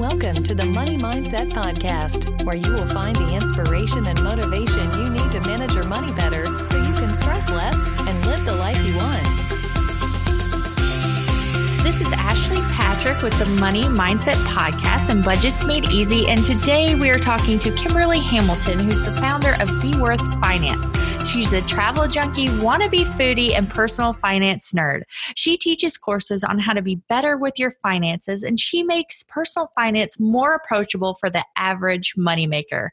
Welcome 0.00 0.42
to 0.44 0.54
the 0.54 0.64
Money 0.64 0.96
Mindset 0.96 1.50
Podcast, 1.50 2.46
where 2.46 2.56
you 2.56 2.72
will 2.72 2.86
find 2.86 3.14
the 3.14 3.34
inspiration 3.34 4.06
and 4.06 4.24
motivation 4.24 4.90
you 4.94 5.10
need 5.10 5.30
to 5.30 5.42
manage 5.42 5.74
your 5.74 5.84
money 5.84 6.10
better 6.14 6.46
so 6.68 6.82
you 6.82 6.94
can 6.94 7.12
stress 7.12 7.50
less 7.50 7.76
and 7.86 8.24
live 8.24 8.46
the 8.46 8.54
life 8.54 8.82
you 8.82 8.94
want. 8.94 9.59
This 11.90 12.02
is 12.02 12.12
Ashley 12.12 12.60
Patrick 12.76 13.20
with 13.20 13.36
the 13.40 13.46
Money 13.46 13.82
Mindset 13.82 14.36
Podcast 14.46 15.08
and 15.08 15.24
Budgets 15.24 15.64
Made 15.64 15.86
Easy. 15.86 16.28
And 16.28 16.40
today 16.44 16.94
we 16.94 17.10
are 17.10 17.18
talking 17.18 17.58
to 17.58 17.74
Kimberly 17.74 18.20
Hamilton, 18.20 18.78
who's 18.78 19.04
the 19.04 19.20
founder 19.20 19.54
of 19.60 19.82
Beworth 19.82 20.22
Finance. 20.40 20.88
She's 21.28 21.52
a 21.52 21.60
travel 21.62 22.06
junkie, 22.06 22.46
wannabe 22.46 23.04
foodie, 23.06 23.58
and 23.58 23.68
personal 23.68 24.12
finance 24.12 24.70
nerd. 24.70 25.02
She 25.34 25.56
teaches 25.56 25.98
courses 25.98 26.44
on 26.44 26.60
how 26.60 26.74
to 26.74 26.80
be 26.80 27.02
better 27.08 27.36
with 27.36 27.58
your 27.58 27.72
finances, 27.82 28.44
and 28.44 28.60
she 28.60 28.84
makes 28.84 29.24
personal 29.24 29.72
finance 29.74 30.20
more 30.20 30.54
approachable 30.54 31.14
for 31.14 31.28
the 31.28 31.44
average 31.56 32.14
moneymaker. 32.16 32.90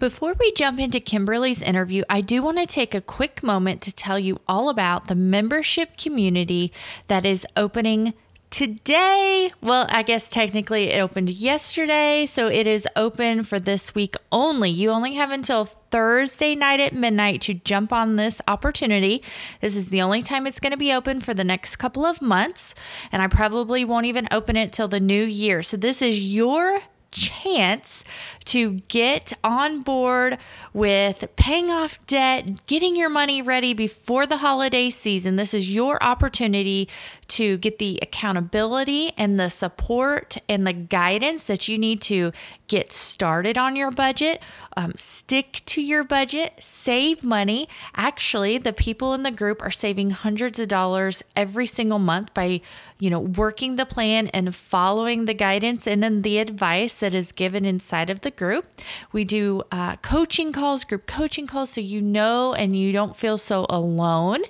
Before 0.00 0.34
we 0.40 0.50
jump 0.54 0.80
into 0.80 0.98
Kimberly's 0.98 1.62
interview, 1.62 2.02
I 2.10 2.20
do 2.20 2.42
want 2.42 2.58
to 2.58 2.66
take 2.66 2.96
a 2.96 3.00
quick 3.00 3.44
moment 3.44 3.80
to 3.82 3.94
tell 3.94 4.18
you 4.18 4.40
all 4.48 4.70
about 4.70 5.06
the 5.06 5.14
membership 5.14 5.96
community 5.96 6.72
that 7.06 7.24
is 7.24 7.46
opening 7.56 8.12
today, 8.50 9.50
well, 9.60 9.86
I 9.88 10.02
guess 10.02 10.28
technically 10.28 10.90
it 10.90 11.00
opened 11.00 11.30
yesterday, 11.30 12.26
so 12.26 12.48
it 12.48 12.66
is 12.66 12.86
open 12.96 13.44
for 13.44 13.58
this 13.58 13.94
week 13.94 14.16
only. 14.32 14.70
You 14.70 14.90
only 14.90 15.14
have 15.14 15.30
until 15.30 15.64
Thursday 15.64 16.54
night 16.54 16.80
at 16.80 16.92
midnight 16.92 17.40
to 17.42 17.54
jump 17.54 17.92
on 17.92 18.16
this 18.16 18.42
opportunity. 18.46 19.22
This 19.60 19.76
is 19.76 19.88
the 19.88 20.02
only 20.02 20.22
time 20.22 20.46
it's 20.46 20.60
going 20.60 20.72
to 20.72 20.76
be 20.76 20.92
open 20.92 21.20
for 21.20 21.32
the 21.32 21.44
next 21.44 21.76
couple 21.76 22.04
of 22.04 22.20
months, 22.20 22.74
and 23.12 23.22
I 23.22 23.28
probably 23.28 23.84
won't 23.84 24.06
even 24.06 24.28
open 24.30 24.56
it 24.56 24.72
till 24.72 24.88
the 24.88 25.00
new 25.00 25.24
year. 25.24 25.62
So 25.62 25.76
this 25.76 26.02
is 26.02 26.20
your 26.20 26.82
chance 27.10 28.04
to 28.44 28.74
get 28.88 29.32
on 29.42 29.82
board 29.82 30.38
with 30.72 31.24
paying 31.36 31.70
off 31.70 31.98
debt, 32.06 32.66
getting 32.66 32.96
your 32.96 33.08
money 33.08 33.42
ready 33.42 33.74
before 33.74 34.26
the 34.26 34.38
holiday 34.38 34.90
season. 34.90 35.36
This 35.36 35.54
is 35.54 35.70
your 35.70 36.02
opportunity 36.02 36.88
to 37.30 37.56
get 37.58 37.78
the 37.78 37.98
accountability 38.02 39.12
and 39.16 39.38
the 39.38 39.48
support 39.48 40.36
and 40.48 40.66
the 40.66 40.72
guidance 40.72 41.44
that 41.44 41.68
you 41.68 41.78
need 41.78 42.02
to 42.02 42.32
get 42.66 42.92
started 42.92 43.58
on 43.58 43.74
your 43.74 43.90
budget, 43.90 44.40
um, 44.76 44.92
stick 44.94 45.62
to 45.66 45.82
your 45.82 46.04
budget, 46.04 46.52
save 46.60 47.24
money. 47.24 47.68
Actually, 47.96 48.58
the 48.58 48.72
people 48.72 49.14
in 49.14 49.22
the 49.22 49.30
group 49.30 49.62
are 49.62 49.70
saving 49.70 50.10
hundreds 50.10 50.58
of 50.58 50.68
dollars 50.68 51.22
every 51.34 51.66
single 51.66 51.98
month 51.98 52.32
by, 52.34 52.60
you 52.98 53.10
know, 53.10 53.18
working 53.18 53.76
the 53.76 53.86
plan 53.86 54.28
and 54.28 54.54
following 54.54 55.24
the 55.24 55.34
guidance 55.34 55.86
and 55.86 56.02
then 56.02 56.22
the 56.22 56.38
advice 56.38 57.00
that 57.00 57.14
is 57.14 57.32
given 57.32 57.64
inside 57.64 58.10
of 58.10 58.20
the 58.20 58.30
group. 58.30 58.66
We 59.12 59.24
do 59.24 59.62
uh, 59.72 59.96
coaching 59.96 60.52
calls, 60.52 60.84
group 60.84 61.06
coaching 61.06 61.48
calls, 61.48 61.70
so 61.70 61.80
you 61.80 62.00
know 62.00 62.54
and 62.54 62.76
you 62.76 62.92
don't 62.92 63.16
feel 63.16 63.38
so 63.38 63.66
alone. 63.68 64.42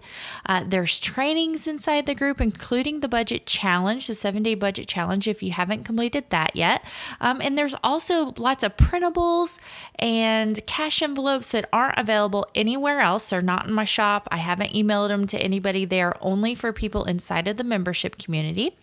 Uh, 0.45 0.65
there's 0.67 0.99
trainings 0.99 1.67
inside 1.67 2.05
the 2.05 2.15
group, 2.15 2.41
including 2.41 2.70
including 2.71 3.01
the 3.01 3.09
budget 3.09 3.47
challenge, 3.47 4.07
the 4.07 4.15
seven 4.15 4.45
day 4.45 4.55
budget 4.55 4.87
challenge, 4.87 5.27
if 5.27 5.43
you 5.43 5.51
haven't 5.51 5.83
completed 5.83 6.25
that 6.31 6.55
yet. 6.55 6.85
Um, 7.21 7.41
and 7.41 7.59
there's 7.59 7.75
also 7.83 8.33
lots 8.37 8.63
of 8.63 8.77
printables 8.77 9.59
and 9.97 10.65
cash 10.67 11.03
envelopes 11.03 11.51
that 11.51 11.69
aren't 11.73 11.99
available 11.99 12.47
anywhere 12.55 13.01
else. 13.01 13.29
They're 13.29 13.43
not 13.43 13.67
in 13.67 13.73
my 13.73 13.85
shop. 13.85 14.29
I 14.31 14.37
haven't 14.37 14.71
emailed 14.71 15.09
them 15.09 15.27
to 15.27 15.39
anybody. 15.39 15.85
They 15.85 16.01
are 16.01 16.17
only 16.21 16.55
for 16.55 16.73
people 16.73 17.03
inside 17.07 17.49
of 17.49 17.57
the 17.57 17.65
membership 17.65 18.19
community. 18.19 18.77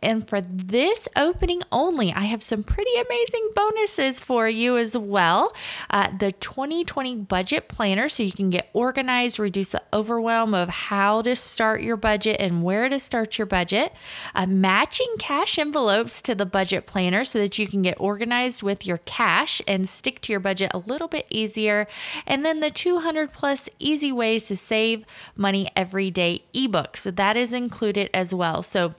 And 0.00 0.28
for 0.28 0.40
this 0.40 1.08
opening 1.16 1.62
only, 1.72 2.12
I 2.12 2.26
have 2.26 2.44
some 2.44 2.62
pretty 2.62 2.94
amazing 2.94 3.50
bonuses 3.56 4.20
for 4.20 4.48
you 4.48 4.76
as 4.76 4.96
well. 4.96 5.52
Uh, 5.90 6.16
the 6.16 6.30
2020 6.30 7.16
budget 7.16 7.66
planner, 7.66 8.08
so 8.08 8.22
you 8.22 8.30
can 8.30 8.50
get 8.50 8.70
organized, 8.72 9.40
reduce 9.40 9.70
the 9.70 9.82
overwhelm 9.92 10.54
of 10.54 10.68
how 10.68 11.22
to 11.22 11.34
start 11.34 11.82
your 11.82 11.96
budget 11.96 12.36
and 12.38 12.62
where 12.62 12.88
to 12.88 13.00
start 13.00 13.31
your 13.38 13.46
budget, 13.46 13.92
uh, 14.34 14.46
matching 14.46 15.14
cash 15.18 15.58
envelopes 15.58 16.22
to 16.22 16.34
the 16.34 16.46
budget 16.46 16.86
planner 16.86 17.24
so 17.24 17.38
that 17.38 17.58
you 17.58 17.66
can 17.66 17.82
get 17.82 18.00
organized 18.00 18.62
with 18.62 18.86
your 18.86 18.98
cash 18.98 19.60
and 19.66 19.88
stick 19.88 20.20
to 20.22 20.32
your 20.32 20.40
budget 20.40 20.70
a 20.74 20.78
little 20.78 21.08
bit 21.08 21.26
easier. 21.30 21.86
And 22.26 22.44
then 22.44 22.60
the 22.60 22.70
200 22.70 23.32
plus 23.32 23.68
easy 23.78 24.12
ways 24.12 24.46
to 24.48 24.56
save 24.56 25.04
money 25.36 25.70
every 25.76 26.10
day 26.10 26.44
ebook. 26.54 26.96
So 26.96 27.10
that 27.12 27.36
is 27.36 27.52
included 27.52 28.10
as 28.14 28.34
well. 28.34 28.62
So 28.62 28.94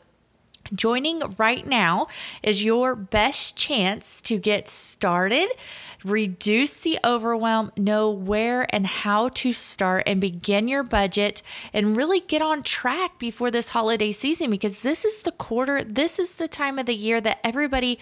Joining 0.73 1.21
right 1.37 1.65
now 1.65 2.07
is 2.41 2.63
your 2.63 2.95
best 2.95 3.57
chance 3.57 4.21
to 4.21 4.39
get 4.39 4.69
started, 4.69 5.49
reduce 6.05 6.73
the 6.73 6.99
overwhelm, 7.05 7.71
know 7.77 8.09
where 8.09 8.65
and 8.73 8.87
how 8.87 9.27
to 9.29 9.51
start, 9.51 10.03
and 10.07 10.21
begin 10.21 10.67
your 10.69 10.83
budget 10.83 11.41
and 11.73 11.97
really 11.97 12.21
get 12.21 12.41
on 12.41 12.63
track 12.63 13.19
before 13.19 13.51
this 13.51 13.69
holiday 13.69 14.11
season 14.11 14.49
because 14.49 14.81
this 14.81 15.03
is 15.03 15.23
the 15.23 15.31
quarter, 15.31 15.83
this 15.83 16.17
is 16.17 16.35
the 16.35 16.47
time 16.47 16.79
of 16.79 16.85
the 16.85 16.95
year 16.95 17.19
that 17.19 17.39
everybody 17.43 17.99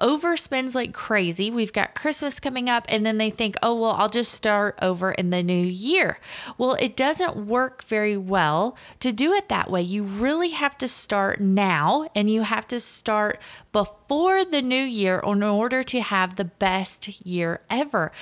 overspends 0.00 0.74
like 0.74 0.92
crazy. 0.92 1.50
We've 1.50 1.72
got 1.72 1.94
Christmas 1.94 2.40
coming 2.40 2.68
up, 2.68 2.86
and 2.88 3.04
then 3.04 3.18
they 3.18 3.30
think, 3.30 3.56
oh, 3.62 3.80
well, 3.80 3.92
I'll 3.92 4.08
just 4.08 4.32
start 4.32 4.78
over 4.82 5.12
in 5.12 5.30
the 5.30 5.42
new 5.42 5.64
year. 5.64 6.18
Well, 6.58 6.76
it 6.80 6.96
doesn't 6.96 7.46
work 7.46 7.84
very 7.84 8.16
well 8.16 8.76
to 9.00 9.12
do 9.12 9.32
it 9.32 9.48
that 9.48 9.70
way. 9.70 9.82
You 9.82 10.04
really 10.04 10.50
have 10.50 10.76
to 10.78 10.88
start 10.88 11.40
now, 11.40 12.08
and 12.14 12.30
you 12.30 12.42
have 12.42 12.66
to 12.68 12.80
start 12.80 13.40
before 13.72 14.44
the 14.44 14.62
new 14.62 14.82
year 14.82 15.20
in 15.24 15.42
order 15.42 15.82
to 15.82 16.00
have 16.00 16.36
the 16.36 16.44
best 16.44 17.26
year 17.26 17.60
ever. 17.70 18.12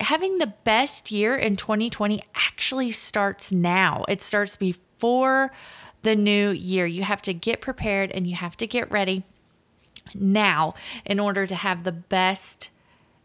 Having 0.00 0.38
the 0.38 0.54
best 0.64 1.10
year 1.10 1.36
in 1.36 1.56
2020 1.56 2.22
actually 2.34 2.90
starts 2.90 3.52
now, 3.52 4.04
it 4.08 4.22
starts 4.22 4.56
before 4.56 5.52
the 6.02 6.16
new 6.16 6.50
year. 6.50 6.86
You 6.86 7.02
have 7.02 7.22
to 7.22 7.34
get 7.34 7.60
prepared 7.60 8.10
and 8.10 8.26
you 8.26 8.36
have 8.36 8.56
to 8.58 8.66
get 8.66 8.90
ready 8.90 9.24
now 10.14 10.74
in 11.04 11.20
order 11.20 11.46
to 11.46 11.54
have 11.54 11.84
the 11.84 11.92
best 11.92 12.70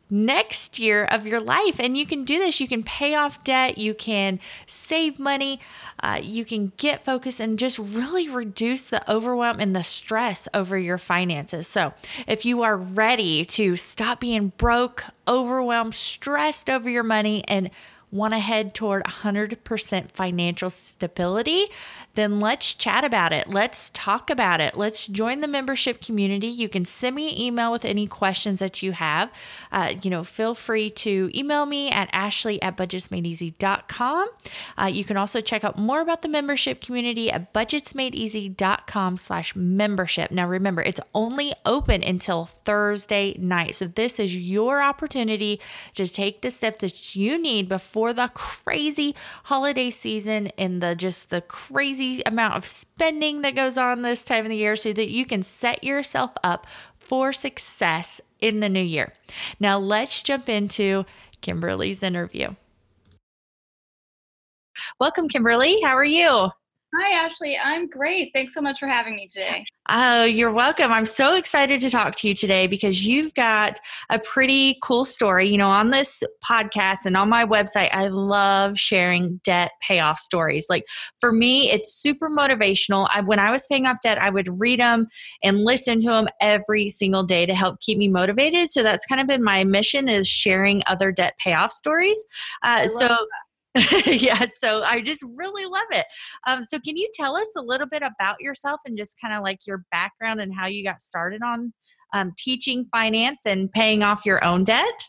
next 0.09 0.77
year 0.77 1.05
of 1.05 1.25
your 1.25 1.39
life. 1.39 1.79
And 1.79 1.97
you 1.97 2.05
can 2.05 2.23
do 2.23 2.37
this. 2.37 2.59
You 2.59 2.67
can 2.67 2.83
pay 2.83 3.15
off 3.15 3.43
debt, 3.43 3.77
you 3.77 3.93
can 3.93 4.39
save 4.65 5.19
money, 5.19 5.59
uh, 6.01 6.19
you 6.21 6.45
can 6.45 6.71
get 6.77 7.03
focused 7.03 7.39
and 7.39 7.57
just 7.57 7.79
really 7.79 8.29
reduce 8.29 8.83
the 8.89 9.09
overwhelm 9.11 9.59
and 9.59 9.75
the 9.75 9.83
stress 9.83 10.47
over 10.53 10.77
your 10.77 10.97
finances. 10.97 11.67
So, 11.67 11.93
if 12.27 12.45
you 12.45 12.61
are 12.61 12.77
ready 12.77 13.45
to 13.45 13.75
stop 13.75 14.19
being 14.19 14.53
broke, 14.57 15.05
overwhelmed, 15.27 15.95
stressed 15.95 16.69
over 16.69 16.89
your 16.89 17.03
money, 17.03 17.43
and 17.47 17.71
want 18.11 18.33
to 18.33 18.39
head 18.39 18.73
toward 18.73 19.03
100% 19.03 20.11
financial 20.11 20.69
stability, 20.69 21.67
then 22.13 22.39
let's 22.39 22.73
chat 22.73 23.03
about 23.03 23.33
it. 23.33 23.49
Let's 23.49 23.89
talk 23.93 24.29
about 24.29 24.61
it. 24.61 24.77
Let's 24.77 25.07
join 25.07 25.41
the 25.41 25.47
membership 25.47 26.01
community. 26.01 26.47
You 26.47 26.69
can 26.69 26.85
send 26.85 27.15
me 27.15 27.29
an 27.29 27.39
email 27.39 27.71
with 27.71 27.83
any 27.83 28.07
questions 28.07 28.59
that 28.59 28.81
you 28.81 28.93
have. 28.93 29.29
Uh, 29.71 29.95
you 30.01 30.09
know, 30.09 30.23
feel 30.23 30.55
free 30.55 30.89
to 30.91 31.29
email 31.35 31.65
me 31.65 31.89
at 31.89 32.09
ashley 32.13 32.61
at 32.61 32.77
budgetsmadeeasy.com. 32.77 34.29
Uh, 34.77 34.85
you 34.85 35.03
can 35.03 35.17
also 35.17 35.41
check 35.41 35.63
out 35.63 35.77
more 35.77 35.99
about 35.99 36.21
the 36.21 36.29
membership 36.29 36.81
community 36.81 37.29
at 37.29 37.53
budgetsmadeeasy.com 37.53 39.17
slash 39.17 39.55
membership. 39.55 40.31
Now, 40.31 40.47
remember, 40.47 40.81
it's 40.81 41.01
only 41.13 41.53
open 41.65 42.01
until 42.01 42.45
Thursday 42.45 43.35
night. 43.37 43.75
So 43.75 43.85
this 43.85 44.19
is 44.19 44.35
your 44.37 44.81
opportunity 44.81 45.59
to 45.95 46.07
take 46.07 46.41
the 46.41 46.51
step 46.51 46.79
that 46.79 47.15
you 47.15 47.41
need 47.41 47.67
before 47.67 47.94
for 47.95 48.13
the 48.13 48.27
crazy 48.33 49.15
holiday 49.45 49.89
season 49.89 50.47
and 50.57 50.83
the 50.83 50.93
just 50.93 51.29
the 51.29 51.39
crazy 51.39 52.21
amount 52.25 52.53
of 52.53 52.67
spending 52.67 53.41
that 53.41 53.55
goes 53.55 53.77
on 53.77 54.01
this 54.01 54.25
time 54.25 54.43
of 54.43 54.49
the 54.49 54.57
year 54.57 54.75
so 54.75 54.91
that 54.91 55.09
you 55.09 55.25
can 55.25 55.41
set 55.41 55.81
yourself 55.81 56.31
up 56.43 56.67
for 56.99 57.31
success 57.31 58.19
in 58.41 58.59
the 58.59 58.67
new 58.67 58.83
year. 58.83 59.13
Now, 59.61 59.77
let's 59.77 60.21
jump 60.21 60.49
into 60.49 61.05
Kimberly's 61.39 62.03
interview. 62.03 62.55
Welcome, 64.99 65.29
Kimberly. 65.29 65.79
How 65.81 65.95
are 65.95 66.03
you? 66.03 66.49
Hi, 66.97 67.25
Ashley. 67.25 67.57
I'm 67.57 67.87
great. 67.87 68.31
Thanks 68.33 68.53
so 68.53 68.61
much 68.61 68.79
for 68.79 68.87
having 68.87 69.15
me 69.15 69.27
today. 69.27 69.65
Oh, 69.89 70.23
you're 70.23 70.51
welcome. 70.51 70.91
I'm 70.91 71.05
so 71.05 71.35
excited 71.35 71.81
to 71.81 71.89
talk 71.89 72.15
to 72.15 72.27
you 72.27 72.33
today 72.33 72.67
because 72.67 73.05
you've 73.05 73.33
got 73.33 73.79
a 74.09 74.17
pretty 74.17 74.77
cool 74.81 75.03
story. 75.03 75.47
You 75.47 75.57
know, 75.57 75.69
on 75.69 75.91
this 75.91 76.23
podcast 76.43 77.05
and 77.05 77.17
on 77.17 77.29
my 77.29 77.45
website, 77.45 77.89
I 77.91 78.07
love 78.07 78.79
sharing 78.79 79.41
debt 79.43 79.73
payoff 79.85 80.19
stories. 80.19 80.67
Like 80.69 80.85
for 81.19 81.31
me, 81.31 81.69
it's 81.69 81.93
super 81.93 82.29
motivational. 82.29 83.07
I, 83.13 83.21
when 83.21 83.39
I 83.39 83.51
was 83.51 83.67
paying 83.67 83.85
off 83.85 83.97
debt, 84.01 84.17
I 84.17 84.29
would 84.29 84.59
read 84.59 84.79
them 84.79 85.07
and 85.43 85.63
listen 85.63 85.99
to 86.01 86.07
them 86.07 86.27
every 86.41 86.89
single 86.89 87.23
day 87.23 87.45
to 87.45 87.53
help 87.53 87.79
keep 87.81 87.97
me 87.97 88.07
motivated. 88.07 88.71
So 88.71 88.83
that's 88.83 89.05
kind 89.05 89.21
of 89.21 89.27
been 89.27 89.43
my 89.43 89.63
mission 89.65 90.07
is 90.07 90.27
sharing 90.27 90.81
other 90.87 91.11
debt 91.11 91.35
payoff 91.37 91.71
stories. 91.71 92.25
Uh, 92.63 92.87
so. 92.87 93.07
That 93.07 93.19
yeah, 94.05 94.45
so 94.61 94.83
I 94.83 95.01
just 95.01 95.23
really 95.35 95.65
love 95.65 95.87
it. 95.91 96.05
Um, 96.47 96.63
so, 96.63 96.79
can 96.79 96.95
you 96.95 97.09
tell 97.13 97.35
us 97.35 97.49
a 97.57 97.61
little 97.61 97.87
bit 97.87 98.03
about 98.03 98.39
yourself 98.39 98.79
and 98.85 98.97
just 98.97 99.19
kind 99.19 99.33
of 99.33 99.43
like 99.43 99.59
your 99.67 99.83
background 99.91 100.39
and 100.39 100.53
how 100.53 100.67
you 100.67 100.83
got 100.83 101.01
started 101.01 101.41
on 101.43 101.73
um, 102.13 102.33
teaching 102.37 102.87
finance 102.91 103.45
and 103.45 103.71
paying 103.71 104.01
off 104.01 104.25
your 104.25 104.43
own 104.43 104.63
debt? 104.63 104.99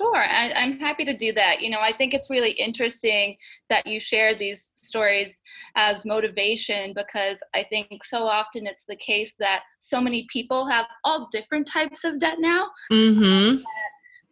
Sure, 0.00 0.16
I, 0.16 0.48
am 0.54 0.78
happy 0.78 1.04
to 1.04 1.14
do 1.14 1.32
that. 1.34 1.60
You 1.60 1.68
know, 1.68 1.80
I 1.80 1.92
think 1.94 2.14
it's 2.14 2.30
really 2.30 2.52
interesting 2.52 3.36
that 3.68 3.86
you 3.86 4.00
share 4.00 4.34
these 4.34 4.72
stories 4.74 5.42
as 5.76 6.06
motivation 6.06 6.94
because 6.94 7.36
I 7.54 7.64
think 7.68 8.02
so 8.04 8.24
often 8.24 8.66
it's 8.66 8.84
the 8.88 8.96
case 8.96 9.34
that 9.40 9.60
so 9.78 10.00
many 10.00 10.26
people 10.32 10.66
have 10.68 10.86
all 11.04 11.28
different 11.30 11.66
types 11.66 12.04
of 12.04 12.18
debt 12.18 12.36
now. 12.38 12.68
Mm-hmm. 12.90 13.62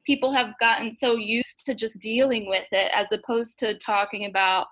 People 0.08 0.32
have 0.32 0.58
gotten 0.58 0.90
so 0.90 1.16
used 1.16 1.66
to 1.66 1.74
just 1.74 2.00
dealing 2.00 2.48
with 2.48 2.66
it 2.72 2.90
as 2.94 3.12
opposed 3.12 3.58
to 3.60 3.78
talking 3.78 4.24
about 4.24 4.66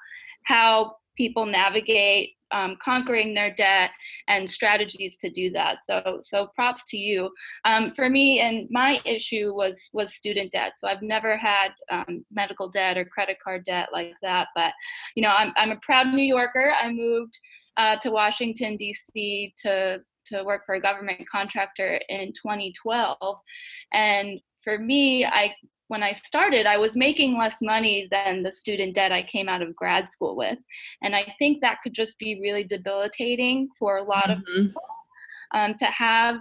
how 0.44 0.96
people 1.16 1.46
navigate 1.46 2.32
um, 2.52 2.76
conquering 2.82 3.34
their 3.34 3.52
debt 3.52 3.90
and 4.28 4.50
strategies 4.50 5.18
to 5.18 5.30
do 5.30 5.50
that. 5.50 5.84
So, 5.84 6.20
so 6.22 6.48
props 6.54 6.84
to 6.90 6.96
you. 6.96 7.30
Um, 7.64 7.92
for 7.94 8.08
me, 8.08 8.40
and 8.40 8.68
my 8.70 9.00
issue 9.04 9.52
was 9.54 9.90
was 9.92 10.14
student 10.14 10.52
debt. 10.52 10.72
So 10.76 10.88
I've 10.88 11.02
never 11.02 11.36
had 11.36 11.68
um, 11.90 12.24
medical 12.32 12.68
debt 12.68 12.96
or 12.96 13.04
credit 13.04 13.38
card 13.42 13.64
debt 13.64 13.88
like 13.92 14.14
that. 14.22 14.48
But 14.54 14.72
you 15.14 15.22
know, 15.22 15.34
I'm 15.36 15.52
I'm 15.56 15.72
a 15.72 15.80
proud 15.82 16.08
New 16.14 16.22
Yorker. 16.22 16.72
I 16.80 16.90
moved 16.92 17.38
uh, 17.76 17.96
to 17.96 18.10
Washington 18.10 18.76
D.C. 18.76 19.52
to 19.62 20.00
to 20.26 20.42
work 20.42 20.62
for 20.66 20.74
a 20.74 20.80
government 20.80 21.22
contractor 21.30 22.00
in 22.08 22.32
2012, 22.32 23.16
and 23.92 24.40
for 24.66 24.78
me, 24.78 25.24
I 25.24 25.54
when 25.88 26.02
I 26.02 26.12
started, 26.14 26.66
I 26.66 26.78
was 26.78 26.96
making 26.96 27.38
less 27.38 27.54
money 27.62 28.08
than 28.10 28.42
the 28.42 28.50
student 28.50 28.96
debt 28.96 29.12
I 29.12 29.22
came 29.22 29.48
out 29.48 29.62
of 29.62 29.76
grad 29.76 30.08
school 30.08 30.34
with. 30.34 30.58
And 31.00 31.14
I 31.14 31.32
think 31.38 31.60
that 31.60 31.78
could 31.84 31.94
just 31.94 32.18
be 32.18 32.40
really 32.40 32.64
debilitating 32.64 33.68
for 33.78 33.98
a 33.98 34.02
lot 34.02 34.24
mm-hmm. 34.24 34.40
of 34.40 34.44
people 34.44 34.82
um, 35.54 35.74
to 35.78 35.84
have 35.84 36.40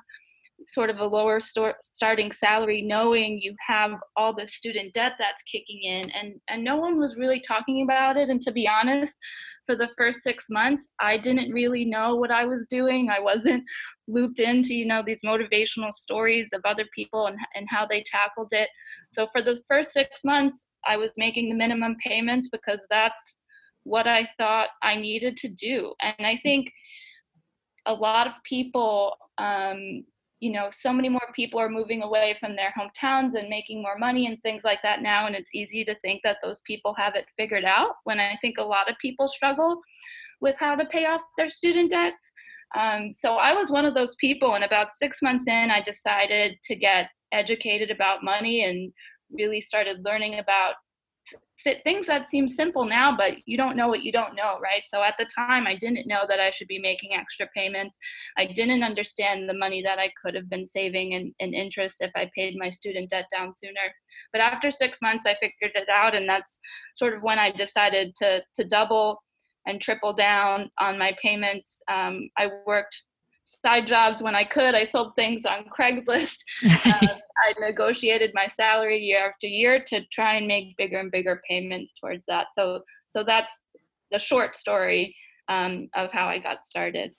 sort 0.65 0.89
of 0.89 0.97
a 0.97 1.05
lower 1.05 1.39
starting 1.39 2.31
salary 2.31 2.81
knowing 2.81 3.37
you 3.37 3.53
have 3.67 3.91
all 4.15 4.33
the 4.33 4.47
student 4.47 4.93
debt 4.95 5.13
that's 5.19 5.43
kicking 5.43 5.83
in 5.83 6.09
and 6.11 6.39
and 6.49 6.63
no 6.63 6.77
one 6.77 6.97
was 6.97 7.17
really 7.17 7.39
talking 7.39 7.83
about 7.83 8.17
it 8.17 8.29
and 8.29 8.41
to 8.41 8.51
be 8.51 8.67
honest 8.67 9.15
for 9.65 9.75
the 9.75 9.89
first 9.97 10.21
six 10.21 10.45
months 10.49 10.89
i 10.99 11.17
didn't 11.17 11.51
really 11.51 11.85
know 11.85 12.15
what 12.15 12.31
i 12.31 12.45
was 12.45 12.67
doing. 12.67 13.09
I 13.09 13.19
wasn't 13.19 13.63
looped 14.07 14.39
into 14.39 14.75
you 14.75 14.85
know 14.85 15.01
these 15.03 15.21
motivational 15.23 15.91
stories 15.91 16.53
of 16.53 16.61
other 16.63 16.85
people 16.93 17.25
and, 17.27 17.37
and 17.55 17.67
how 17.69 17.87
they 17.87 18.03
tackled 18.03 18.49
it. 18.51 18.69
So 19.13 19.27
for 19.31 19.41
the 19.41 19.59
first 19.67 19.91
six 19.93 20.23
months 20.23 20.65
i 20.85 20.97
was 20.97 21.11
making 21.17 21.49
the 21.49 21.55
minimum 21.55 21.95
payments 22.03 22.49
because 22.49 22.79
that's 22.89 23.37
what 23.83 24.07
i 24.07 24.27
thought 24.37 24.69
i 24.83 24.95
needed 24.95 25.37
to 25.37 25.49
do. 25.49 25.93
And 26.01 26.25
i 26.25 26.37
think 26.37 26.71
a 27.85 27.93
lot 27.93 28.27
of 28.27 28.33
people 28.43 29.15
um, 29.37 30.05
you 30.45 30.51
know 30.51 30.67
so 30.71 30.93
many 30.93 31.09
more 31.09 31.27
people 31.35 31.59
are 31.59 31.69
moving 31.69 32.01
away 32.03 32.37
from 32.39 32.55
their 32.55 32.73
hometowns 32.77 33.33
and 33.33 33.49
making 33.49 33.81
more 33.81 33.97
money 33.97 34.27
and 34.27 34.41
things 34.41 34.63
like 34.63 34.81
that 34.83 35.01
now 35.01 35.25
and 35.27 35.35
it's 35.35 35.55
easy 35.55 35.83
to 35.83 35.95
think 35.99 36.21
that 36.23 36.37
those 36.43 36.61
people 36.61 36.93
have 36.93 37.15
it 37.15 37.25
figured 37.37 37.65
out 37.65 37.93
when 38.03 38.19
i 38.19 38.37
think 38.41 38.57
a 38.57 38.63
lot 38.75 38.89
of 38.89 38.95
people 39.01 39.27
struggle 39.27 39.81
with 40.41 40.55
how 40.59 40.75
to 40.75 40.85
pay 40.85 41.05
off 41.05 41.21
their 41.37 41.49
student 41.49 41.91
debt. 41.91 42.13
Um, 42.77 43.13
so 43.13 43.35
I 43.35 43.53
was 43.53 43.71
one 43.71 43.85
of 43.85 43.93
those 43.93 44.15
people, 44.15 44.55
and 44.55 44.63
about 44.63 44.93
six 44.93 45.21
months 45.21 45.47
in, 45.47 45.71
I 45.71 45.81
decided 45.81 46.57
to 46.63 46.75
get 46.75 47.09
educated 47.31 47.91
about 47.91 48.23
money 48.23 48.63
and 48.63 48.91
really 49.31 49.61
started 49.61 50.03
learning 50.03 50.39
about 50.39 50.75
things 51.83 52.05
that 52.07 52.29
seem 52.29 52.47
simple 52.47 52.85
now, 52.85 53.15
but 53.15 53.33
you 53.45 53.57
don't 53.57 53.75
know 53.75 53.87
what 53.87 54.03
you 54.03 54.11
don't 54.11 54.35
know, 54.35 54.59
right? 54.61 54.83
So 54.87 55.01
at 55.03 55.15
the 55.17 55.25
time, 55.25 55.65
I 55.65 55.75
didn't 55.75 56.07
know 56.07 56.23
that 56.29 56.39
I 56.39 56.51
should 56.51 56.67
be 56.67 56.79
making 56.79 57.13
extra 57.13 57.47
payments. 57.55 57.97
I 58.37 58.45
didn't 58.45 58.83
understand 58.83 59.49
the 59.49 59.57
money 59.57 59.81
that 59.81 59.97
I 59.97 60.11
could 60.23 60.35
have 60.35 60.49
been 60.49 60.67
saving 60.67 61.13
in, 61.13 61.33
in 61.39 61.53
interest 61.53 61.97
if 62.01 62.11
I 62.15 62.29
paid 62.35 62.55
my 62.57 62.69
student 62.69 63.09
debt 63.09 63.25
down 63.35 63.51
sooner. 63.53 63.87
But 64.31 64.41
after 64.41 64.69
six 64.69 65.01
months, 65.01 65.25
I 65.25 65.35
figured 65.35 65.75
it 65.75 65.89
out, 65.89 66.15
and 66.15 66.29
that's 66.29 66.59
sort 66.95 67.15
of 67.15 67.23
when 67.23 67.39
I 67.39 67.51
decided 67.51 68.15
to 68.17 68.41
to 68.55 68.63
double 68.65 69.21
and 69.65 69.81
triple 69.81 70.13
down 70.13 70.69
on 70.79 70.97
my 70.97 71.15
payments. 71.21 71.81
Um, 71.91 72.29
I 72.37 72.49
worked 72.67 73.03
side 73.45 73.87
jobs 73.87 74.21
when 74.21 74.35
I 74.35 74.43
could. 74.43 74.75
I 74.75 74.83
sold 74.83 75.15
things 75.15 75.45
on 75.45 75.65
Craigslist. 75.79 76.39
uh, 76.63 77.07
I 77.37 77.53
negotiated 77.59 78.31
my 78.33 78.47
salary 78.47 78.99
year 78.99 79.29
after 79.29 79.47
year 79.47 79.83
to 79.87 80.05
try 80.11 80.35
and 80.35 80.47
make 80.47 80.75
bigger 80.77 80.99
and 80.99 81.11
bigger 81.11 81.41
payments 81.47 81.93
towards 81.99 82.25
that. 82.27 82.47
So, 82.53 82.81
so 83.07 83.23
that's 83.23 83.61
the 84.11 84.19
short 84.19 84.55
story 84.55 85.15
um, 85.47 85.89
of 85.95 86.11
how 86.11 86.27
I 86.27 86.39
got 86.39 86.63
started. 86.63 87.13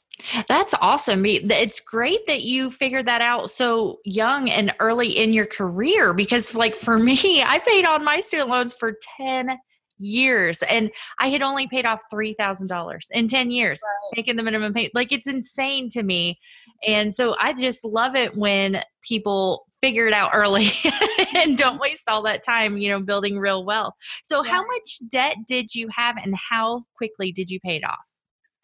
That's 0.48 0.74
awesome. 0.80 1.26
It's 1.26 1.80
great 1.80 2.26
that 2.26 2.42
you 2.42 2.70
figured 2.70 3.06
that 3.06 3.20
out 3.20 3.50
so 3.50 3.98
young 4.04 4.48
and 4.48 4.74
early 4.80 5.10
in 5.10 5.32
your 5.32 5.46
career 5.46 6.14
because, 6.14 6.54
like, 6.54 6.74
for 6.74 6.98
me, 6.98 7.42
I 7.42 7.58
paid 7.58 7.84
on 7.84 8.02
my 8.02 8.20
student 8.20 8.48
loans 8.48 8.72
for 8.72 8.94
10 9.18 9.58
years 9.98 10.62
and 10.62 10.90
i 11.20 11.28
had 11.28 11.42
only 11.42 11.66
paid 11.66 11.86
off 11.86 12.02
$3000 12.12 13.00
in 13.12 13.28
10 13.28 13.50
years 13.50 13.80
right. 13.82 14.16
making 14.16 14.36
the 14.36 14.42
minimum 14.42 14.72
pay 14.72 14.90
like 14.94 15.12
it's 15.12 15.26
insane 15.26 15.88
to 15.88 16.02
me 16.02 16.38
and 16.86 17.14
so 17.14 17.34
i 17.40 17.52
just 17.52 17.84
love 17.84 18.14
it 18.14 18.36
when 18.36 18.82
people 19.02 19.66
figure 19.80 20.06
it 20.06 20.12
out 20.12 20.30
early 20.34 20.70
and 21.34 21.56
don't 21.56 21.80
waste 21.80 22.08
all 22.08 22.22
that 22.22 22.42
time 22.42 22.76
you 22.76 22.88
know 22.88 23.00
building 23.00 23.38
real 23.38 23.64
wealth. 23.64 23.94
So 24.24 24.44
yeah. 24.44 24.52
how 24.52 24.66
much 24.66 24.98
debt 25.10 25.36
did 25.46 25.74
you 25.74 25.88
have 25.94 26.16
and 26.16 26.34
how 26.50 26.84
quickly 26.96 27.32
did 27.32 27.50
you 27.50 27.60
pay 27.60 27.76
it 27.76 27.84
off? 27.84 28.04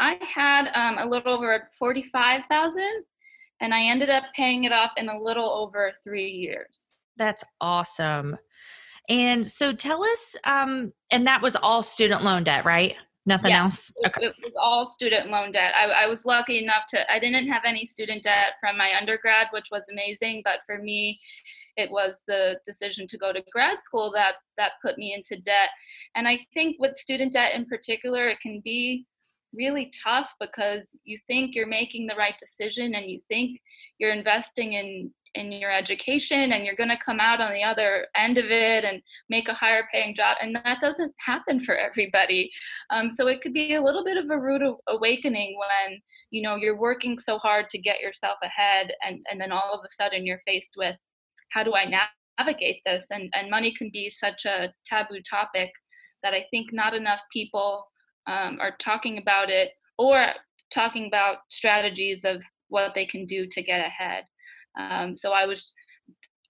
I 0.01 0.19
had 0.23 0.69
um, 0.75 0.99
a 0.99 1.09
little 1.09 1.35
over 1.35 1.69
45000 1.79 2.83
and 3.61 3.73
i 3.73 3.85
ended 3.85 4.11
up 4.11 4.25
paying 4.35 4.65
it 4.65 4.73
off 4.73 4.93
in 4.97 5.09
a 5.09 5.21
little 5.21 5.49
over 5.49 5.93
three 6.03 6.31
years. 6.31 6.89
That's 7.17 7.45
awesome 7.61 8.37
and 9.09 9.47
so 9.47 9.73
tell 9.73 10.05
us, 10.05 10.37
um, 10.45 10.93
and 11.11 11.27
that 11.27 11.43
was 11.43 11.57
all 11.57 11.83
student 11.83 12.23
loan 12.23 12.45
debt, 12.45 12.65
right? 12.65 12.95
Nothing 13.25 13.53
yeah, 13.53 13.65
else? 13.65 13.93
Okay. 14.05 14.27
It 14.27 14.35
was 14.43 14.53
all 14.61 14.85
student 14.85 15.31
loan 15.31 15.53
debt. 15.53 15.73
I, 15.77 16.05
I 16.05 16.07
was 16.07 16.25
lucky 16.25 16.59
enough 16.59 16.87
to, 16.89 17.11
I 17.11 17.21
didn't 17.21 17.47
have 17.49 17.63
any 17.65 17.85
student 17.85 18.25
debt 18.25 18.55
from 18.61 18.77
my 18.77 18.93
undergrad, 18.99 19.47
which 19.53 19.69
was 19.71 19.83
amazing. 19.93 20.43
But 20.45 20.61
for 20.67 20.79
me, 20.79 21.21
it 21.77 21.89
was 21.91 22.23
the 22.27 22.59
decision 22.67 23.07
to 23.09 23.19
go 23.19 23.33
to 23.33 23.43
grad 23.53 23.81
school 23.81 24.11
that 24.15 24.35
that 24.59 24.73
put 24.83 24.99
me 24.99 25.15
into 25.15 25.41
debt. 25.41 25.69
And 26.17 26.27
I 26.27 26.41
think 26.53 26.77
with 26.81 26.97
student 26.97 27.33
debt 27.33 27.55
in 27.55 27.65
particular, 27.67 28.29
it 28.29 28.41
can 28.41 28.61
be 28.65 29.07
really 29.55 29.93
tough 30.03 30.31
because 30.41 30.99
you 31.05 31.19
think 31.27 31.55
you're 31.55 31.67
making 31.67 32.07
the 32.07 32.17
right 32.17 32.35
decision 32.39 32.95
and 32.95 33.09
you 33.09 33.21
think 33.29 33.61
you're 33.99 34.13
investing 34.13 34.73
in 34.73 35.13
in 35.35 35.51
your 35.51 35.73
education 35.73 36.53
and 36.53 36.65
you're 36.65 36.77
going 36.77 36.89
to 36.89 36.99
come 37.05 37.21
out 37.21 37.41
on 37.41 37.53
the 37.53 37.63
other 37.63 38.07
end 38.17 38.39
of 38.39 38.47
it 38.47 38.85
and 38.85 39.03
make 39.31 39.49
a 39.49 39.55
higher 39.55 39.89
paying 39.93 40.15
job 40.15 40.37
and 40.43 40.55
that 40.55 40.79
doesn't 40.81 41.13
happen 41.25 41.59
for 41.61 41.77
everybody. 41.77 42.51
Um, 42.91 43.09
so 43.11 43.29
it 43.29 43.41
could 43.41 43.53
be 43.53 43.75
a 43.75 43.83
little 43.83 44.05
bit 44.05 44.17
of 44.17 44.31
a 44.31 44.39
rude 44.39 44.63
awakening 44.89 45.59
when 45.59 46.01
you 46.31 46.43
know 46.43 46.57
you're 46.57 46.79
working 46.79 47.19
so 47.19 47.39
hard 47.39 47.71
to 47.71 47.79
get 47.79 48.01
yourself 48.01 48.37
ahead 48.43 48.93
and 49.07 49.25
and 49.31 49.41
then 49.41 49.53
all 49.53 49.73
of 49.73 49.81
a 49.85 49.91
sudden 49.91 50.27
you're 50.27 50.43
faced 50.47 50.75
with 50.77 50.97
how 51.51 51.63
do 51.63 51.75
i 51.75 51.85
navigate 52.39 52.81
this? 52.85 53.07
And 53.11 53.31
and 53.35 53.51
money 53.51 53.75
can 53.77 53.91
be 53.93 54.11
such 54.11 54.45
a 54.45 54.73
taboo 54.87 55.21
topic 55.29 55.71
that 56.23 56.35
i 56.35 56.45
think 56.51 56.73
not 56.73 56.95
enough 56.95 57.21
people 57.33 57.87
um, 58.27 58.59
are 58.61 58.77
talking 58.79 59.19
about 59.19 59.51
it 59.51 59.71
or 59.99 60.29
talking 60.73 61.07
about 61.07 61.39
strategies 61.51 62.25
of 62.25 62.43
what 62.69 62.95
they 62.95 63.05
can 63.05 63.27
do 63.27 63.47
to 63.47 63.63
get 63.63 63.85
ahead 63.85 64.25
um, 64.79 65.17
so 65.17 65.33
I 65.33 65.47
was, 65.47 65.75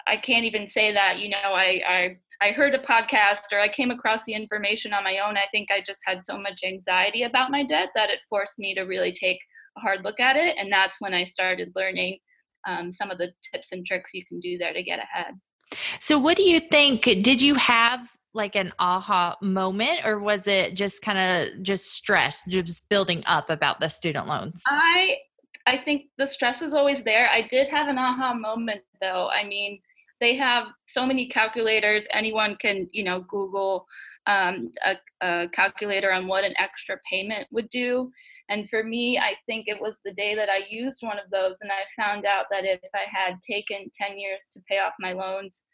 I 0.07 0.17
can't 0.17 0.45
even 0.45 0.69
say 0.69 0.93
that, 0.93 1.19
you 1.19 1.29
know, 1.29 1.37
I, 1.55 1.81
I, 1.89 2.17
I 2.41 2.51
heard 2.53 2.75
a 2.75 2.79
podcast 2.79 3.53
or 3.53 3.61
I 3.61 3.69
came 3.69 3.91
across 3.91 4.25
the 4.25 4.35
information 4.35 4.93
on 4.93 5.05
my 5.05 5.19
own. 5.25 5.37
I 5.37 5.45
think 5.53 5.71
I 5.71 5.83
just 5.87 6.01
had 6.05 6.23
so 6.23 6.39
much 6.39 6.63
anxiety 6.67 7.23
about 7.23 7.51
my 7.51 7.65
debt 7.65 7.91
that 7.95 8.11
it 8.11 8.19
forced 8.29 8.59
me 8.59 8.75
to 8.75 8.83
really 8.83 9.13
take 9.13 9.39
a 9.77 9.81
hard 9.81 10.05
look 10.05 10.19
at 10.19 10.37
it. 10.37 10.57
And 10.59 10.73
that's 10.73 11.01
when 11.01 11.15
I 11.15 11.25
started 11.25 11.73
learning 11.77 12.19
um, 12.67 12.93
some 12.93 13.11
of 13.11 13.19
the 13.19 13.33
tips 13.53 13.69
and 13.73 13.87
tricks 13.87 14.11
you 14.13 14.25
can 14.27 14.41
do 14.41 14.59
there 14.59 14.73
to 14.73 14.83
get 14.83 14.99
ahead. 14.99 15.35
So, 16.01 16.19
what 16.19 16.37
do 16.37 16.43
you 16.43 16.61
think? 16.61 17.03
Did 17.03 17.41
you 17.41 17.55
have 17.55 18.11
like 18.35 18.57
an 18.57 18.73
aha 18.79 19.37
moment 19.43 20.01
or 20.05 20.19
was 20.19 20.47
it 20.47 20.75
just 20.75 21.03
kind 21.03 21.19
of 21.19 21.63
just 21.63 21.93
stress 21.93 22.43
just 22.49 22.89
building 22.89 23.23
up 23.27 23.51
about 23.51 23.79
the 23.79 23.89
student 23.89 24.27
loans 24.27 24.63
i 24.69 25.17
I 25.67 25.79
think 25.79 26.07
the 26.19 26.27
stress 26.27 26.61
was 26.61 26.75
always 26.75 27.03
there. 27.03 27.29
I 27.31 27.43
did 27.43 27.69
have 27.69 27.89
an 27.89 27.99
aha 27.99 28.35
moment 28.35 28.83
though. 29.01 29.29
I 29.29 29.45
mean, 29.45 29.81
they 30.21 30.37
have 30.37 30.69
so 30.87 31.07
many 31.07 31.29
calculators. 31.29 32.07
Anyone 32.13 32.57
can, 32.57 32.89
you 32.93 33.05
know, 33.05 33.21
Google 33.29 33.87
um, 34.27 34.71
a, 34.85 34.97
a 35.21 35.49
calculator 35.49 36.13
on 36.13 36.29
what 36.29 36.45
an 36.45 36.55
extra 36.59 36.97
payment 37.11 37.47
would 37.51 37.69
do. 37.71 38.11
And 38.49 38.69
for 38.69 38.85
me, 38.85 39.19
I 39.19 39.35
think 39.47 39.67
it 39.67 39.81
was 39.81 39.95
the 40.05 40.13
day 40.13 40.35
that 40.35 40.49
I 40.49 40.63
used 40.69 40.99
one 41.03 41.19
of 41.19 41.31
those, 41.31 41.57
and 41.61 41.71
I 41.73 42.03
found 42.03 42.27
out 42.27 42.47
that 42.51 42.65
if 42.65 42.81
I 42.95 43.05
had 43.11 43.37
taken 43.43 43.91
10 44.01 44.19
years 44.19 44.49
to 44.53 44.61
pay 44.69 44.79
off 44.79 44.93
my 45.01 45.13
loans, 45.13 45.65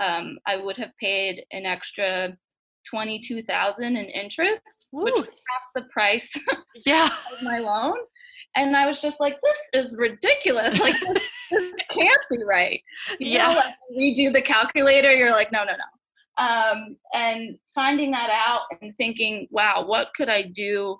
um, 0.00 0.38
I 0.46 0.56
would 0.56 0.76
have 0.76 0.92
paid 1.00 1.44
an 1.52 1.66
extra 1.66 2.36
22,000 2.88 3.96
in 3.96 3.96
interest, 3.96 4.88
Ooh. 4.94 5.04
which 5.04 5.14
was 5.14 5.24
half 5.24 5.62
the 5.74 5.88
price 5.90 6.30
yeah. 6.86 7.08
of 7.32 7.42
my 7.42 7.58
loan 7.58 7.96
and 8.56 8.76
I 8.76 8.86
was 8.86 9.00
just 9.00 9.20
like, 9.20 9.38
this 9.42 9.86
is 9.86 9.96
ridiculous. 9.96 10.78
Like 10.78 10.98
this, 11.00 11.28
this 11.50 11.72
can't 11.90 12.20
be 12.30 12.38
right. 12.46 12.80
You 13.18 13.32
yeah. 13.32 13.48
Know, 13.48 13.54
like, 13.54 13.74
redo 13.96 14.32
the 14.32 14.42
calculator. 14.42 15.12
You're 15.12 15.32
like, 15.32 15.52
no, 15.52 15.64
no, 15.64 15.72
no. 15.72 16.44
Um, 16.44 16.96
and 17.14 17.58
finding 17.74 18.10
that 18.12 18.30
out 18.30 18.62
and 18.80 18.94
thinking, 18.96 19.48
wow, 19.50 19.84
what 19.86 20.08
could 20.14 20.28
I 20.28 20.42
do 20.42 20.98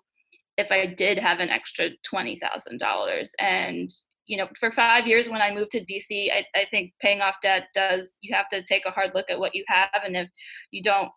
if 0.56 0.72
I 0.72 0.86
did 0.86 1.18
have 1.18 1.38
an 1.38 1.48
extra 1.48 1.90
twenty 2.04 2.40
thousand 2.40 2.78
dollars? 2.78 3.32
And 3.38 3.90
you 4.26 4.36
know, 4.36 4.48
for 4.58 4.70
five 4.72 5.06
years 5.06 5.30
when 5.30 5.40
I 5.40 5.54
moved 5.54 5.70
to 5.70 5.84
DC, 5.84 6.30
I, 6.30 6.44
I 6.54 6.66
think 6.70 6.92
paying 7.00 7.20
off 7.20 7.36
debt 7.42 7.68
does. 7.74 8.18
You 8.20 8.34
have 8.34 8.48
to 8.50 8.62
take 8.62 8.84
a 8.84 8.90
hard 8.90 9.12
look 9.14 9.30
at 9.30 9.38
what 9.38 9.54
you 9.54 9.64
have, 9.68 10.02
and 10.04 10.16
if 10.16 10.28
you 10.70 10.82
don't 10.82 11.10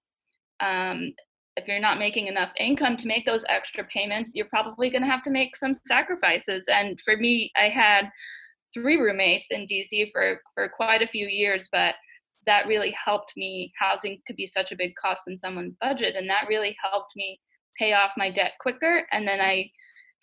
um, 0.61 1.13
if 1.57 1.67
you're 1.67 1.79
not 1.79 1.99
making 1.99 2.27
enough 2.27 2.51
income 2.57 2.95
to 2.97 3.07
make 3.07 3.25
those 3.25 3.43
extra 3.49 3.83
payments, 3.85 4.33
you're 4.35 4.45
probably 4.45 4.89
going 4.89 5.01
to 5.01 5.09
have 5.09 5.21
to 5.23 5.31
make 5.31 5.55
some 5.55 5.73
sacrifices. 5.75 6.67
And 6.71 6.99
for 7.01 7.17
me, 7.17 7.51
I 7.55 7.69
had 7.69 8.09
three 8.73 8.97
roommates 8.97 9.49
in 9.51 9.65
DC 9.65 10.11
for 10.11 10.41
for 10.55 10.69
quite 10.69 11.01
a 11.01 11.07
few 11.07 11.27
years, 11.27 11.67
but 11.71 11.95
that 12.45 12.67
really 12.67 12.95
helped 13.05 13.33
me. 13.35 13.71
Housing 13.79 14.19
could 14.25 14.35
be 14.35 14.47
such 14.47 14.71
a 14.71 14.77
big 14.77 14.93
cost 15.01 15.23
in 15.27 15.37
someone's 15.37 15.75
budget, 15.79 16.15
and 16.15 16.29
that 16.29 16.47
really 16.47 16.75
helped 16.83 17.11
me 17.15 17.39
pay 17.77 17.93
off 17.93 18.11
my 18.17 18.29
debt 18.31 18.53
quicker. 18.59 19.05
And 19.11 19.27
then 19.27 19.41
I, 19.41 19.69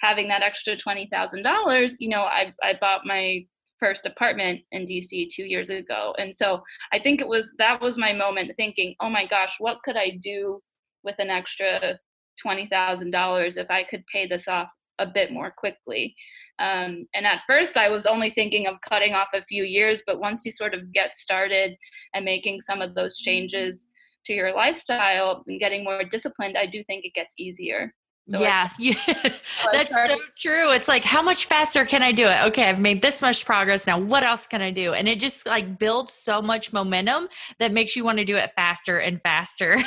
having 0.01 0.29
that 0.29 0.43
extra 0.43 0.77
twenty 0.77 1.09
thousand 1.13 1.43
dollars, 1.43 1.97
you 2.01 2.09
know, 2.09 2.23
I 2.23 2.53
I 2.63 2.75
bought 2.81 3.03
my 3.05 3.45
first 3.79 4.07
apartment 4.07 4.61
in 4.73 4.87
DC 4.87 5.29
two 5.31 5.45
years 5.45 5.69
ago, 5.69 6.15
and 6.19 6.35
so 6.35 6.63
I 6.93 6.99
think 6.99 7.21
it 7.21 7.29
was 7.29 7.53
that 7.59 7.81
was 7.83 7.99
my 7.99 8.13
moment 8.13 8.53
thinking, 8.57 8.95
oh 9.01 9.11
my 9.11 9.27
gosh, 9.27 9.57
what 9.59 9.83
could 9.85 9.97
I 9.97 10.19
do 10.23 10.61
with 11.09 11.17
an 11.19 11.31
extra 11.31 11.99
$20,000 12.45 13.57
if 13.57 13.71
I 13.71 13.83
could 13.83 14.05
pay 14.13 14.27
this 14.27 14.47
off 14.47 14.69
a 14.99 15.07
bit 15.07 15.33
more 15.33 15.51
quickly. 15.57 16.15
Um, 16.59 17.07
and 17.15 17.25
at 17.25 17.41
first, 17.47 17.79
I 17.79 17.89
was 17.89 18.05
only 18.05 18.31
thinking 18.31 18.67
of 18.67 18.81
cutting 18.87 19.15
off 19.15 19.29
a 19.33 19.45
few 19.45 19.65
years, 19.65 20.03
but 20.07 20.21
once 20.21 20.45
you 20.45 20.53
sort 20.53 20.75
of 20.75 20.93
get 20.93 21.17
started 21.17 21.77
and 22.15 22.25
making 22.25 22.61
some 22.61 22.83
of 22.83 22.95
those 22.95 23.17
changes 23.17 23.87
to 24.27 24.35
your 24.35 24.55
lifestyle 24.55 25.45
and 25.47 25.61
getting 25.61 25.83
more 25.83 26.05
disciplined, 26.05 26.59
I 26.59 26.67
do 26.67 26.85
think 26.85 27.05
it 27.05 27.15
gets 27.15 27.35
easier. 27.39 27.95
So 28.29 28.41
yeah, 28.41 28.69
that's 29.73 29.95
so 29.95 30.19
true. 30.37 30.71
It's 30.73 30.87
like, 30.87 31.03
how 31.03 31.23
much 31.23 31.47
faster 31.47 31.87
can 31.87 32.03
I 32.03 32.13
do 32.13 32.27
it? 32.27 32.39
Okay, 32.49 32.65
I've 32.65 32.79
made 32.79 33.01
this 33.01 33.23
much 33.23 33.47
progress. 33.47 33.87
Now, 33.87 33.99
what 33.99 34.23
else 34.23 34.47
can 34.47 34.61
I 34.61 34.71
do? 34.71 34.93
And 34.93 35.09
it 35.09 35.19
just 35.19 35.47
like 35.47 35.79
builds 35.79 36.13
so 36.13 36.43
much 36.43 36.71
momentum 36.71 37.29
that 37.59 37.73
makes 37.73 37.97
you 37.97 38.05
want 38.05 38.19
to 38.19 38.27
do 38.27 38.37
it 38.37 38.53
faster 38.55 38.99
and 38.99 39.19
faster. 39.23 39.83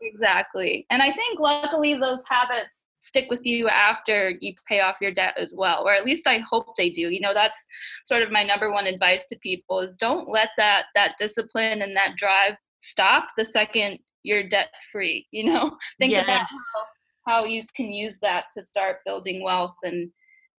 exactly. 0.00 0.86
And 0.90 1.02
I 1.02 1.12
think 1.12 1.40
luckily 1.40 1.94
those 1.94 2.20
habits 2.28 2.78
stick 3.02 3.26
with 3.28 3.44
you 3.44 3.68
after 3.68 4.34
you 4.40 4.54
pay 4.68 4.80
off 4.80 4.96
your 5.00 5.12
debt 5.12 5.34
as 5.38 5.52
well 5.54 5.86
or 5.86 5.92
at 5.92 6.06
least 6.06 6.26
i 6.26 6.38
hope 6.38 6.74
they 6.78 6.88
do 6.88 7.10
you 7.10 7.20
know 7.20 7.34
that's 7.34 7.62
sort 8.06 8.22
of 8.22 8.32
my 8.32 8.42
number 8.42 8.72
one 8.72 8.86
advice 8.86 9.26
to 9.26 9.36
people 9.40 9.80
is 9.80 9.94
don't 9.96 10.26
let 10.26 10.48
that 10.56 10.86
that 10.94 11.14
discipline 11.18 11.82
and 11.82 11.94
that 11.94 12.16
drive 12.16 12.54
stop 12.80 13.26
the 13.36 13.44
second 13.44 13.98
you're 14.22 14.48
debt 14.48 14.68
free 14.90 15.26
you 15.32 15.44
know 15.44 15.76
think 15.98 16.12
yes. 16.12 16.24
about 16.24 16.40
how 16.40 16.93
how 17.26 17.44
you 17.44 17.64
can 17.74 17.90
use 17.92 18.18
that 18.20 18.44
to 18.54 18.62
start 18.62 18.98
building 19.04 19.42
wealth 19.42 19.76
and 19.82 20.10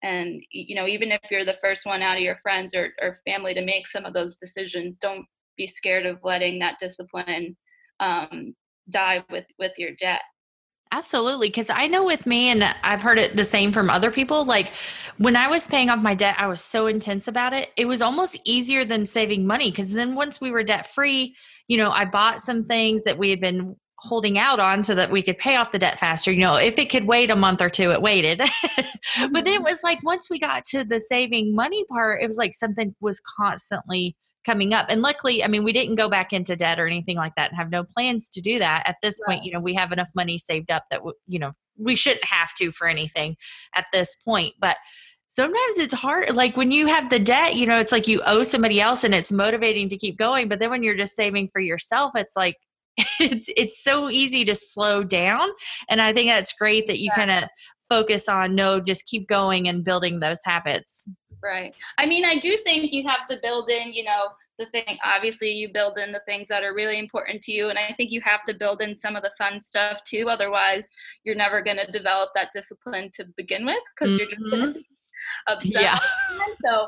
and 0.02 0.42
you 0.50 0.74
know 0.74 0.86
even 0.86 1.10
if 1.10 1.20
you're 1.30 1.44
the 1.44 1.58
first 1.62 1.86
one 1.86 2.02
out 2.02 2.16
of 2.16 2.22
your 2.22 2.38
friends 2.42 2.74
or, 2.74 2.90
or 3.00 3.18
family 3.26 3.54
to 3.54 3.64
make 3.64 3.86
some 3.86 4.04
of 4.04 4.14
those 4.14 4.36
decisions 4.36 4.98
don't 4.98 5.24
be 5.56 5.66
scared 5.66 6.06
of 6.06 6.18
letting 6.22 6.58
that 6.58 6.78
discipline 6.78 7.56
um, 8.00 8.54
die 8.90 9.24
with 9.30 9.46
with 9.58 9.72
your 9.78 9.90
debt 10.00 10.20
Absolutely. 10.92 11.48
Because 11.48 11.68
I 11.68 11.88
know 11.88 12.04
with 12.04 12.26
me, 12.26 12.48
and 12.48 12.62
I've 12.82 13.02
heard 13.02 13.18
it 13.18 13.34
the 13.34 13.44
same 13.44 13.72
from 13.72 13.90
other 13.90 14.10
people, 14.10 14.44
like 14.44 14.72
when 15.18 15.34
I 15.34 15.48
was 15.48 15.66
paying 15.66 15.90
off 15.90 15.98
my 15.98 16.14
debt, 16.14 16.36
I 16.38 16.46
was 16.46 16.62
so 16.62 16.86
intense 16.86 17.26
about 17.26 17.52
it. 17.52 17.70
It 17.76 17.86
was 17.86 18.00
almost 18.00 18.38
easier 18.44 18.84
than 18.84 19.04
saving 19.04 19.46
money. 19.46 19.70
Because 19.70 19.92
then 19.92 20.14
once 20.14 20.40
we 20.40 20.52
were 20.52 20.62
debt 20.62 20.94
free, 20.94 21.34
you 21.66 21.76
know, 21.76 21.90
I 21.90 22.04
bought 22.04 22.40
some 22.40 22.62
things 22.62 23.02
that 23.02 23.18
we 23.18 23.30
had 23.30 23.40
been 23.40 23.74
holding 23.98 24.38
out 24.38 24.60
on 24.60 24.82
so 24.82 24.94
that 24.94 25.10
we 25.10 25.22
could 25.22 25.38
pay 25.38 25.56
off 25.56 25.72
the 25.72 25.78
debt 25.78 25.98
faster. 25.98 26.30
You 26.30 26.40
know, 26.40 26.56
if 26.56 26.78
it 26.78 26.90
could 26.90 27.04
wait 27.04 27.30
a 27.30 27.36
month 27.36 27.60
or 27.60 27.70
two, 27.70 27.90
it 27.90 28.02
waited. 28.02 28.42
But 29.18 29.44
then 29.44 29.54
it 29.54 29.56
mm-hmm. 29.58 29.64
was 29.64 29.82
like 29.82 30.02
once 30.02 30.28
we 30.28 30.38
got 30.38 30.64
to 30.66 30.84
the 30.84 31.00
saving 31.00 31.54
money 31.54 31.84
part, 31.88 32.22
it 32.22 32.26
was 32.26 32.36
like 32.36 32.54
something 32.54 32.94
was 33.00 33.20
constantly 33.20 34.16
coming 34.44 34.74
up. 34.74 34.86
And 34.88 35.00
luckily, 35.00 35.42
I 35.42 35.48
mean, 35.48 35.64
we 35.64 35.72
didn't 35.72 35.94
go 35.94 36.08
back 36.08 36.32
into 36.32 36.56
debt 36.56 36.78
or 36.78 36.86
anything 36.86 37.16
like 37.16 37.32
that 37.36 37.50
and 37.50 37.58
have 37.58 37.70
no 37.70 37.84
plans 37.84 38.28
to 38.30 38.40
do 38.40 38.58
that. 38.58 38.82
At 38.86 38.96
this 39.02 39.18
right. 39.20 39.34
point, 39.34 39.44
you 39.44 39.52
know, 39.52 39.60
we 39.60 39.74
have 39.74 39.92
enough 39.92 40.08
money 40.14 40.38
saved 40.38 40.70
up 40.70 40.84
that, 40.90 41.00
you 41.26 41.38
know, 41.38 41.52
we 41.78 41.96
shouldn't 41.96 42.24
have 42.24 42.52
to 42.54 42.72
for 42.72 42.86
anything 42.86 43.36
at 43.74 43.86
this 43.92 44.16
point. 44.16 44.54
But 44.60 44.76
sometimes 45.28 45.78
it's 45.78 45.94
hard 45.94 46.34
like 46.34 46.56
when 46.56 46.70
you 46.70 46.86
have 46.86 47.10
the 47.10 47.18
debt 47.18 47.56
you 47.56 47.66
know 47.66 47.78
it's 47.80 47.90
like 47.90 48.06
you 48.06 48.22
owe 48.24 48.44
somebody 48.44 48.80
else 48.80 49.02
and 49.02 49.12
it's 49.12 49.32
motivating 49.32 49.88
to 49.88 49.96
keep 49.96 50.16
going 50.16 50.48
but 50.48 50.60
then 50.60 50.70
when 50.70 50.84
you're 50.84 50.96
just 50.96 51.16
saving 51.16 51.48
for 51.52 51.60
yourself 51.60 52.12
it's 52.14 52.36
like 52.36 52.56
it's 53.20 53.48
it's 53.56 53.82
so 53.82 54.10
easy 54.10 54.44
to 54.44 54.54
slow 54.54 55.04
down 55.04 55.48
and 55.88 56.00
i 56.00 56.12
think 56.12 56.28
that's 56.28 56.52
great 56.54 56.86
that 56.86 56.98
you 56.98 57.10
yeah. 57.12 57.26
kind 57.26 57.30
of 57.30 57.48
focus 57.88 58.28
on 58.28 58.54
no 58.54 58.80
just 58.80 59.06
keep 59.06 59.28
going 59.28 59.68
and 59.68 59.84
building 59.84 60.20
those 60.20 60.40
habits 60.44 61.08
right 61.42 61.74
i 61.98 62.06
mean 62.06 62.24
i 62.24 62.38
do 62.38 62.56
think 62.64 62.92
you 62.92 63.06
have 63.06 63.26
to 63.28 63.38
build 63.42 63.70
in 63.70 63.92
you 63.92 64.04
know 64.04 64.28
the 64.58 64.66
thing 64.66 64.96
obviously 65.04 65.50
you 65.50 65.70
build 65.72 65.98
in 65.98 66.12
the 66.12 66.22
things 66.26 66.48
that 66.48 66.64
are 66.64 66.74
really 66.74 66.98
important 66.98 67.42
to 67.42 67.52
you 67.52 67.68
and 67.68 67.78
i 67.78 67.92
think 67.96 68.10
you 68.10 68.20
have 68.24 68.42
to 68.46 68.54
build 68.54 68.80
in 68.80 68.94
some 68.94 69.14
of 69.14 69.22
the 69.22 69.30
fun 69.36 69.60
stuff 69.60 70.02
too 70.04 70.28
otherwise 70.28 70.88
you're 71.24 71.36
never 71.36 71.60
going 71.62 71.76
to 71.76 71.90
develop 71.92 72.30
that 72.34 72.48
discipline 72.52 73.10
to 73.12 73.24
begin 73.36 73.66
with 73.66 73.82
because 73.94 74.16
mm-hmm. 74.16 74.30
you're 74.50 74.62
just 74.62 74.74
be 74.74 74.86
obsessed 75.48 75.82
yeah. 75.82 75.98
so 76.64 76.86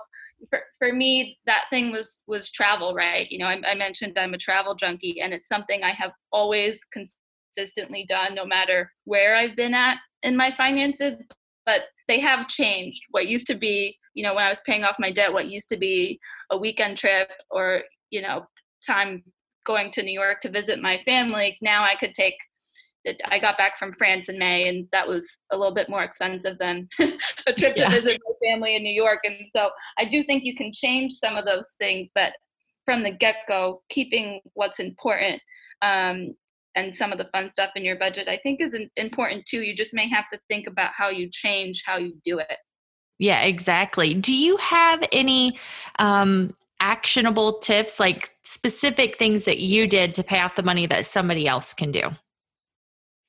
for, 0.50 0.60
for 0.78 0.92
me 0.92 1.38
that 1.46 1.64
thing 1.70 1.92
was 1.92 2.22
was 2.26 2.50
travel 2.50 2.94
right? 2.94 3.30
You 3.30 3.38
know 3.38 3.46
I, 3.46 3.60
I 3.66 3.74
mentioned 3.74 4.18
i'm 4.18 4.34
a 4.34 4.38
travel 4.38 4.74
junkie 4.74 5.20
and 5.20 5.32
it's 5.32 5.48
something 5.48 5.82
i 5.82 5.92
have 5.92 6.12
always 6.32 6.80
consistently 6.92 8.04
done 8.08 8.34
no 8.34 8.46
matter 8.46 8.92
where 9.04 9.36
i've 9.36 9.56
been 9.56 9.74
at 9.74 9.98
in 10.22 10.36
my 10.36 10.52
finances 10.56 11.22
but 11.66 11.82
they 12.08 12.18
have 12.18 12.48
changed. 12.48 13.02
What 13.10 13.26
used 13.26 13.46
to 13.48 13.54
be 13.54 13.98
you 14.14 14.24
know 14.24 14.34
when 14.34 14.44
i 14.44 14.48
was 14.48 14.60
paying 14.66 14.84
off 14.84 14.96
my 14.98 15.12
debt 15.12 15.32
what 15.32 15.46
used 15.46 15.68
to 15.68 15.76
be 15.76 16.18
a 16.50 16.58
weekend 16.58 16.98
trip 16.98 17.30
or 17.50 17.82
you 18.10 18.20
know 18.20 18.46
time 18.84 19.22
going 19.64 19.90
to 19.92 20.02
new 20.02 20.18
york 20.18 20.40
to 20.40 20.50
visit 20.50 20.80
my 20.80 21.00
family 21.04 21.56
now 21.62 21.84
i 21.84 21.94
could 21.94 22.14
take 22.14 22.34
I 23.30 23.38
got 23.38 23.56
back 23.56 23.78
from 23.78 23.94
France 23.94 24.28
in 24.28 24.38
May, 24.38 24.68
and 24.68 24.86
that 24.92 25.06
was 25.06 25.30
a 25.52 25.56
little 25.56 25.74
bit 25.74 25.88
more 25.88 26.02
expensive 26.02 26.58
than 26.58 26.88
a 27.00 27.52
trip 27.52 27.76
to 27.76 27.82
yeah. 27.82 27.90
visit 27.90 28.20
my 28.26 28.48
family 28.48 28.76
in 28.76 28.82
New 28.82 28.92
York. 28.92 29.20
And 29.24 29.48
so 29.48 29.70
I 29.98 30.04
do 30.04 30.22
think 30.24 30.44
you 30.44 30.56
can 30.56 30.72
change 30.72 31.12
some 31.12 31.36
of 31.36 31.44
those 31.44 31.74
things, 31.78 32.10
but 32.14 32.32
from 32.84 33.02
the 33.02 33.10
get 33.10 33.36
go, 33.46 33.82
keeping 33.88 34.40
what's 34.54 34.80
important 34.80 35.40
um, 35.82 36.34
and 36.74 36.94
some 36.94 37.12
of 37.12 37.18
the 37.18 37.28
fun 37.32 37.50
stuff 37.50 37.70
in 37.76 37.84
your 37.84 37.96
budget, 37.96 38.28
I 38.28 38.38
think 38.42 38.60
is 38.60 38.76
important 38.96 39.46
too. 39.46 39.62
You 39.62 39.74
just 39.74 39.94
may 39.94 40.08
have 40.08 40.24
to 40.32 40.38
think 40.48 40.66
about 40.66 40.92
how 40.96 41.08
you 41.08 41.28
change 41.30 41.82
how 41.84 41.98
you 41.98 42.14
do 42.24 42.38
it. 42.38 42.56
Yeah, 43.18 43.42
exactly. 43.42 44.14
Do 44.14 44.34
you 44.34 44.56
have 44.58 45.02
any 45.12 45.58
um, 45.98 46.54
actionable 46.80 47.58
tips, 47.58 47.98
like 47.98 48.30
specific 48.44 49.18
things 49.18 49.44
that 49.44 49.58
you 49.58 49.88
did 49.88 50.14
to 50.14 50.22
pay 50.22 50.38
off 50.40 50.54
the 50.54 50.62
money 50.62 50.86
that 50.86 51.04
somebody 51.04 51.46
else 51.46 51.74
can 51.74 51.90
do? 51.90 52.10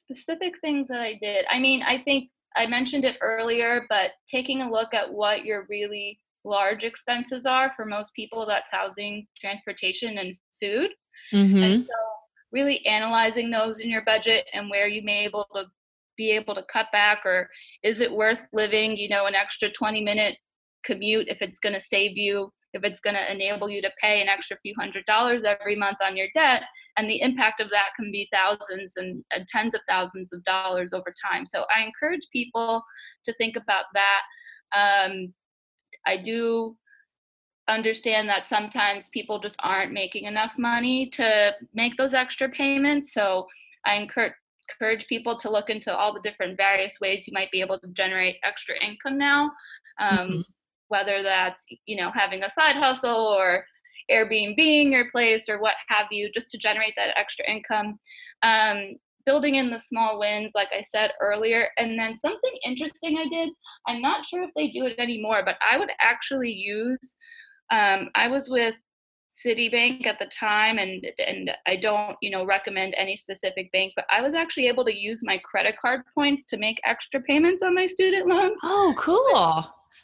Specific 0.09 0.53
things 0.61 0.87
that 0.87 1.01
I 1.01 1.17
did. 1.21 1.45
I 1.49 1.59
mean, 1.59 1.81
I 1.83 1.99
think 1.99 2.29
I 2.55 2.65
mentioned 2.65 3.05
it 3.05 3.17
earlier, 3.21 3.85
but 3.89 4.11
taking 4.27 4.61
a 4.61 4.71
look 4.71 4.93
at 4.93 5.11
what 5.11 5.45
your 5.45 5.65
really 5.69 6.19
large 6.43 6.83
expenses 6.83 7.45
are 7.45 7.71
for 7.75 7.85
most 7.85 8.13
people 8.13 8.45
that's 8.45 8.69
housing, 8.71 9.27
transportation, 9.39 10.17
and 10.17 10.35
food. 10.61 10.89
Mm-hmm. 11.33 11.63
And 11.63 11.85
so 11.85 11.93
really 12.51 12.83
analyzing 12.85 13.51
those 13.51 13.79
in 13.79 13.89
your 13.89 14.03
budget 14.03 14.45
and 14.53 14.69
where 14.69 14.87
you 14.87 15.03
may 15.03 15.25
able 15.25 15.45
to 15.55 15.65
be 16.17 16.31
able 16.31 16.55
to 16.55 16.65
cut 16.71 16.87
back 16.91 17.25
or 17.25 17.49
is 17.83 18.01
it 18.01 18.11
worth 18.11 18.41
living, 18.51 18.97
you 18.97 19.07
know, 19.09 19.25
an 19.25 19.35
extra 19.35 19.69
20 19.69 20.03
minute 20.03 20.37
commute 20.83 21.27
if 21.27 21.41
it's 21.41 21.59
going 21.59 21.75
to 21.75 21.81
save 21.81 22.17
you 22.17 22.51
if 22.73 22.83
it's 22.83 22.99
going 22.99 23.15
to 23.15 23.31
enable 23.31 23.69
you 23.69 23.81
to 23.81 23.91
pay 24.01 24.21
an 24.21 24.27
extra 24.27 24.57
few 24.61 24.73
hundred 24.79 25.05
dollars 25.05 25.43
every 25.43 25.75
month 25.75 25.97
on 26.05 26.15
your 26.15 26.27
debt 26.33 26.63
and 26.97 27.09
the 27.09 27.21
impact 27.21 27.61
of 27.61 27.69
that 27.69 27.89
can 27.95 28.11
be 28.11 28.29
thousands 28.31 28.97
and, 28.97 29.23
and, 29.31 29.47
tens 29.47 29.73
of 29.73 29.81
thousands 29.87 30.33
of 30.33 30.43
dollars 30.43 30.91
over 30.93 31.13
time. 31.29 31.45
So 31.45 31.65
i 31.75 31.83
encourage 31.83 32.27
people 32.31 32.83
to 33.25 33.33
think 33.35 33.55
about 33.55 33.85
that. 33.93 34.21
Um, 34.75 35.33
i 36.05 36.17
do 36.17 36.75
understand 37.67 38.27
that 38.29 38.47
sometimes 38.49 39.09
people 39.09 39.39
just 39.39 39.57
aren't 39.61 39.91
making 39.91 40.25
enough 40.25 40.55
money 40.57 41.07
to 41.07 41.53
make 41.73 41.95
those 41.97 42.15
extra 42.15 42.49
payments 42.49 43.13
so 43.13 43.45
i 43.85 43.95
encourage 43.95 44.33
encourage 44.79 45.07
people 45.07 45.37
to 45.37 45.49
look 45.49 45.69
into 45.69 45.95
all 45.95 46.13
the 46.13 46.21
different 46.21 46.57
various 46.57 46.99
ways 47.01 47.27
you 47.27 47.33
might 47.33 47.51
be 47.51 47.61
able 47.61 47.79
to 47.79 47.87
generate 47.89 48.35
extra 48.43 48.75
income 48.83 49.17
now. 49.17 49.51
Um, 49.99 50.17
mm-hmm 50.17 50.41
whether 50.89 51.23
that's 51.23 51.65
you 51.85 51.95
know 51.95 52.11
having 52.13 52.43
a 52.43 52.49
side 52.49 52.75
hustle 52.75 53.15
or 53.15 53.63
Airbnb 54.11 54.91
your 54.91 55.09
place 55.11 55.47
or 55.47 55.59
what 55.59 55.75
have 55.87 56.07
you, 56.11 56.29
just 56.31 56.51
to 56.51 56.57
generate 56.57 56.93
that 56.97 57.17
extra 57.17 57.49
income. 57.49 57.99
Um, 58.43 58.95
building 59.25 59.55
in 59.55 59.69
the 59.69 59.77
small 59.77 60.17
wins, 60.17 60.53
like 60.55 60.69
I 60.71 60.81
said 60.81 61.11
earlier. 61.21 61.67
And 61.77 61.99
then 61.99 62.17
something 62.19 62.51
interesting 62.65 63.17
I 63.19 63.27
did, 63.27 63.49
I'm 63.87 64.01
not 64.01 64.25
sure 64.25 64.41
if 64.41 64.49
they 64.55 64.69
do 64.69 64.87
it 64.87 64.97
anymore, 64.97 65.43
but 65.45 65.55
I 65.61 65.77
would 65.77 65.91
actually 66.01 66.51
use, 66.51 67.15
um, 67.71 68.09
I 68.15 68.27
was 68.27 68.49
with 68.49 68.73
Citibank 69.29 70.07
at 70.07 70.17
the 70.19 70.25
time, 70.27 70.77
and 70.79 71.05
and 71.25 71.51
I 71.67 71.75
don't 71.75 72.17
you 72.21 72.31
know 72.31 72.45
recommend 72.45 72.95
any 72.97 73.15
specific 73.15 73.71
bank, 73.71 73.93
but 73.95 74.05
I 74.11 74.21
was 74.21 74.33
actually 74.33 74.67
able 74.67 74.85
to 74.85 74.97
use 74.97 75.21
my 75.23 75.37
credit 75.39 75.75
card 75.79 76.01
points 76.15 76.45
to 76.47 76.57
make 76.57 76.81
extra 76.85 77.21
payments 77.21 77.61
on 77.61 77.75
my 77.75 77.85
student 77.85 78.27
loans. 78.27 78.59
Oh, 78.63 78.93
cool! 78.97 79.35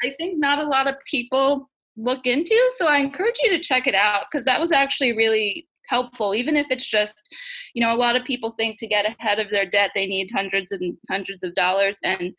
I 0.04 0.16
think 0.18 0.38
not 0.38 0.60
a 0.60 0.68
lot 0.68 0.88
of 0.88 0.96
people 1.10 1.70
look 1.98 2.26
into, 2.26 2.56
so 2.76 2.88
I 2.88 2.98
encourage 2.98 3.40
you 3.42 3.50
to 3.50 3.60
check 3.60 3.88
it 3.88 3.96
out 3.96 4.26
because 4.30 4.46
that 4.46 4.60
was 4.60 4.72
actually 4.72 5.16
really 5.16 5.68
helpful, 5.88 6.36
even 6.36 6.56
if 6.56 6.68
it's 6.70 6.88
just 6.88 7.28
you 7.76 7.82
know 7.82 7.94
a 7.94 7.98
lot 7.98 8.16
of 8.16 8.24
people 8.24 8.56
think 8.58 8.80
to 8.80 8.88
get 8.88 9.06
ahead 9.06 9.38
of 9.38 9.52
their 9.52 9.66
debt 9.66 9.92
they 9.94 10.08
need 10.08 10.32
hundreds 10.34 10.72
and 10.72 10.98
hundreds 11.10 11.44
of 11.44 11.54
dollars 11.54 12.00
and 12.04 12.34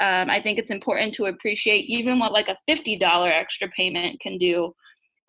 um, 0.00 0.30
i 0.30 0.40
think 0.40 0.58
it's 0.58 0.70
important 0.70 1.12
to 1.12 1.24
appreciate 1.24 1.86
even 1.88 2.20
what 2.20 2.32
like 2.32 2.48
a 2.48 2.56
$50 2.70 3.00
extra 3.28 3.68
payment 3.76 4.20
can 4.20 4.38
do 4.38 4.72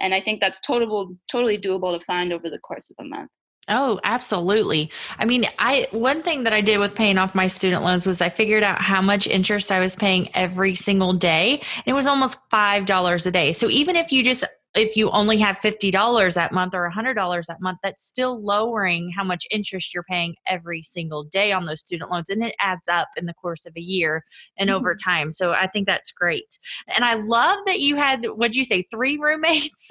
and 0.03 0.13
i 0.13 0.21
think 0.21 0.39
that's 0.39 0.61
totally 0.61 1.07
totally 1.31 1.57
doable 1.57 1.97
to 1.97 2.05
find 2.05 2.31
over 2.31 2.49
the 2.49 2.59
course 2.59 2.91
of 2.91 3.03
a 3.03 3.07
month 3.07 3.29
Oh, 3.69 3.97
absolutely. 4.03 4.91
I 5.17 5.23
mean, 5.23 5.45
I 5.57 5.87
one 5.91 6.21
thing 6.21 6.43
that 6.43 6.51
I 6.51 6.59
did 6.59 6.79
with 6.79 6.95
paying 6.95 7.17
off 7.17 7.33
my 7.33 7.47
student 7.47 7.83
loans 7.83 8.05
was 8.05 8.19
I 8.19 8.27
figured 8.27 8.61
out 8.61 8.81
how 8.81 9.01
much 9.01 9.25
interest 9.25 9.71
I 9.71 9.79
was 9.79 9.95
paying 9.95 10.29
every 10.35 10.75
single 10.75 11.13
day. 11.13 11.59
And 11.59 11.83
it 11.85 11.93
was 11.93 12.05
almost 12.05 12.49
$5 12.49 13.25
a 13.25 13.31
day. 13.31 13.53
So 13.53 13.69
even 13.69 13.95
if 13.95 14.11
you 14.11 14.21
just 14.21 14.43
if 14.75 14.97
you 14.97 15.09
only 15.11 15.37
have 15.37 15.59
$50 15.59 16.33
that 16.33 16.51
month 16.51 16.73
or 16.73 16.89
$100 16.89 17.45
that 17.45 17.61
month, 17.61 17.79
that's 17.83 18.03
still 18.03 18.43
lowering 18.43 19.11
how 19.15 19.23
much 19.23 19.45
interest 19.51 19.93
you're 19.93 20.03
paying 20.03 20.35
every 20.47 20.81
single 20.81 21.23
day 21.25 21.51
on 21.51 21.65
those 21.65 21.81
student 21.81 22.09
loans. 22.09 22.29
And 22.29 22.43
it 22.43 22.55
adds 22.59 22.89
up 22.89 23.09
in 23.15 23.25
the 23.25 23.33
course 23.33 23.65
of 23.65 23.73
a 23.77 23.81
year 23.81 24.23
and 24.57 24.69
mm-hmm. 24.69 24.77
over 24.77 24.95
time. 24.95 25.31
So 25.31 25.51
I 25.51 25.67
think 25.67 25.87
that's 25.87 26.11
great. 26.11 26.57
And 26.95 27.05
I 27.05 27.15
love 27.15 27.59
that 27.67 27.81
you 27.81 27.95
had, 27.95 28.25
what'd 28.25 28.55
you 28.55 28.63
say, 28.63 28.87
three 28.91 29.17
roommates? 29.17 29.89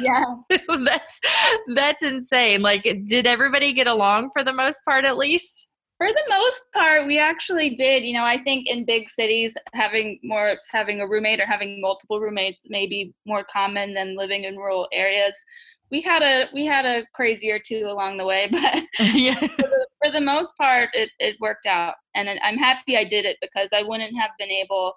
Yeah. 0.00 0.24
that's, 0.84 1.20
that's 1.74 2.02
insane. 2.02 2.62
Like, 2.62 2.82
did 3.06 3.26
everybody 3.26 3.72
get 3.72 3.86
along 3.86 4.30
for 4.32 4.42
the 4.42 4.52
most 4.52 4.82
part 4.84 5.04
at 5.04 5.18
least? 5.18 5.68
For 6.02 6.12
the 6.12 6.34
most 6.34 6.62
part 6.72 7.06
we 7.06 7.18
actually 7.18 7.76
did 7.76 8.02
you 8.02 8.12
know 8.12 8.24
i 8.24 8.42
think 8.42 8.66
in 8.66 8.84
big 8.84 9.08
cities 9.08 9.54
having 9.72 10.18
more 10.24 10.56
having 10.70 11.00
a 11.00 11.06
roommate 11.06 11.40
or 11.40 11.46
having 11.46 11.80
multiple 11.80 12.20
roommates 12.20 12.64
may 12.68 12.86
be 12.86 13.14
more 13.24 13.44
common 13.44 13.94
than 13.94 14.16
living 14.16 14.44
in 14.44 14.56
rural 14.56 14.88
areas. 14.92 15.34
We 15.92 16.00
had 16.00 16.22
a 16.22 16.48
we 16.52 16.64
had 16.66 16.86
a 16.86 17.04
crazy 17.14 17.50
or 17.50 17.60
two 17.60 17.84
along 17.86 18.16
the 18.16 18.24
way 18.24 18.48
but 18.50 18.82
yeah. 19.14 19.34
for, 19.34 19.46
the, 19.46 19.86
for 20.02 20.10
the 20.10 20.20
most 20.20 20.56
part 20.56 20.88
it, 20.94 21.10
it 21.18 21.36
worked 21.40 21.66
out. 21.66 21.94
And 22.14 22.28
i'm 22.42 22.58
happy 22.58 22.96
i 22.96 23.04
did 23.04 23.24
it 23.24 23.36
because 23.40 23.68
i 23.72 23.82
wouldn't 23.82 24.18
have 24.18 24.30
been 24.38 24.50
able 24.50 24.94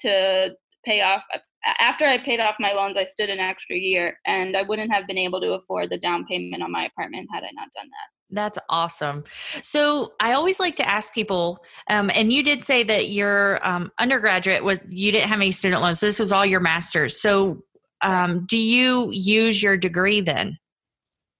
to 0.00 0.56
pay 0.84 1.02
off 1.02 1.22
uh, 1.34 1.38
after 1.78 2.04
i 2.04 2.18
paid 2.18 2.40
off 2.40 2.54
my 2.58 2.72
loans 2.72 2.96
i 2.96 3.04
stood 3.04 3.30
an 3.30 3.40
extra 3.40 3.76
year 3.76 4.18
and 4.26 4.56
i 4.56 4.62
wouldn't 4.62 4.92
have 4.92 5.06
been 5.06 5.18
able 5.18 5.40
to 5.40 5.54
afford 5.54 5.90
the 5.90 5.98
down 5.98 6.24
payment 6.26 6.62
on 6.62 6.72
my 6.72 6.84
apartment 6.86 7.28
had 7.32 7.42
i 7.42 7.50
not 7.52 7.68
done 7.74 7.88
that 7.88 8.17
that's 8.30 8.58
awesome. 8.68 9.24
So 9.62 10.12
I 10.20 10.32
always 10.32 10.60
like 10.60 10.76
to 10.76 10.88
ask 10.88 11.12
people, 11.12 11.64
um, 11.88 12.10
and 12.14 12.32
you 12.32 12.42
did 12.42 12.62
say 12.64 12.84
that 12.84 13.08
your 13.08 13.66
um, 13.66 13.90
undergraduate 13.98 14.62
was 14.62 14.78
you 14.88 15.12
didn't 15.12 15.28
have 15.28 15.40
any 15.40 15.52
student 15.52 15.80
loans. 15.80 16.00
So 16.00 16.06
this 16.06 16.18
was 16.18 16.32
all 16.32 16.44
your 16.44 16.60
master's. 16.60 17.20
So 17.20 17.62
um, 18.02 18.44
do 18.46 18.58
you 18.58 19.10
use 19.12 19.62
your 19.62 19.76
degree 19.76 20.20
then? 20.20 20.58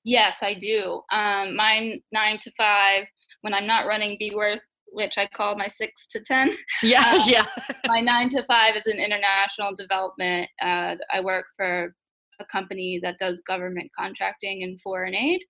Yes, 0.05 0.39
I 0.43 0.55
do. 0.55 1.03
Um, 1.13 1.55
mine 1.55 2.01
nine 2.13 2.39
to 2.39 2.51
five 2.57 3.05
when 3.43 3.53
I'm 3.53 3.67
not 3.67 3.87
running 3.87 4.17
Beworth, 4.19 4.61
which 4.87 5.19
I 5.19 5.27
call 5.27 5.57
my 5.57 5.69
six 5.69 6.07
to 6.09 6.21
ten. 6.21 6.51
Yeah, 6.83 7.03
uh, 7.05 7.25
yeah. 7.27 7.45
my 7.87 8.01
nine 8.01 8.31
to 8.31 8.43
five 8.45 8.77
is 8.77 8.87
in 8.87 8.99
international 8.99 9.75
development. 9.77 10.49
Uh, 10.63 10.95
I 11.13 11.21
work 11.21 11.45
for 11.57 11.95
a 12.41 12.45
company 12.47 13.01
that 13.03 13.19
does 13.19 13.43
government 13.47 13.91
contracting 13.99 14.63
and 14.63 14.81
foreign 14.81 15.15
aid 15.15 15.41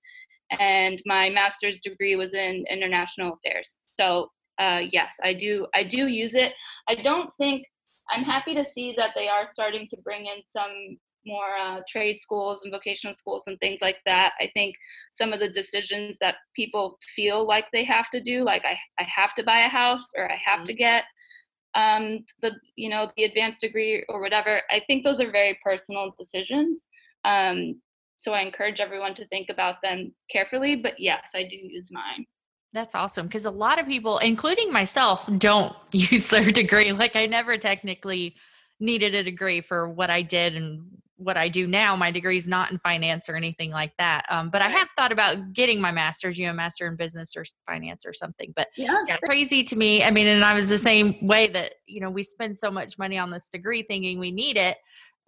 and 0.58 1.00
my 1.06 1.30
master's 1.30 1.80
degree 1.80 2.16
was 2.16 2.34
in 2.34 2.64
international 2.70 3.34
affairs. 3.34 3.78
So 3.82 4.28
uh, 4.58 4.82
yes, 4.90 5.16
I 5.22 5.34
do. 5.34 5.66
I 5.74 5.84
do 5.84 6.08
use 6.08 6.34
it. 6.34 6.52
I 6.88 6.96
don't 6.96 7.32
think 7.34 7.64
I'm 8.11 8.24
happy 8.24 8.54
to 8.54 8.64
see 8.64 8.94
that 8.96 9.11
they 9.14 9.28
are 9.28 9.46
starting 9.46 9.87
to 9.90 9.96
bring 10.02 10.26
in 10.26 10.42
some 10.50 10.98
more 11.26 11.56
uh, 11.61 11.80
trade 11.87 12.18
schools 12.18 12.62
and 12.64 12.72
vocational 12.72 13.12
schools 13.12 13.44
and 13.46 13.58
things 13.61 13.78
like 13.82 13.98
that. 14.06 14.32
I 14.40 14.50
think 14.54 14.74
some 15.12 15.32
of 15.32 15.40
the 15.40 15.48
decisions 15.48 16.18
that 16.20 16.37
people 16.56 16.98
feel 17.14 17.46
like 17.46 17.66
they 17.72 17.84
have 17.84 18.08
to 18.11 18.20
do, 18.20 18.44
like 18.44 18.64
I, 18.64 18.78
I 18.98 19.06
have 19.06 19.34
to 19.34 19.44
buy 19.44 19.61
a 19.61 19.68
house 19.68 20.06
or 20.16 20.30
I 20.30 20.38
have 20.44 20.61
mm-hmm. 20.61 20.66
to 20.66 20.74
get 20.74 21.04
um, 21.74 22.24
the 22.42 22.52
you 22.76 22.88
know 22.88 23.11
the 23.16 23.24
advanced 23.24 23.61
degree 23.61 24.04
or 24.08 24.20
whatever. 24.20 24.62
I 24.70 24.80
think 24.87 25.04
those 25.04 25.20
are 25.20 25.30
very 25.30 25.58
personal 25.62 26.12
decisions. 26.18 26.87
Um, 27.24 27.80
so 28.18 28.35
I 28.35 28.40
encourage 28.40 28.81
everyone 28.81 29.14
to 29.14 29.26
think 29.28 29.48
about 29.48 29.76
them 29.83 30.12
carefully. 30.31 30.76
But 30.76 30.98
yes, 30.98 31.31
I 31.35 31.44
do 31.44 31.57
use 31.57 31.90
mine. 31.90 32.26
That's 32.74 32.94
awesome 32.94 33.26
because 33.26 33.46
a 33.46 33.50
lot 33.50 33.78
of 33.78 33.87
people, 33.87 34.18
including 34.18 34.70
myself, 34.72 35.28
don't 35.38 35.74
use 35.92 36.28
their 36.28 36.50
degree. 36.50 36.92
Like 36.92 37.16
I 37.16 37.26
never 37.26 37.57
technically 37.57 38.35
needed 38.81 39.14
a 39.14 39.22
degree 39.22 39.61
for 39.61 39.88
what 39.88 40.11
I 40.11 40.22
did 40.22 40.54
and 40.54 40.83
what 41.16 41.37
I 41.37 41.48
do 41.48 41.66
now. 41.66 41.96
My 41.96 42.11
degree 42.11 42.37
is 42.37 42.46
not 42.46 42.70
in 42.70 42.78
finance 42.78 43.28
or 43.28 43.35
anything 43.35 43.70
like 43.70 43.92
that. 43.98 44.24
Um, 44.31 44.50
but 44.50 44.62
I 44.62 44.68
have 44.68 44.88
thought 44.96 45.11
about 45.11 45.52
getting 45.52 45.81
my 45.81 45.90
master's, 45.90 46.38
you 46.38 46.46
know, 46.46 46.52
master 46.52 46.87
in 46.87 46.94
business 46.94 47.37
or 47.37 47.44
finance 47.66 48.04
or 48.07 48.12
something. 48.12 48.52
But 48.54 48.68
yeah. 48.76 48.96
yeah, 49.09 49.16
crazy 49.24 49.64
to 49.64 49.76
me. 49.76 50.04
I 50.04 50.11
mean, 50.11 50.28
and 50.28 50.44
I 50.44 50.54
was 50.54 50.68
the 50.68 50.78
same 50.78 51.16
way 51.26 51.48
that, 51.48 51.74
you 51.87 52.00
know, 52.00 52.11
we 52.11 52.22
spend 52.22 52.57
so 52.57 52.70
much 52.70 52.98
money 52.98 53.18
on 53.18 53.31
this 53.31 53.48
degree 53.50 53.83
thinking 53.83 54.20
we 54.20 54.31
need 54.31 54.57
it 54.57 54.76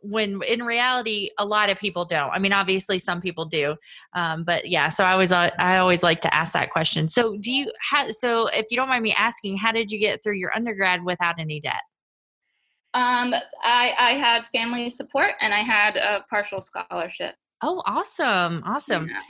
when 0.03 0.41
in 0.49 0.63
reality 0.63 1.29
a 1.39 1.45
lot 1.45 1.71
of 1.71 1.79
people 1.79 2.05
don't. 2.05 2.31
I 2.31 2.39
mean 2.39 2.53
obviously 2.53 2.99
some 2.99 3.21
people 3.21 3.45
do 3.45 3.77
um, 4.15 4.45
but 4.45 4.69
yeah 4.69 4.89
so 4.89 5.05
i 5.05 5.13
always 5.13 5.33
uh, 5.33 5.51
i 5.59 5.79
always 5.79 6.03
like 6.03 6.21
to 6.23 6.35
ask 6.35 6.53
that 6.53 6.71
question. 6.71 7.09
So 7.09 7.37
do 7.39 7.51
you 7.51 7.71
have 7.91 8.13
so 8.13 8.49
if 8.49 8.67
you 8.71 8.77
don't 8.77 8.89
mind 8.89 9.03
me 9.03 9.13
asking 9.13 9.57
how 9.57 9.73
did 9.73 9.91
you 9.91 9.99
get 9.99 10.23
through 10.23 10.37
your 10.37 10.55
undergrad 10.55 11.05
without 11.05 11.39
any 11.39 11.61
debt? 11.61 11.83
Um, 12.93 13.33
I, 13.63 13.95
I 13.99 14.11
had 14.15 14.47
family 14.53 14.91
support 14.91 15.33
and 15.41 15.55
I 15.55 15.61
had 15.61 15.97
a 15.97 16.25
partial 16.29 16.61
scholarship. 16.61 17.37
Oh, 17.63 17.83
awesome. 17.87 18.63
Awesome. 18.65 19.09
Yeah. 19.09 19.21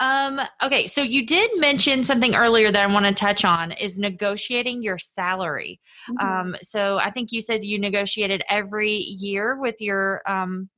Um, 0.00 0.40
okay, 0.62 0.88
so 0.88 1.02
you 1.02 1.24
did 1.24 1.50
mention 1.56 2.02
something 2.02 2.34
earlier 2.34 2.72
that 2.72 2.82
I 2.82 2.92
want 2.92 3.06
to 3.06 3.14
touch 3.14 3.44
on 3.44 3.72
is 3.72 3.98
negotiating 3.98 4.82
your 4.82 4.98
salary. 4.98 5.80
Mm-hmm. 6.10 6.26
Um, 6.26 6.56
so 6.62 6.98
I 6.98 7.10
think 7.10 7.30
you 7.30 7.40
said 7.40 7.64
you 7.64 7.78
negotiated 7.78 8.42
every 8.48 8.92
year 8.92 9.56
with 9.60 9.76
your 9.80 10.22
um, 10.28 10.68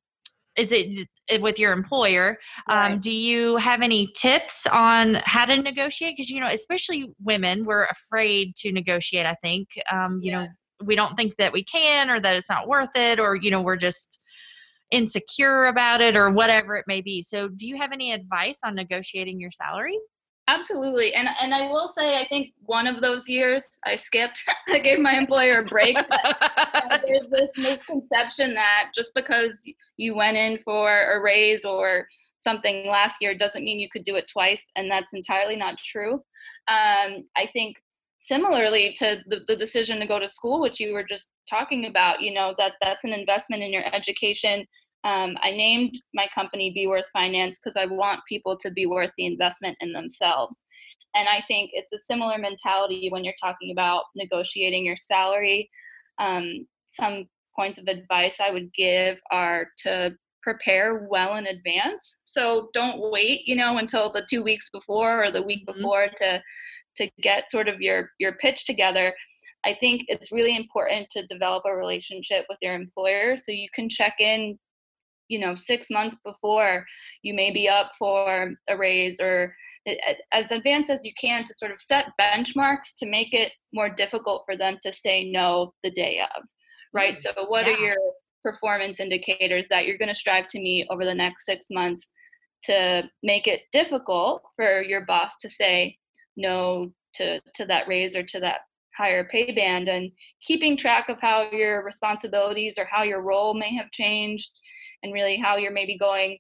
is 0.57 0.73
it 0.73 1.09
with 1.41 1.59
your 1.59 1.73
employer 1.73 2.37
um, 2.69 2.77
right. 2.77 2.93
um, 2.93 3.01
do 3.01 3.13
you 3.13 3.57
have 3.57 3.81
any 3.81 4.11
tips 4.17 4.67
on 4.73 5.15
how 5.25 5.45
to 5.45 5.57
negotiate 5.57 6.17
because 6.17 6.29
you 6.29 6.41
know 6.41 6.49
especially 6.49 7.13
women 7.23 7.65
we're 7.65 7.85
afraid 7.85 8.57
to 8.57 8.73
negotiate 8.73 9.25
i 9.25 9.37
think 9.37 9.69
um, 9.93 10.19
you 10.21 10.33
yeah. 10.33 10.41
know 10.43 10.49
we 10.85 10.97
don't 10.97 11.15
think 11.17 11.37
that 11.37 11.53
we 11.53 11.63
can 11.63 12.11
or 12.11 12.21
that 12.21 12.35
it's 12.35 12.51
not 12.51 12.67
worth 12.67 12.95
it 12.95 13.21
or 13.21 13.37
you 13.37 13.51
know 13.51 13.61
we're 13.61 13.77
just 13.77 14.21
insecure 14.91 15.67
about 15.67 16.01
it 16.01 16.17
or 16.17 16.31
whatever 16.31 16.77
it 16.77 16.85
may 16.87 17.01
be. 17.01 17.23
So, 17.23 17.49
do 17.49 17.67
you 17.67 17.77
have 17.77 17.93
any 17.93 18.13
advice 18.13 18.61
on 18.65 18.75
negotiating 18.75 19.41
your 19.41 19.51
salary? 19.51 19.99
Absolutely. 20.49 21.15
And 21.15 21.29
and 21.41 21.55
I 21.55 21.69
will 21.69 21.89
say 21.89 22.19
I 22.19 22.27
think 22.27 22.55
one 22.65 22.87
of 22.87 23.03
those 23.03 23.29
years 23.29 23.79
I 23.85 23.97
skipped. 23.97 24.43
I 24.69 24.79
gave 24.79 24.99
my 24.99 25.13
employer 25.13 25.61
a 25.61 25.65
break. 25.65 25.97
there's 27.07 27.27
this 27.31 27.51
misconception 27.59 28.55
that 28.55 28.91
just 28.95 29.11
because 29.15 29.63
you 29.99 30.17
went 30.17 30.39
in 30.39 30.59
for 30.65 31.13
a 31.13 31.21
raise 31.21 31.67
or 31.67 32.09
something 32.41 32.89
last 32.89 33.21
year 33.21 33.35
doesn't 33.37 33.65
mean 33.65 33.79
you 33.79 33.91
could 33.93 34.05
do 34.05 34.17
it 34.17 34.27
twice 34.29 34.71
and 34.75 34.91
that's 34.91 35.13
entirely 35.13 35.57
not 35.57 35.77
true. 35.77 36.15
Um, 36.69 37.25
I 37.37 37.47
think 37.53 37.77
similarly 38.29 38.95
to 38.99 39.23
the, 39.27 39.41
the 39.49 39.57
decision 39.57 39.99
to 39.99 40.07
go 40.07 40.19
to 40.19 40.29
school 40.29 40.61
which 40.61 40.79
you 40.79 40.93
were 40.93 41.03
just 41.03 41.33
talking 41.49 41.87
about 41.87 42.21
you 42.21 42.33
know 42.33 42.55
that 42.59 42.73
that's 42.81 43.05
an 43.05 43.13
investment 43.13 43.63
in 43.63 43.73
your 43.73 43.85
education. 43.95 44.67
Um, 45.05 45.37
i 45.43 45.51
named 45.53 45.95
my 46.13 46.27
company 46.35 46.73
Beworth 46.75 47.09
Finance 47.13 47.59
because 47.59 47.77
i 47.77 47.87
want 47.87 48.21
people 48.29 48.57
to 48.59 48.71
be 48.71 48.87
worth 48.87 49.11
the 49.17 49.27
investment 49.27 49.77
in 49.81 49.93
themselves. 49.93 50.63
And 51.15 51.29
i 51.29 51.43
think 51.49 51.71
it's 51.73 51.93
a 51.93 51.99
similar 51.99 52.37
mentality 52.39 53.09
when 53.11 53.25
you're 53.25 53.43
talking 53.43 53.71
about 53.73 54.05
negotiating 54.15 54.85
your 54.85 54.97
salary. 54.97 55.71
Um, 56.19 56.67
some 56.87 57.27
points 57.57 57.79
of 57.79 57.87
advice 57.87 58.39
i 58.41 58.51
would 58.51 58.73
give 58.75 59.19
are 59.31 59.69
to 59.85 60.13
prepare 60.43 61.07
well 61.11 61.37
in 61.37 61.47
advance. 61.47 62.19
So 62.25 62.69
don't 62.75 63.11
wait 63.11 63.47
you 63.47 63.57
know 63.57 63.79
until 63.79 64.13
the 64.13 64.27
two 64.29 64.43
weeks 64.43 64.69
before 64.73 65.25
or 65.25 65.31
the 65.31 65.43
week 65.43 65.65
mm-hmm. 65.67 65.79
before 65.79 66.09
to 66.17 66.43
to 66.99 67.09
get 67.23 67.51
sort 67.51 67.69
of 67.69 67.81
your 67.81 68.11
your 68.19 68.33
pitch 68.33 68.67
together 68.67 69.15
i 69.65 69.75
think 69.81 70.05
it's 70.09 70.33
really 70.33 70.57
important 70.57 71.09
to 71.11 71.27
develop 71.27 71.65
a 71.67 71.75
relationship 71.75 72.45
with 72.49 72.59
your 72.61 72.75
employer 72.75 73.37
so 73.37 73.53
you 73.53 73.69
can 73.75 73.89
check 73.89 74.15
in 74.19 74.59
you 75.29 75.39
know 75.39 75.57
6 75.57 75.91
months 75.91 76.17
before 76.25 76.85
you 77.23 77.35
may 77.35 77.51
be 77.51 77.69
up 77.69 77.93
for 77.99 78.53
a 78.69 78.77
raise 78.77 79.21
or 79.21 79.55
as 80.33 80.51
advanced 80.51 80.91
as 80.91 81.05
you 81.05 81.13
can 81.19 81.45
to 81.45 81.55
sort 81.55 81.73
of 81.73 81.81
set 81.81 82.07
benchmarks 82.21 82.95
to 82.99 83.07
make 83.07 83.33
it 83.33 83.53
more 83.73 83.89
difficult 83.89 84.43
for 84.45 84.57
them 84.57 84.77
to 84.83 84.93
say 84.93 85.31
no 85.31 85.73
the 85.83 85.91
day 85.91 86.21
of 86.37 86.43
right 86.93 87.17
mm, 87.17 87.21
so 87.21 87.31
what 87.49 87.67
yeah. 87.67 87.73
are 87.73 87.79
your 87.79 87.97
performance 88.43 89.01
indicators 89.01 89.67
that 89.69 89.87
you're 89.87 89.99
going 89.99 90.09
to 90.09 90.15
strive 90.15 90.47
to 90.49 90.61
meet 90.61 90.87
over 90.91 91.05
the 91.05 91.15
next 91.15 91.45
six 91.45 91.67
months 91.71 92.13
to 92.63 93.09
make 93.23 93.47
it 93.47 93.63
difficult 93.73 94.43
for 94.57 94.83
your 94.83 95.05
boss 95.05 95.33
to 95.41 95.49
say 95.49 95.97
no 96.39 96.91
to 97.15 97.41
to 97.55 97.67
that 97.67 97.87
raise 97.87 98.17
or 98.17 98.23
to 98.23 98.41
that 98.41 98.61
higher 98.97 99.25
pay 99.25 99.53
band 99.53 99.89
and 99.89 100.11
keeping 100.41 100.77
track 100.77 101.09
of 101.09 101.19
how 101.21 101.49
your 101.53 101.85
responsibilities 101.85 102.77
or 102.79 102.87
how 102.91 103.03
your 103.03 103.23
role 103.23 103.55
may 103.55 103.75
have 103.75 103.91
changed 103.93 104.51
and 105.03 105.13
really 105.13 105.37
how 105.37 105.57
you're 105.57 105.73
maybe 105.73 105.99
going 105.99 106.39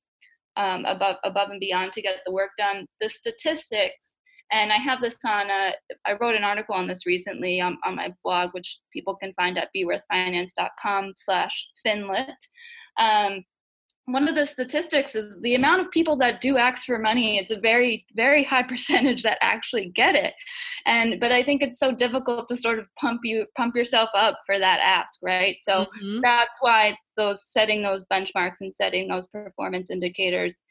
um, 0.56 0.84
above 0.86 1.16
above 1.24 1.50
and 1.50 1.60
beyond 1.60 1.92
to 1.92 2.02
get 2.02 2.16
the 2.24 2.32
work 2.32 2.50
done. 2.56 2.86
The 3.00 3.08
statistics 3.08 4.14
and 4.50 4.72
i 4.72 4.76
have 4.76 5.00
this 5.00 5.18
on 5.26 5.50
a, 5.50 5.72
i 6.06 6.14
wrote 6.20 6.34
an 6.34 6.44
article 6.44 6.74
on 6.74 6.86
this 6.86 7.06
recently 7.06 7.60
on, 7.60 7.76
on 7.84 7.94
my 7.94 8.12
blog 8.24 8.50
which 8.52 8.80
people 8.92 9.14
can 9.14 9.32
find 9.34 9.58
at 9.58 9.68
beworthfinance.com 9.76 11.12
slash 11.16 11.66
finlit. 11.86 12.34
Um, 12.98 13.44
one 14.08 14.26
of 14.26 14.34
the 14.34 14.46
statistics 14.46 15.14
is 15.14 15.38
the 15.42 15.54
amount 15.54 15.82
of 15.82 15.90
people 15.90 16.16
that 16.16 16.40
do 16.40 16.56
ask 16.56 16.86
for 16.86 16.98
money 16.98 17.38
it's 17.38 17.50
a 17.50 17.60
very 17.60 18.06
very 18.14 18.42
high 18.42 18.62
percentage 18.72 19.22
that 19.22 19.38
actually 19.42 19.90
get 19.90 20.14
it. 20.14 20.34
And 20.86 21.20
but 21.20 21.30
i 21.30 21.42
think 21.44 21.62
it's 21.62 21.78
so 21.78 21.92
difficult 21.92 22.48
to 22.48 22.56
sort 22.56 22.78
of 22.78 22.86
pump 22.98 23.20
you 23.22 23.46
pump 23.56 23.76
yourself 23.76 24.08
up 24.14 24.40
for 24.46 24.58
that 24.58 24.80
ask 24.82 25.18
right? 25.22 25.56
So 25.60 25.86
mm-hmm. 26.02 26.20
that's 26.22 26.56
why 26.60 26.96
those 27.16 27.44
setting 27.44 27.82
those 27.82 28.06
benchmarks 28.06 28.60
and 28.60 28.74
setting 28.74 29.08
those 29.08 29.28
performance 29.28 29.90
indicators 29.90 30.62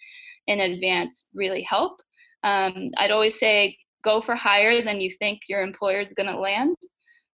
in 0.47 0.59
advance 0.59 1.27
really 1.33 1.61
help. 1.61 2.01
Um, 2.43 2.91
i'd 2.97 3.11
always 3.11 3.39
say 3.39 3.77
go 4.03 4.21
for 4.21 4.35
higher 4.35 4.81
than 4.81 5.01
you 5.01 5.11
think 5.11 5.41
your 5.49 5.61
employer 5.61 5.99
is 5.99 6.13
going 6.13 6.31
to 6.31 6.39
land. 6.39 6.75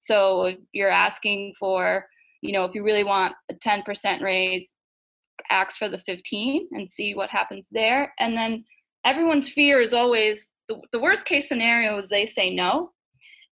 So 0.01 0.47
if 0.47 0.59
you're 0.73 0.91
asking 0.91 1.55
for 1.61 2.07
you 2.41 2.53
know 2.53 2.65
if 2.65 2.75
you 2.75 2.83
really 2.83 3.05
want 3.05 3.35
a 3.51 3.55
10% 3.55 4.21
raise 4.21 4.75
ask 5.51 5.79
for 5.79 5.89
the 5.89 5.99
15 5.99 6.69
and 6.73 6.91
see 6.91 7.15
what 7.15 7.31
happens 7.31 7.67
there. 7.71 8.13
And 8.19 8.37
then 8.37 8.65
everyone's 9.05 9.49
fear 9.49 9.81
is 9.81 9.95
always 9.95 10.51
the, 10.69 10.81
the 10.93 11.01
worst 11.01 11.25
case 11.25 11.49
scenario 11.49 11.99
is 11.99 12.09
they 12.09 12.27
say 12.27 12.55
no. 12.55 12.91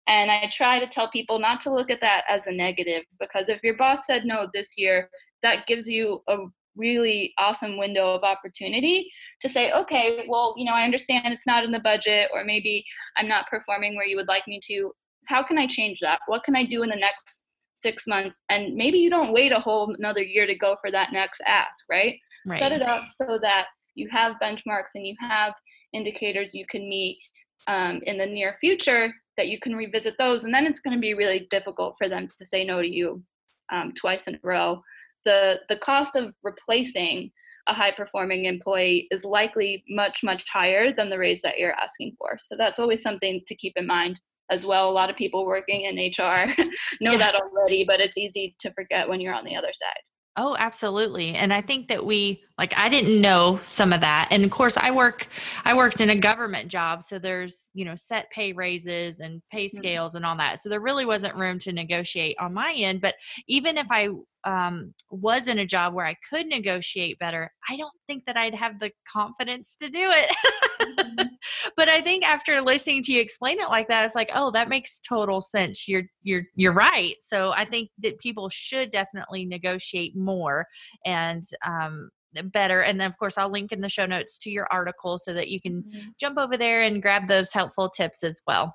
And 0.07 0.31
I 0.31 0.51
try 0.53 0.79
to 0.79 0.87
tell 0.87 1.11
people 1.11 1.39
not 1.39 1.61
to 1.61 1.75
look 1.75 1.91
at 1.91 2.01
that 2.01 2.25
as 2.29 2.47
a 2.47 2.53
negative 2.53 3.03
because 3.21 3.49
if 3.49 3.63
your 3.63 3.77
boss 3.77 4.07
said 4.07 4.25
no 4.25 4.49
this 4.55 4.79
year, 4.79 5.11
that 5.43 5.67
gives 5.67 5.87
you 5.87 6.23
a 6.29 6.39
really 6.77 7.35
awesome 7.39 7.77
window 7.77 8.15
of 8.15 8.23
opportunity 8.23 9.11
to 9.43 9.49
say, 9.49 9.73
okay, 9.73 10.25
well, 10.29 10.55
you 10.57 10.65
know, 10.65 10.73
I 10.73 10.85
understand 10.85 11.27
it's 11.27 11.47
not 11.47 11.65
in 11.65 11.73
the 11.73 11.81
budget, 11.81 12.31
or 12.33 12.45
maybe 12.45 12.85
I'm 13.17 13.29
not 13.29 13.49
performing 13.49 13.97
where 13.97 14.07
you 14.07 14.17
would 14.17 14.29
like 14.29 14.47
me 14.47 14.61
to. 14.69 14.93
How 15.27 15.43
can 15.43 15.59
I 15.59 15.67
change 15.67 15.99
that? 16.01 16.21
What 16.27 16.45
can 16.45 16.57
I 16.57 16.65
do 16.65 16.83
in 16.83 16.89
the 16.89 16.97
next 16.97 17.43
six 17.83 18.07
months 18.07 18.41
and 18.51 18.75
maybe 18.75 18.99
you 18.99 19.11
don't 19.11 19.33
wait 19.33 19.53
a 19.53 19.61
whole 19.61 19.95
another 19.99 20.23
year 20.23 20.47
to 20.47 20.55
go 20.55 20.77
for 20.81 20.91
that 20.91 21.13
next 21.13 21.41
ask 21.47 21.85
right, 21.91 22.17
right. 22.47 22.59
set 22.59 22.73
it 22.73 22.83
up 22.83 23.05
so 23.13 23.39
that 23.41 23.67
you 23.95 24.09
have 24.11 24.37
benchmarks 24.43 24.95
and 24.95 25.07
you 25.07 25.15
have 25.21 25.55
indicators 25.93 26.55
you 26.55 26.65
can 26.69 26.89
meet 26.89 27.19
um, 27.67 28.01
in 28.05 28.19
the 28.19 28.27
near 28.27 28.57
future 28.61 29.13
that 29.37 29.49
you 29.49 29.59
can 29.61 29.75
revisit 29.75 30.15
those 30.19 30.45
and 30.45 30.53
then 30.53 30.67
it's 30.67 30.81
going 30.81 30.97
to 30.97 31.01
be 31.01 31.15
really 31.15 31.47
difficult 31.51 31.95
for 31.99 32.09
them 32.09 32.27
to 32.27 32.47
say 32.47 32.65
no 32.65 32.83
to 32.83 32.89
you 32.89 33.23
um, 33.71 33.93
twice 33.95 34.27
in 34.27 34.35
a 34.35 34.41
row. 34.43 34.83
The 35.25 35.61
the 35.69 35.77
cost 35.77 36.17
of 36.17 36.33
replacing 36.43 37.31
a 37.67 37.75
high 37.75 37.91
performing 37.91 38.47
employee 38.47 39.09
is 39.11 39.25
likely 39.25 39.85
much 39.89 40.21
much 40.23 40.45
higher 40.51 40.93
than 40.93 41.11
the 41.11 41.19
raise 41.19 41.43
that 41.43 41.59
you're 41.59 41.75
asking 41.75 42.15
for 42.17 42.39
so 42.41 42.57
that's 42.57 42.79
always 42.79 43.03
something 43.03 43.43
to 43.47 43.55
keep 43.55 43.75
in 43.77 43.87
mind 43.87 44.19
as 44.51 44.65
well. 44.65 44.89
A 44.89 44.93
lot 44.93 45.11
of 45.11 45.17
people 45.17 45.47
working 45.47 45.83
in 45.83 45.97
HR 45.97 46.47
know 47.01 47.13
yeah. 47.13 47.17
that 47.19 47.35
already, 47.35 47.85
but 47.85 48.01
it's 48.01 48.19
easy 48.19 48.55
to 48.61 48.73
forget 48.73 49.09
when 49.09 49.21
you're 49.21 49.35
on 49.35 49.45
the 49.45 49.57
other 49.57 49.73
side. 49.73 50.03
Oh, 50.41 50.55
absolutely. 50.57 51.35
And 51.35 51.53
I 51.53 51.61
think 51.61 51.89
that 51.89 52.07
we 52.07 52.45
like 52.59 52.73
I 52.77 52.89
didn't 52.89 53.21
know 53.21 53.59
some 53.65 53.93
of 53.93 54.01
that. 54.03 54.29
And 54.31 54.45
of 54.45 54.53
course 54.53 54.77
I 54.77 54.93
work 54.93 55.27
I 55.65 55.75
worked 55.75 56.01
in 56.01 56.11
a 56.11 56.17
government 56.17 56.69
job, 56.69 57.03
so 57.03 57.19
there's, 57.19 57.73
you 57.75 57.85
know, 57.85 57.97
set 57.97 58.31
pay 58.31 58.53
raises 58.53 59.19
and 59.19 59.43
pay 59.51 59.67
mm-hmm. 59.67 59.77
scales 59.77 60.11
mm-hmm. 60.11 60.19
and 60.19 60.27
all 60.27 60.37
that. 60.37 60.61
So 60.61 60.69
there 60.69 60.81
really 60.81 61.05
wasn't 61.05 61.35
room 61.35 61.59
to 61.61 61.73
negotiate 61.73 62.37
on 62.39 62.55
my 62.55 62.73
end, 62.73 63.01
but 63.01 63.17
even 63.49 63.77
if 63.77 63.89
I 63.91 64.11
um, 64.45 64.95
was 65.11 65.49
in 65.49 65.59
a 65.59 65.67
job 65.67 65.93
where 65.93 66.07
I 66.07 66.15
could 66.31 66.47
negotiate 66.47 67.19
better, 67.19 67.51
I 67.69 67.77
don't 67.77 67.91
think 68.07 68.25
that 68.27 68.37
I'd 68.37 68.55
have 68.55 68.79
the 68.79 68.93
confidence 69.13 69.75
to 69.81 69.89
do 69.89 70.09
it. 70.09 71.28
But 71.77 71.89
I 71.89 72.01
think 72.01 72.25
after 72.25 72.61
listening 72.61 73.03
to 73.05 73.13
you 73.13 73.21
explain 73.21 73.61
it 73.61 73.69
like 73.69 73.89
that, 73.89 74.05
it's 74.05 74.15
like, 74.15 74.31
oh, 74.35 74.51
that 74.53 74.69
makes 74.69 75.01
total 75.01 75.41
sense. 75.41 75.89
You're 75.89 76.05
you're 76.23 76.45
you're 76.55 76.73
right. 76.73 77.15
So 77.21 77.53
I 77.53 77.65
think 77.65 77.91
that 77.99 78.19
people 78.19 78.49
should 78.49 78.91
definitely 78.91 79.45
negotiate 79.45 80.17
more 80.17 80.67
and 81.05 81.45
um, 81.67 82.11
better. 82.45 82.83
And 82.83 83.01
then, 83.01 83.11
of 83.11 83.19
course, 83.19 83.39
I'll 83.39 83.51
link 83.51 83.73
in 83.73 83.81
the 83.81 83.89
show 83.89 84.07
notes 84.07 84.39
to 84.41 84.51
your 84.51 84.67
article 84.71 85.19
so 85.19 85.33
that 85.33 85.49
you 85.49 85.61
can 85.61 85.83
mm-hmm. 85.83 86.09
jump 86.21 86.39
over 86.39 86.57
there 86.57 86.83
and 86.83 87.03
grab 87.03 87.27
those 87.27 87.53
helpful 87.53 87.89
tips 87.91 88.23
as 88.23 88.41
well. 88.47 88.75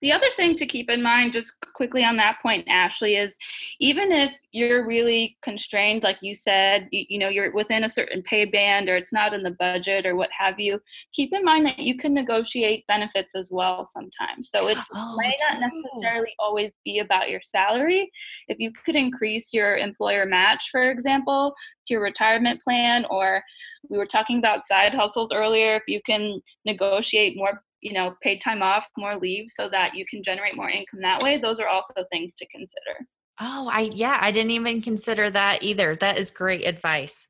The 0.00 0.12
other 0.12 0.30
thing 0.36 0.54
to 0.56 0.66
keep 0.66 0.88
in 0.88 1.02
mind, 1.02 1.32
just 1.32 1.54
quickly 1.74 2.04
on 2.04 2.16
that 2.18 2.40
point, 2.40 2.66
Ashley, 2.68 3.16
is 3.16 3.36
even 3.80 4.12
if 4.12 4.32
you're 4.52 4.86
really 4.86 5.36
constrained, 5.42 6.04
like 6.04 6.18
you 6.22 6.34
said, 6.34 6.88
you, 6.92 7.04
you, 7.08 7.18
know, 7.18 7.28
you're 7.28 7.52
within 7.52 7.84
a 7.84 7.88
certain 7.88 8.22
pay 8.22 8.44
band 8.44 8.88
or 8.88 8.96
it's 8.96 9.12
not 9.12 9.34
in 9.34 9.42
the 9.42 9.56
budget 9.58 10.06
or 10.06 10.14
what 10.14 10.30
have 10.36 10.60
you, 10.60 10.80
keep 11.12 11.32
in 11.32 11.44
mind 11.44 11.66
that 11.66 11.80
you 11.80 11.96
can 11.96 12.14
negotiate 12.14 12.86
benefits 12.86 13.34
as 13.34 13.50
well 13.50 13.84
sometimes. 13.84 14.50
So 14.50 14.68
it's 14.68 14.86
oh, 14.94 15.16
may 15.18 15.34
not 15.50 15.60
necessarily 15.60 16.32
always 16.38 16.70
be 16.84 17.00
about 17.00 17.28
your 17.28 17.42
salary. 17.42 18.10
If 18.46 18.58
you 18.60 18.72
could 18.84 18.96
increase 18.96 19.52
your 19.52 19.76
employer 19.76 20.26
match, 20.26 20.68
for 20.70 20.90
example, 20.90 21.54
to 21.88 21.94
your 21.94 22.02
retirement 22.02 22.60
plan, 22.62 23.04
or 23.10 23.42
we 23.88 23.98
were 23.98 24.06
talking 24.06 24.38
about 24.38 24.66
side 24.66 24.94
hustles 24.94 25.32
earlier, 25.32 25.76
if 25.76 25.82
you 25.88 26.00
can 26.06 26.40
negotiate 26.64 27.36
more 27.36 27.62
you 27.80 27.92
know 27.92 28.14
paid 28.22 28.40
time 28.40 28.62
off 28.62 28.86
more 28.96 29.16
leave 29.16 29.44
so 29.48 29.68
that 29.68 29.94
you 29.94 30.04
can 30.10 30.22
generate 30.22 30.56
more 30.56 30.70
income 30.70 31.00
that 31.02 31.22
way 31.22 31.38
those 31.38 31.60
are 31.60 31.68
also 31.68 31.94
things 32.10 32.34
to 32.34 32.46
consider. 32.48 33.06
Oh 33.40 33.68
i 33.72 33.88
yeah 33.94 34.18
i 34.20 34.30
didn't 34.30 34.50
even 34.52 34.82
consider 34.82 35.30
that 35.30 35.62
either. 35.62 35.96
That 35.96 36.18
is 36.18 36.30
great 36.30 36.66
advice. 36.66 37.28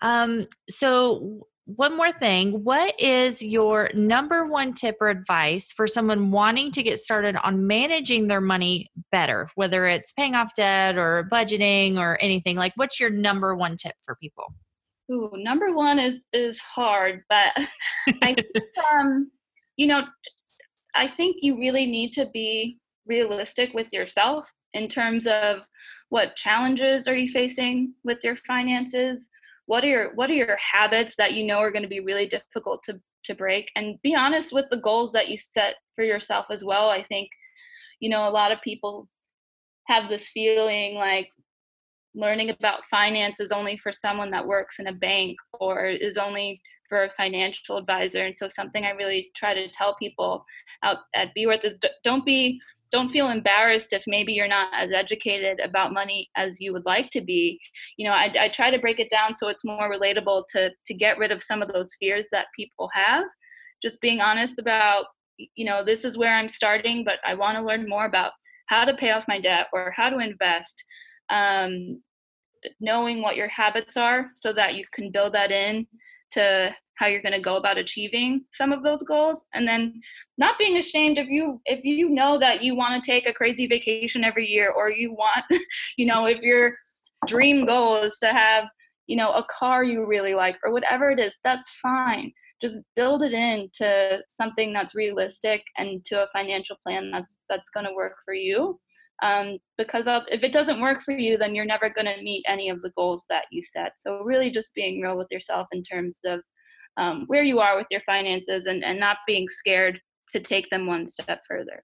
Um 0.00 0.46
so 0.68 1.46
one 1.66 1.96
more 1.96 2.10
thing 2.10 2.64
what 2.64 3.00
is 3.00 3.42
your 3.42 3.88
number 3.94 4.44
one 4.46 4.74
tip 4.74 4.96
or 5.00 5.08
advice 5.08 5.72
for 5.72 5.86
someone 5.86 6.32
wanting 6.32 6.72
to 6.72 6.82
get 6.82 6.98
started 6.98 7.36
on 7.36 7.66
managing 7.68 8.26
their 8.26 8.40
money 8.40 8.90
better 9.12 9.48
whether 9.54 9.86
it's 9.86 10.12
paying 10.12 10.34
off 10.34 10.50
debt 10.56 10.96
or 10.96 11.28
budgeting 11.30 11.98
or 11.98 12.18
anything? 12.20 12.56
Like 12.56 12.72
what's 12.76 12.98
your 12.98 13.10
number 13.10 13.54
one 13.54 13.76
tip 13.76 13.94
for 14.04 14.16
people? 14.16 14.54
Ooh, 15.10 15.30
number 15.34 15.72
one 15.72 15.98
is 15.98 16.24
is 16.32 16.60
hard 16.60 17.22
but 17.28 17.52
i 18.22 18.34
think 18.34 18.46
um 18.92 19.30
you 19.82 19.88
know, 19.88 20.04
I 20.94 21.08
think 21.08 21.38
you 21.40 21.58
really 21.58 21.86
need 21.86 22.12
to 22.12 22.26
be 22.26 22.78
realistic 23.04 23.74
with 23.74 23.88
yourself 23.92 24.48
in 24.74 24.86
terms 24.86 25.26
of 25.26 25.66
what 26.10 26.36
challenges 26.36 27.08
are 27.08 27.16
you 27.16 27.32
facing 27.32 27.92
with 28.04 28.22
your 28.22 28.36
finances? 28.46 29.28
What 29.66 29.82
are 29.82 29.88
your 29.88 30.14
what 30.14 30.30
are 30.30 30.34
your 30.34 30.56
habits 30.56 31.16
that 31.16 31.32
you 31.32 31.44
know 31.44 31.58
are 31.58 31.72
going 31.72 31.82
to 31.82 31.88
be 31.88 31.98
really 31.98 32.26
difficult 32.26 32.84
to 32.84 33.00
to 33.24 33.34
break? 33.34 33.72
And 33.74 34.00
be 34.02 34.14
honest 34.14 34.52
with 34.52 34.66
the 34.70 34.80
goals 34.80 35.10
that 35.12 35.28
you 35.28 35.36
set 35.36 35.74
for 35.96 36.04
yourself 36.04 36.46
as 36.50 36.64
well. 36.64 36.88
I 36.88 37.02
think 37.02 37.28
you 37.98 38.08
know 38.08 38.28
a 38.28 38.36
lot 38.40 38.52
of 38.52 38.60
people 38.62 39.08
have 39.88 40.08
this 40.08 40.28
feeling 40.28 40.94
like 40.94 41.28
learning 42.14 42.50
about 42.50 42.86
finance 42.88 43.40
is 43.40 43.50
only 43.50 43.76
for 43.78 43.90
someone 43.90 44.30
that 44.30 44.46
works 44.46 44.78
in 44.78 44.86
a 44.86 44.92
bank 44.92 45.36
or 45.58 45.86
is 45.86 46.18
only 46.18 46.60
for 46.92 47.04
a 47.04 47.10
financial 47.16 47.78
advisor. 47.78 48.26
And 48.26 48.36
so 48.36 48.46
something 48.46 48.84
I 48.84 48.90
really 48.90 49.30
try 49.34 49.54
to 49.54 49.70
tell 49.70 49.96
people 49.96 50.44
out 50.82 50.98
at 51.14 51.30
BeWorth 51.34 51.64
is 51.64 51.78
don't 52.04 52.26
be 52.26 52.60
don't 52.90 53.10
feel 53.10 53.30
embarrassed 53.30 53.94
if 53.94 54.04
maybe 54.06 54.34
you're 54.34 54.46
not 54.46 54.68
as 54.74 54.92
educated 54.92 55.58
about 55.60 55.94
money 55.94 56.28
as 56.36 56.60
you 56.60 56.74
would 56.74 56.84
like 56.84 57.08
to 57.08 57.22
be. 57.22 57.58
You 57.96 58.06
know, 58.06 58.12
I, 58.12 58.30
I 58.38 58.48
try 58.50 58.70
to 58.70 58.78
break 58.78 59.00
it 59.00 59.10
down 59.10 59.34
so 59.34 59.48
it's 59.48 59.64
more 59.64 59.90
relatable 59.90 60.44
to 60.50 60.70
to 60.86 60.92
get 60.92 61.16
rid 61.16 61.32
of 61.32 61.42
some 61.42 61.62
of 61.62 61.72
those 61.72 61.96
fears 61.98 62.26
that 62.30 62.48
people 62.54 62.90
have. 62.92 63.24
Just 63.82 64.02
being 64.02 64.20
honest 64.20 64.58
about, 64.58 65.06
you 65.38 65.64
know, 65.64 65.82
this 65.82 66.04
is 66.04 66.18
where 66.18 66.36
I'm 66.36 66.50
starting, 66.50 67.04
but 67.04 67.20
I 67.24 67.34
want 67.34 67.56
to 67.56 67.64
learn 67.64 67.88
more 67.88 68.04
about 68.04 68.32
how 68.66 68.84
to 68.84 68.92
pay 68.92 69.12
off 69.12 69.24
my 69.28 69.40
debt 69.40 69.68
or 69.72 69.94
how 69.96 70.10
to 70.10 70.18
invest. 70.18 70.84
Um, 71.30 72.02
knowing 72.78 73.22
what 73.22 73.34
your 73.34 73.48
habits 73.48 73.96
are 73.96 74.26
so 74.36 74.52
that 74.52 74.74
you 74.74 74.84
can 74.92 75.10
build 75.10 75.34
that 75.34 75.50
in 75.50 75.84
to 76.32 76.74
how 76.96 77.06
you're 77.06 77.22
going 77.22 77.32
to 77.32 77.40
go 77.40 77.56
about 77.56 77.78
achieving 77.78 78.44
some 78.52 78.72
of 78.72 78.82
those 78.82 79.02
goals. 79.02 79.44
And 79.54 79.66
then 79.66 80.00
not 80.38 80.58
being 80.58 80.76
ashamed 80.76 81.18
if 81.18 81.28
you 81.28 81.60
if 81.64 81.84
you 81.84 82.08
know 82.08 82.38
that 82.38 82.62
you 82.62 82.74
want 82.74 83.02
to 83.02 83.10
take 83.10 83.26
a 83.26 83.32
crazy 83.32 83.66
vacation 83.66 84.24
every 84.24 84.46
year 84.46 84.70
or 84.70 84.90
you 84.90 85.12
want 85.12 85.44
you 85.96 86.06
know 86.06 86.26
if 86.26 86.40
your 86.40 86.74
dream 87.26 87.64
goal 87.66 88.02
is 88.02 88.16
to 88.18 88.28
have 88.28 88.64
you 89.06 89.16
know 89.16 89.32
a 89.32 89.44
car 89.44 89.84
you 89.84 90.06
really 90.06 90.34
like 90.34 90.56
or 90.64 90.72
whatever 90.72 91.10
it 91.10 91.20
is 91.20 91.36
that's 91.44 91.76
fine. 91.82 92.32
Just 92.60 92.80
build 92.94 93.22
it 93.22 93.32
into 93.32 94.18
something 94.28 94.72
that's 94.72 94.94
realistic 94.94 95.64
and 95.78 96.04
to 96.04 96.22
a 96.22 96.28
financial 96.32 96.76
plan 96.84 97.10
that's 97.10 97.36
that's 97.48 97.70
going 97.70 97.86
to 97.86 97.94
work 97.94 98.14
for 98.24 98.34
you. 98.34 98.78
Um, 99.22 99.58
because 99.78 100.06
if 100.08 100.42
it 100.42 100.52
doesn't 100.52 100.80
work 100.80 101.02
for 101.04 101.12
you 101.12 101.38
then 101.38 101.54
you're 101.54 101.64
never 101.64 101.90
going 101.90 102.06
to 102.06 102.22
meet 102.22 102.44
any 102.48 102.70
of 102.70 102.82
the 102.82 102.92
goals 102.96 103.24
that 103.28 103.44
you 103.52 103.62
set. 103.62 103.92
So 103.96 104.18
really 104.24 104.50
just 104.50 104.74
being 104.74 105.00
real 105.00 105.16
with 105.16 105.28
yourself 105.30 105.68
in 105.70 105.84
terms 105.84 106.18
of 106.24 106.40
um, 106.96 107.24
where 107.26 107.42
you 107.42 107.60
are 107.60 107.76
with 107.76 107.86
your 107.90 108.02
finances 108.06 108.66
and, 108.66 108.84
and 108.84 108.98
not 108.98 109.18
being 109.26 109.48
scared 109.48 110.00
to 110.28 110.40
take 110.40 110.68
them 110.70 110.86
one 110.86 111.06
step 111.06 111.40
further 111.48 111.82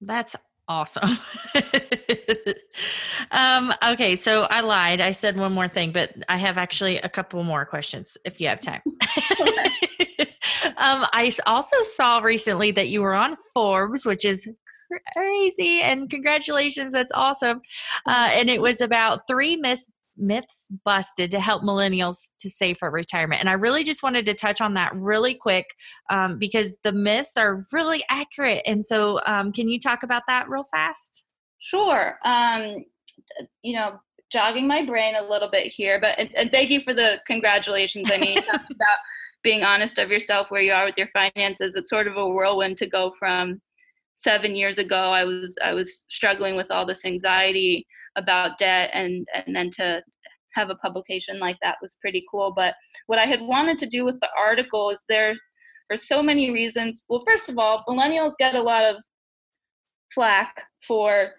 that's 0.00 0.34
awesome. 0.68 1.18
um, 3.32 3.72
okay, 3.84 4.16
so 4.16 4.42
I 4.42 4.60
lied. 4.60 5.00
I 5.00 5.10
said 5.10 5.36
one 5.36 5.52
more 5.52 5.68
thing, 5.68 5.92
but 5.92 6.14
I 6.28 6.38
have 6.38 6.56
actually 6.56 6.98
a 6.98 7.08
couple 7.08 7.42
more 7.42 7.66
questions 7.66 8.16
if 8.24 8.40
you 8.40 8.48
have 8.48 8.60
time. 8.60 8.80
um, 10.76 11.04
I 11.12 11.32
also 11.46 11.76
saw 11.82 12.20
recently 12.20 12.70
that 12.72 12.88
you 12.88 13.02
were 13.02 13.14
on 13.14 13.36
Forbes, 13.52 14.06
which 14.06 14.24
is 14.24 14.48
crazy, 15.16 15.82
and 15.82 16.08
congratulations, 16.08 16.92
that's 16.92 17.12
awesome. 17.14 17.60
Uh, 18.06 18.30
and 18.32 18.48
it 18.48 18.62
was 18.62 18.80
about 18.80 19.26
three 19.28 19.56
Miss 19.56 19.88
myths 20.20 20.68
busted 20.84 21.30
to 21.30 21.40
help 21.40 21.62
millennials 21.62 22.30
to 22.40 22.50
save 22.50 22.78
for 22.78 22.90
retirement. 22.90 23.40
And 23.40 23.48
I 23.48 23.54
really 23.54 23.84
just 23.84 24.02
wanted 24.02 24.26
to 24.26 24.34
touch 24.34 24.60
on 24.60 24.74
that 24.74 24.94
really 24.94 25.34
quick 25.34 25.66
um, 26.10 26.38
because 26.38 26.78
the 26.84 26.92
myths 26.92 27.36
are 27.36 27.64
really 27.72 28.04
accurate. 28.10 28.62
And 28.66 28.84
so, 28.84 29.20
um, 29.26 29.52
can 29.52 29.68
you 29.68 29.80
talk 29.80 30.02
about 30.02 30.22
that 30.28 30.48
real 30.48 30.66
fast? 30.70 31.24
Sure. 31.58 32.18
Um, 32.24 32.84
you 33.62 33.74
know, 33.76 34.00
jogging 34.30 34.66
my 34.66 34.84
brain 34.84 35.14
a 35.16 35.28
little 35.28 35.50
bit 35.50 35.66
here, 35.72 36.00
but 36.00 36.18
and, 36.18 36.30
and 36.36 36.50
thank 36.50 36.70
you 36.70 36.80
for 36.80 36.94
the 36.94 37.20
congratulations. 37.26 38.10
I 38.10 38.18
mean, 38.18 38.36
you 38.36 38.42
talked 38.42 38.70
about 38.70 38.98
being 39.42 39.62
honest 39.62 39.98
of 39.98 40.10
yourself 40.10 40.50
where 40.50 40.62
you 40.62 40.72
are 40.72 40.84
with 40.84 40.98
your 40.98 41.08
finances. 41.08 41.74
It's 41.74 41.90
sort 41.90 42.06
of 42.06 42.16
a 42.16 42.28
whirlwind 42.28 42.76
to 42.78 42.86
go 42.86 43.12
from 43.18 43.60
seven 44.16 44.54
years 44.54 44.78
ago. 44.78 44.96
I 44.96 45.24
was 45.24 45.56
I 45.62 45.72
was 45.72 46.06
struggling 46.08 46.56
with 46.56 46.70
all 46.70 46.86
this 46.86 47.04
anxiety 47.04 47.86
about 48.16 48.58
debt 48.58 48.90
and 48.92 49.26
and 49.34 49.54
then 49.54 49.70
to 49.70 50.02
have 50.54 50.70
a 50.70 50.74
publication 50.76 51.38
like 51.38 51.56
that 51.62 51.76
was 51.80 51.98
pretty 52.00 52.24
cool 52.30 52.52
but 52.54 52.74
what 53.06 53.18
i 53.18 53.26
had 53.26 53.40
wanted 53.40 53.78
to 53.78 53.86
do 53.86 54.04
with 54.04 54.18
the 54.20 54.28
article 54.38 54.90
is 54.90 55.04
there 55.08 55.34
for 55.88 55.96
so 55.96 56.22
many 56.22 56.50
reasons 56.50 57.04
well 57.08 57.22
first 57.26 57.48
of 57.48 57.58
all 57.58 57.84
millennials 57.88 58.32
get 58.38 58.54
a 58.54 58.62
lot 58.62 58.84
of 58.84 58.96
flack 60.12 60.54
for 60.86 61.30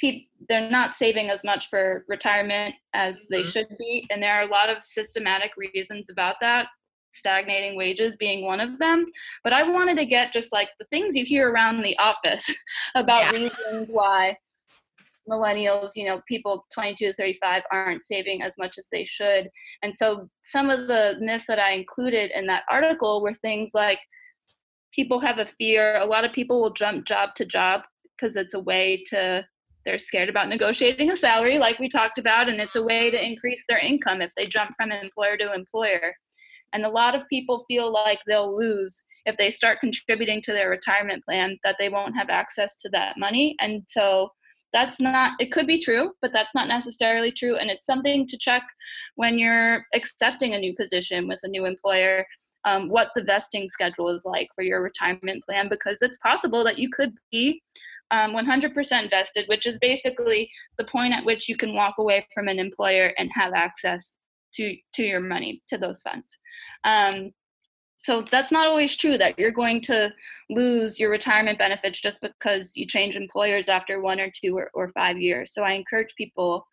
people 0.00 0.26
they're 0.48 0.70
not 0.70 0.94
saving 0.94 1.28
as 1.30 1.44
much 1.44 1.68
for 1.68 2.04
retirement 2.08 2.74
as 2.94 3.18
they 3.30 3.40
mm-hmm. 3.40 3.50
should 3.50 3.68
be 3.78 4.06
and 4.10 4.22
there 4.22 4.34
are 4.34 4.46
a 4.46 4.50
lot 4.50 4.70
of 4.70 4.78
systematic 4.82 5.52
reasons 5.56 6.08
about 6.10 6.36
that 6.40 6.66
stagnating 7.12 7.76
wages 7.76 8.16
being 8.16 8.44
one 8.44 8.60
of 8.60 8.78
them 8.78 9.04
but 9.42 9.52
i 9.52 9.62
wanted 9.62 9.96
to 9.96 10.06
get 10.06 10.32
just 10.32 10.52
like 10.52 10.68
the 10.78 10.86
things 10.86 11.16
you 11.16 11.24
hear 11.24 11.50
around 11.50 11.82
the 11.82 11.98
office 11.98 12.54
about 12.94 13.34
yeah. 13.34 13.40
reasons 13.40 13.90
why 13.90 14.36
millennials, 15.30 15.90
you 15.94 16.06
know, 16.06 16.20
people 16.28 16.66
22 16.74 17.06
to 17.06 17.14
35 17.14 17.62
aren't 17.72 18.04
saving 18.04 18.42
as 18.42 18.54
much 18.58 18.76
as 18.78 18.88
they 18.90 19.04
should. 19.04 19.48
And 19.82 19.94
so 19.94 20.28
some 20.42 20.70
of 20.70 20.88
the 20.88 21.16
myths 21.20 21.46
that 21.48 21.58
I 21.58 21.72
included 21.72 22.30
in 22.34 22.46
that 22.46 22.64
article 22.70 23.22
were 23.22 23.34
things 23.34 23.70
like 23.74 23.98
people 24.94 25.20
have 25.20 25.38
a 25.38 25.46
fear, 25.46 25.96
a 25.98 26.06
lot 26.06 26.24
of 26.24 26.32
people 26.32 26.60
will 26.60 26.72
jump 26.72 27.06
job 27.06 27.34
to 27.36 27.46
job 27.46 27.82
because 28.16 28.36
it's 28.36 28.54
a 28.54 28.60
way 28.60 29.02
to 29.06 29.44
they're 29.86 29.98
scared 29.98 30.28
about 30.28 30.48
negotiating 30.48 31.10
a 31.10 31.16
salary 31.16 31.58
like 31.58 31.78
we 31.78 31.88
talked 31.88 32.18
about 32.18 32.50
and 32.50 32.60
it's 32.60 32.76
a 32.76 32.82
way 32.82 33.10
to 33.10 33.26
increase 33.26 33.64
their 33.66 33.78
income 33.78 34.20
if 34.20 34.30
they 34.36 34.46
jump 34.46 34.72
from 34.76 34.92
employer 34.92 35.38
to 35.38 35.54
employer. 35.54 36.14
And 36.72 36.84
a 36.84 36.90
lot 36.90 37.14
of 37.14 37.22
people 37.28 37.64
feel 37.66 37.92
like 37.92 38.20
they'll 38.26 38.56
lose 38.56 39.04
if 39.26 39.36
they 39.36 39.50
start 39.50 39.80
contributing 39.80 40.40
to 40.42 40.52
their 40.52 40.70
retirement 40.70 41.24
plan, 41.24 41.58
that 41.64 41.76
they 41.78 41.88
won't 41.88 42.16
have 42.16 42.30
access 42.30 42.76
to 42.76 42.88
that 42.90 43.18
money. 43.18 43.56
And 43.60 43.82
so 43.88 44.28
that's 44.72 45.00
not 45.00 45.32
it 45.40 45.50
could 45.52 45.66
be 45.66 45.78
true 45.78 46.12
but 46.22 46.32
that's 46.32 46.54
not 46.54 46.68
necessarily 46.68 47.32
true. 47.32 47.56
And 47.56 47.70
it's 47.70 47.86
something 47.86 48.26
to 48.26 48.38
check 48.38 48.62
when 49.16 49.38
you're 49.38 49.84
accepting 49.94 50.54
a 50.54 50.58
new 50.58 50.74
position 50.74 51.28
with 51.28 51.40
a 51.42 51.48
new 51.48 51.66
employer 51.66 52.26
um, 52.64 52.88
what 52.88 53.08
the 53.14 53.24
vesting 53.24 53.68
schedule 53.68 54.08
is 54.10 54.24
like 54.24 54.48
for 54.54 54.62
your 54.62 54.82
retirement 54.82 55.42
plan 55.44 55.68
because 55.68 55.98
it's 56.02 56.18
possible 56.18 56.62
that 56.64 56.78
you 56.78 56.90
could 56.90 57.12
be 57.30 57.62
um, 58.10 58.34
100% 58.34 59.10
vested 59.10 59.44
which 59.48 59.66
is 59.66 59.78
basically 59.78 60.50
the 60.78 60.84
point 60.84 61.14
at 61.14 61.24
which 61.24 61.48
you 61.48 61.56
can 61.56 61.74
walk 61.74 61.94
away 61.98 62.26
from 62.34 62.48
an 62.48 62.58
employer 62.58 63.12
and 63.18 63.30
have 63.34 63.52
access 63.54 64.18
to 64.52 64.76
to 64.92 65.02
your 65.02 65.20
money 65.20 65.62
to 65.68 65.78
those 65.78 66.02
funds. 66.02 66.38
Um, 66.84 67.30
so 68.02 68.24
that's 68.30 68.50
not 68.50 68.66
always 68.66 68.96
true 68.96 69.18
that 69.18 69.38
you're 69.38 69.52
going 69.52 69.82
to 69.82 70.10
lose 70.48 70.98
your 70.98 71.10
retirement 71.10 71.58
benefits 71.58 72.00
just 72.00 72.22
because 72.22 72.74
you 72.74 72.86
change 72.86 73.14
employers 73.14 73.68
after 73.68 74.00
one 74.00 74.18
or 74.18 74.30
two 74.30 74.56
or, 74.56 74.70
or 74.72 74.88
five 74.88 75.18
years. 75.18 75.52
So 75.52 75.62
i 75.62 75.72
encourage 75.72 76.14
people 76.16 76.66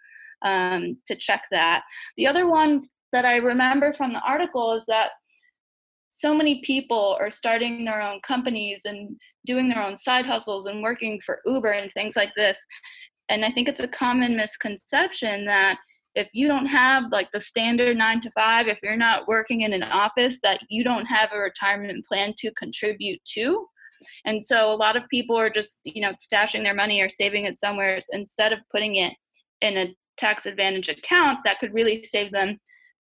um, 0.43 0.97
to 1.05 1.15
check 1.17 1.43
that. 1.51 1.83
The 2.15 2.27
other 2.27 2.49
one 2.49 2.87
that 3.11 3.25
i 3.25 3.37
remember 3.37 3.93
from 3.93 4.13
the 4.13 4.21
article 4.21 4.73
is 4.73 4.83
that 4.87 5.11
so 6.09 6.33
many 6.33 6.61
people 6.63 7.17
are 7.19 7.29
starting 7.29 7.83
their 7.83 8.01
own 8.01 8.21
companies 8.25 8.81
and 8.85 9.19
doing 9.45 9.67
their 9.67 9.83
own 9.83 9.97
side 9.97 10.25
hustles 10.25 10.65
and 10.65 10.81
working 10.81 11.19
for 11.25 11.41
uber 11.45 11.71
and 11.71 11.91
things 11.91 12.15
like 12.15 12.33
this. 12.35 12.57
And 13.27 13.43
i 13.43 13.51
think 13.51 13.67
it's 13.67 13.81
a 13.81 13.87
common 13.87 14.37
misconception 14.37 15.45
that 15.45 15.77
if 16.17 16.27
you 16.33 16.47
don't 16.47 16.65
have 16.65 17.11
like 17.11 17.29
the 17.31 17.39
standard 17.39 17.95
nine 17.95 18.19
to 18.21 18.31
five, 18.31 18.67
if 18.67 18.79
you're 18.81 18.97
not 18.97 19.27
working 19.27 19.61
in 19.61 19.71
an 19.71 19.83
office, 19.83 20.39
that 20.41 20.59
you 20.67 20.83
don't 20.83 21.05
have 21.05 21.29
a 21.31 21.39
retirement 21.39 22.03
plan 22.05 22.33
to 22.39 22.51
contribute 22.53 23.23
to. 23.33 23.67
And 24.25 24.43
so 24.43 24.71
a 24.71 24.75
lot 24.75 24.97
of 24.97 25.03
people 25.09 25.37
are 25.37 25.49
just, 25.49 25.81
you 25.83 26.01
know, 26.01 26.13
stashing 26.13 26.63
their 26.63 26.73
money 26.73 27.01
or 27.01 27.09
saving 27.09 27.45
it 27.45 27.57
somewhere 27.57 27.99
instead 28.11 28.51
of 28.51 28.59
putting 28.71 28.95
it 28.95 29.13
in 29.61 29.77
a 29.77 29.95
tax 30.17 30.47
advantage 30.47 30.89
account 30.89 31.39
that 31.43 31.59
could 31.59 31.73
really 31.73 32.01
save 32.03 32.31
them 32.31 32.57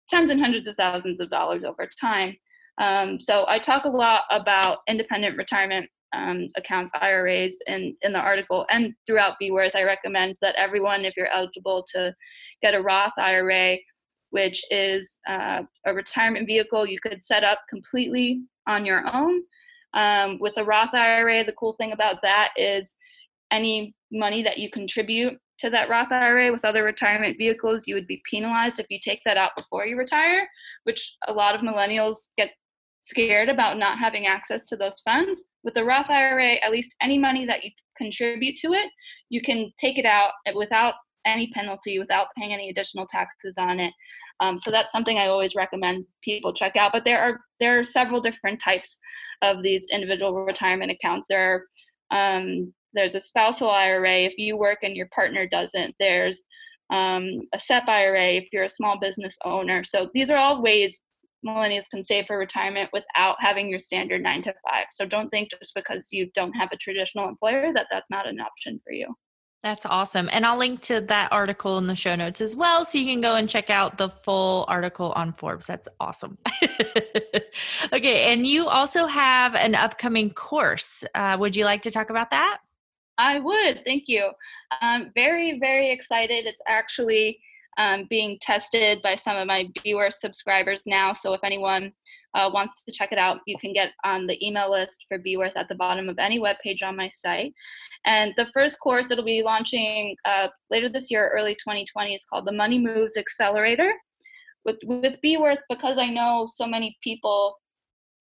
tens 0.08 0.30
and 0.30 0.40
hundreds 0.40 0.68
of 0.68 0.76
thousands 0.76 1.20
of 1.20 1.32
dollars 1.32 1.64
over 1.64 1.90
time. 2.00 2.36
Um, 2.78 3.20
so 3.20 3.46
I 3.48 3.58
talk 3.58 3.86
a 3.86 3.90
lot 3.90 4.22
about 4.32 4.80
independent 4.88 5.36
retirement 5.36 5.90
um, 6.14 6.48
accounts, 6.58 6.92
IRAs, 7.00 7.58
in, 7.68 7.96
in 8.02 8.14
the 8.14 8.20
article 8.20 8.66
and 8.70 8.94
throughout 9.06 9.36
BeWorth. 9.42 9.76
I 9.76 9.84
recommend 9.84 10.36
that 10.42 10.56
everyone, 10.56 11.06
if 11.06 11.16
you're 11.16 11.32
eligible 11.34 11.86
to 11.94 12.14
get 12.62 12.74
a 12.74 12.82
Roth 12.82 13.14
IRA, 13.18 13.78
which 14.32 14.64
is 14.70 15.20
uh, 15.28 15.64
a 15.86 15.94
retirement 15.94 16.48
vehicle 16.48 16.86
you 16.86 17.00
could 17.00 17.24
set 17.26 17.44
up 17.44 17.60
completely 17.70 18.42
on 18.68 18.86
your 18.86 19.04
own. 19.14 19.42
Um, 19.94 20.38
with 20.40 20.54
a 20.58 20.64
Roth 20.64 20.94
IRA, 20.94 21.44
the 21.44 21.54
cool 21.54 21.74
thing 21.74 21.94
about 21.94 22.22
that 22.22 22.50
is 22.56 22.96
any 23.52 23.96
money 24.12 24.44
that 24.44 24.60
you 24.60 24.70
contribute 24.70 25.38
to 25.60 25.70
that 25.70 25.90
Roth 25.90 26.12
IRA 26.12 26.52
with 26.52 26.64
other 26.64 26.84
retirement 26.84 27.38
vehicles, 27.38 27.86
you 27.86 27.96
would 27.96 28.08
be 28.08 28.22
penalized 28.30 28.80
if 28.80 28.86
you 28.90 29.00
take 29.00 29.22
that 29.26 29.38
out 29.38 29.52
before 29.58 29.86
you 29.86 29.98
retire, 29.98 30.48
which 30.84 31.16
a 31.28 31.34
lot 31.34 31.54
of 31.54 31.62
millennials 31.62 32.28
get 32.38 32.52
scared 33.02 33.50
about 33.50 33.78
not 33.78 34.00
having 34.00 34.28
access 34.28 34.66
to 34.66 34.76
those 34.76 35.00
funds. 35.02 35.46
With 35.64 35.74
the 35.74 35.84
Roth 35.84 36.10
IRA, 36.10 36.56
at 36.64 36.72
least 36.72 36.96
any 37.02 37.18
money 37.18 37.46
that 37.46 37.64
you 37.64 37.72
contribute 37.98 38.56
to 38.58 38.74
it, 38.74 38.90
you 39.30 39.42
can 39.42 39.72
take 39.78 39.98
it 39.98 40.06
out 40.06 40.32
without 40.56 40.96
any 41.26 41.52
penalty, 41.54 42.00
without 42.00 42.28
paying 42.38 42.54
any 42.54 42.70
additional 42.70 43.06
taxes 43.08 43.56
on 43.58 43.80
it. 43.80 43.94
Um, 44.40 44.58
so 44.58 44.72
that's 44.72 44.92
something 44.92 45.18
I 45.18 45.28
always 45.28 45.56
recommend 45.56 46.06
people 46.24 46.54
check 46.54 46.76
out. 46.76 46.92
But 46.92 47.06
there 47.06 47.22
are 47.22 47.40
there 47.60 47.80
are 47.80 47.84
several 47.84 48.22
different 48.22 48.60
types 48.62 49.00
of 49.42 49.64
these 49.64 49.88
individual 49.92 50.34
retirement 50.44 50.92
accounts. 50.92 51.28
There 51.30 51.66
are 52.12 52.38
um, 52.38 52.74
there's 52.94 53.16
a 53.16 53.22
spousal 53.22 53.70
IRA 53.70 54.20
if 54.20 54.38
you 54.38 54.58
work 54.58 54.80
and 54.82 54.96
your 54.96 55.10
partner 55.14 55.48
doesn't. 55.48 55.94
There's 56.00 56.42
um, 56.92 57.42
a 57.54 57.60
SEP 57.60 57.88
IRA 57.88 58.30
if 58.30 58.48
you're 58.52 58.64
a 58.64 58.70
small 58.70 59.00
business 59.00 59.38
owner. 59.46 59.84
So 59.84 60.10
these 60.14 60.30
are 60.30 60.38
all 60.38 60.62
ways 60.62 61.00
millennials 61.46 61.90
can 61.90 62.04
save 62.04 62.26
for 62.26 62.38
retirement 62.38 62.90
without 62.94 63.38
having 63.40 63.70
your 63.70 63.80
standard 63.80 64.22
nine 64.22 64.42
to 64.42 64.54
five. 64.68 64.86
So 64.92 65.06
don't 65.06 65.30
think 65.30 65.50
just 65.52 65.74
because 65.76 66.10
you 66.12 66.30
don't 66.34 66.54
have 66.54 66.70
a 66.72 66.78
traditional 66.78 67.28
employer 67.28 67.72
that 67.74 67.88
that's 67.92 68.10
not 68.10 68.28
an 68.28 68.40
option 68.40 68.80
for 68.84 68.94
you. 68.94 69.16
That's 69.62 69.86
awesome. 69.86 70.30
And 70.32 70.46
I'll 70.46 70.58
link 70.58 70.82
to 70.84 71.02
that 71.02 71.34
article 71.34 71.78
in 71.80 71.88
the 71.88 71.96
show 71.96 72.16
notes 72.16 72.40
as 72.40 72.56
well. 72.56 72.86
So 72.86 72.98
you 72.98 73.06
can 73.06 73.20
go 73.20 73.36
and 73.36 73.50
check 73.50 73.70
out 73.70 73.98
the 73.98 74.10
full 74.24 74.64
article 74.70 75.12
on 75.14 75.34
Forbes. 75.34 75.68
That's 75.68 75.88
awesome. 76.00 76.38
okay. 77.94 78.32
And 78.32 78.48
you 78.48 78.68
also 78.68 79.06
have 79.06 79.56
an 79.56 79.76
upcoming 79.76 80.30
course. 80.30 81.04
Uh, 81.14 81.36
would 81.38 81.58
you 81.58 81.66
like 81.66 81.82
to 81.82 81.92
talk 81.92 82.10
about 82.10 82.30
that? 82.30 82.60
I 83.18 83.40
would. 83.40 83.82
Thank 83.86 84.04
you. 84.08 84.32
I'm 84.80 85.12
very, 85.14 85.60
very 85.60 85.92
excited. 85.92 86.46
It's 86.46 86.62
actually 86.66 87.42
um, 87.80 88.06
being 88.10 88.38
tested 88.42 89.02
by 89.02 89.16
some 89.16 89.38
of 89.38 89.48
my 89.48 89.66
BeWorth 89.80 90.14
subscribers 90.14 90.84
now. 90.86 91.14
So 91.14 91.34
if 91.34 91.40
anyone 91.44 91.94
uh, 92.36 92.50
wants 92.54 92.84
to 92.84 92.92
check 92.92 93.12
it 93.14 93.18
out, 93.18 93.40
you 93.48 93.58
can 93.58 93.74
get 93.74 93.94
on 94.04 94.28
the 94.28 94.46
email 94.46 94.70
list 94.70 95.06
for 95.08 95.18
BeWorth 95.18 95.54
at 95.56 95.70
the 95.70 95.76
bottom 95.76 96.10
of 96.10 96.20
any 96.20 96.40
web 96.40 96.58
page 96.62 96.84
on 96.84 96.98
my 96.98 97.08
site. 97.08 97.54
And 98.06 98.34
the 98.36 98.48
first 98.54 98.80
course 98.80 99.10
it'll 99.10 99.24
be 99.24 99.42
launching 99.42 100.16
uh, 100.26 100.50
later 100.70 100.90
this 100.90 101.10
year, 101.10 101.32
early 101.34 101.56
2020, 101.56 102.14
is 102.14 102.26
called 102.30 102.46
the 102.46 102.52
Money 102.52 102.78
Moves 102.78 103.18
Accelerator. 103.18 103.94
With 104.66 104.78
with 104.84 105.18
BeWorth, 105.26 105.60
because 105.70 105.98
I 105.98 106.10
know 106.10 106.48
so 106.54 106.68
many 106.68 106.98
people 107.02 107.58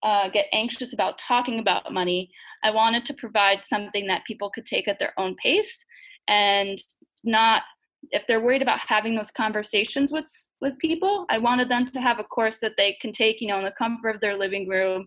uh, 0.03 0.29
get 0.29 0.47
anxious 0.53 0.93
about 0.93 1.17
talking 1.17 1.59
about 1.59 1.93
money. 1.93 2.31
I 2.63 2.71
wanted 2.71 3.03
to 3.05 3.13
provide 3.15 3.65
something 3.65 4.07
that 4.07 4.23
people 4.25 4.49
could 4.49 4.65
take 4.65 4.87
at 4.87 4.99
their 4.99 5.13
own 5.17 5.35
pace 5.43 5.83
and 6.29 6.79
not 7.25 7.63
if 8.11 8.23
they're 8.27 8.41
worried 8.41 8.61
about 8.61 8.79
having 8.79 9.15
those 9.15 9.31
conversations 9.31 10.11
with 10.11 10.25
with 10.61 10.77
people 10.79 11.25
i 11.29 11.37
wanted 11.37 11.69
them 11.69 11.85
to 11.85 11.99
have 11.99 12.19
a 12.19 12.23
course 12.23 12.59
that 12.59 12.73
they 12.77 12.97
can 13.01 13.11
take 13.11 13.41
you 13.41 13.47
know 13.47 13.57
in 13.57 13.65
the 13.65 13.71
comfort 13.73 14.09
of 14.09 14.21
their 14.21 14.37
living 14.37 14.67
room 14.67 15.05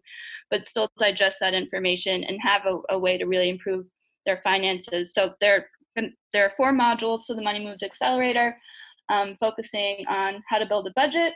but 0.51 0.67
still 0.67 0.91
digest 0.99 1.39
that 1.41 1.55
information 1.55 2.23
and 2.25 2.39
have 2.43 2.63
a, 2.67 2.79
a 2.91 2.99
way 2.99 3.17
to 3.17 3.25
really 3.25 3.49
improve 3.49 3.87
their 4.27 4.41
finances. 4.45 5.15
So 5.15 5.35
there 5.41 5.67
there 6.33 6.47
are 6.47 6.53
four 6.57 6.73
modules 6.73 7.27
to 7.27 7.35
the 7.35 7.43
money 7.43 7.63
moves 7.63 7.83
accelerator 7.83 8.57
um, 9.11 9.37
focusing 9.39 10.07
on 10.09 10.43
how 10.49 10.59
to 10.59 10.65
build 10.65 10.87
a 10.87 10.93
budget 10.97 11.35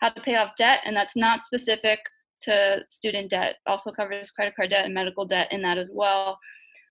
how 0.00 0.08
to 0.08 0.20
pay 0.22 0.36
off 0.36 0.52
debt 0.56 0.80
and 0.86 0.96
that's 0.96 1.16
not 1.16 1.44
specific 1.44 1.98
to 2.40 2.82
student 2.88 3.30
debt. 3.30 3.56
Also 3.66 3.90
covers 3.90 4.30
credit 4.30 4.54
card 4.56 4.70
debt 4.70 4.84
and 4.86 4.94
medical 4.94 5.26
debt 5.26 5.48
in 5.52 5.60
that 5.62 5.76
as 5.76 5.90
well 5.92 6.38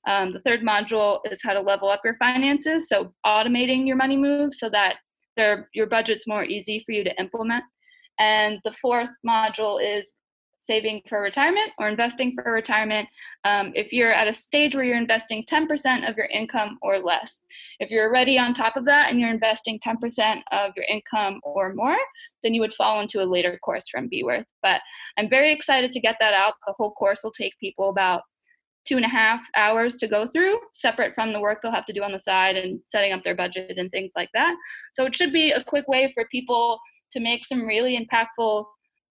um, 0.08 0.32
the 0.32 0.40
third 0.40 0.62
module 0.62 1.20
is 1.30 1.42
how 1.44 1.54
to 1.54 1.62
level 1.62 1.90
up 1.90 2.02
your 2.04 2.16
finances, 2.16 2.88
so 2.90 3.14
automating 3.26 3.86
your 3.86 3.98
money 3.98 4.18
moves 4.18 4.58
so 4.58 4.70
that 4.70 4.96
your 5.74 5.86
budget's 5.88 6.28
more 6.28 6.44
easy 6.44 6.84
for 6.86 6.94
you 6.94 7.04
to 7.04 7.20
implement. 7.20 7.64
And 8.18 8.60
the 8.64 8.74
fourth 8.82 9.12
module 9.28 9.80
is 9.80 10.12
saving 10.58 11.02
for 11.08 11.22
retirement 11.22 11.72
or 11.80 11.88
investing 11.88 12.34
for 12.36 12.52
retirement 12.52 13.08
um, 13.46 13.72
if 13.74 13.94
you're 13.94 14.12
at 14.12 14.28
a 14.28 14.34
stage 14.34 14.76
where 14.76 14.84
you're 14.84 14.98
investing 14.98 15.46
10% 15.50 16.10
of 16.10 16.18
your 16.18 16.26
income 16.26 16.78
or 16.82 17.00
less. 17.00 17.42
If 17.80 17.90
you're 17.90 18.10
already 18.10 18.38
on 18.38 18.54
top 18.54 18.76
of 18.76 18.86
that 18.86 19.10
and 19.10 19.20
you're 19.20 19.30
investing 19.30 19.80
10% 19.80 20.42
of 20.52 20.72
your 20.76 20.86
income 20.90 21.40
or 21.44 21.74
more, 21.74 21.96
then 22.44 22.54
you 22.54 22.62
would 22.62 22.74
fall 22.74 23.00
into 23.00 23.22
a 23.22 23.26
later 23.26 23.58
course 23.64 23.88
from 23.88 24.10
Beworth. 24.10 24.46
But 24.62 24.82
I'm 25.18 25.30
very 25.30 25.54
excited 25.54 25.92
to 25.94 26.02
get 26.02 26.18
that 26.20 26.34
out. 26.34 26.56
The 26.66 26.74
whole 26.78 26.92
course 26.92 27.22
will 27.24 27.32
take 27.32 27.58
people 27.60 27.90
about 27.90 28.24
two 28.88 28.96
and 28.96 29.06
a 29.06 29.10
half 29.10 29.42
hours 29.56 29.98
to 29.98 30.08
go 30.08 30.26
through, 30.26 30.58
separate 30.72 31.14
from 31.14 31.34
the 31.34 31.40
work 31.40 31.60
they'll 31.62 31.72
have 31.72 31.86
to 31.86 31.94
do 31.94 32.04
on 32.04 32.12
the 32.12 32.20
side 32.20 32.56
and 32.56 32.80
setting 32.86 33.12
up 33.12 33.24
their 33.24 33.36
budget 33.36 33.78
and 33.78 33.92
things 33.92 34.14
like 34.16 34.30
that. 34.34 34.56
So 34.94 35.06
it 35.06 35.14
should 35.14 35.34
be 35.34 35.52
a 35.52 35.64
quick 35.64 35.88
way 35.88 36.12
for 36.14 36.26
people 36.32 36.80
to 37.12 37.20
make 37.20 37.46
some 37.46 37.66
really 37.66 38.00
impactful 38.00 38.66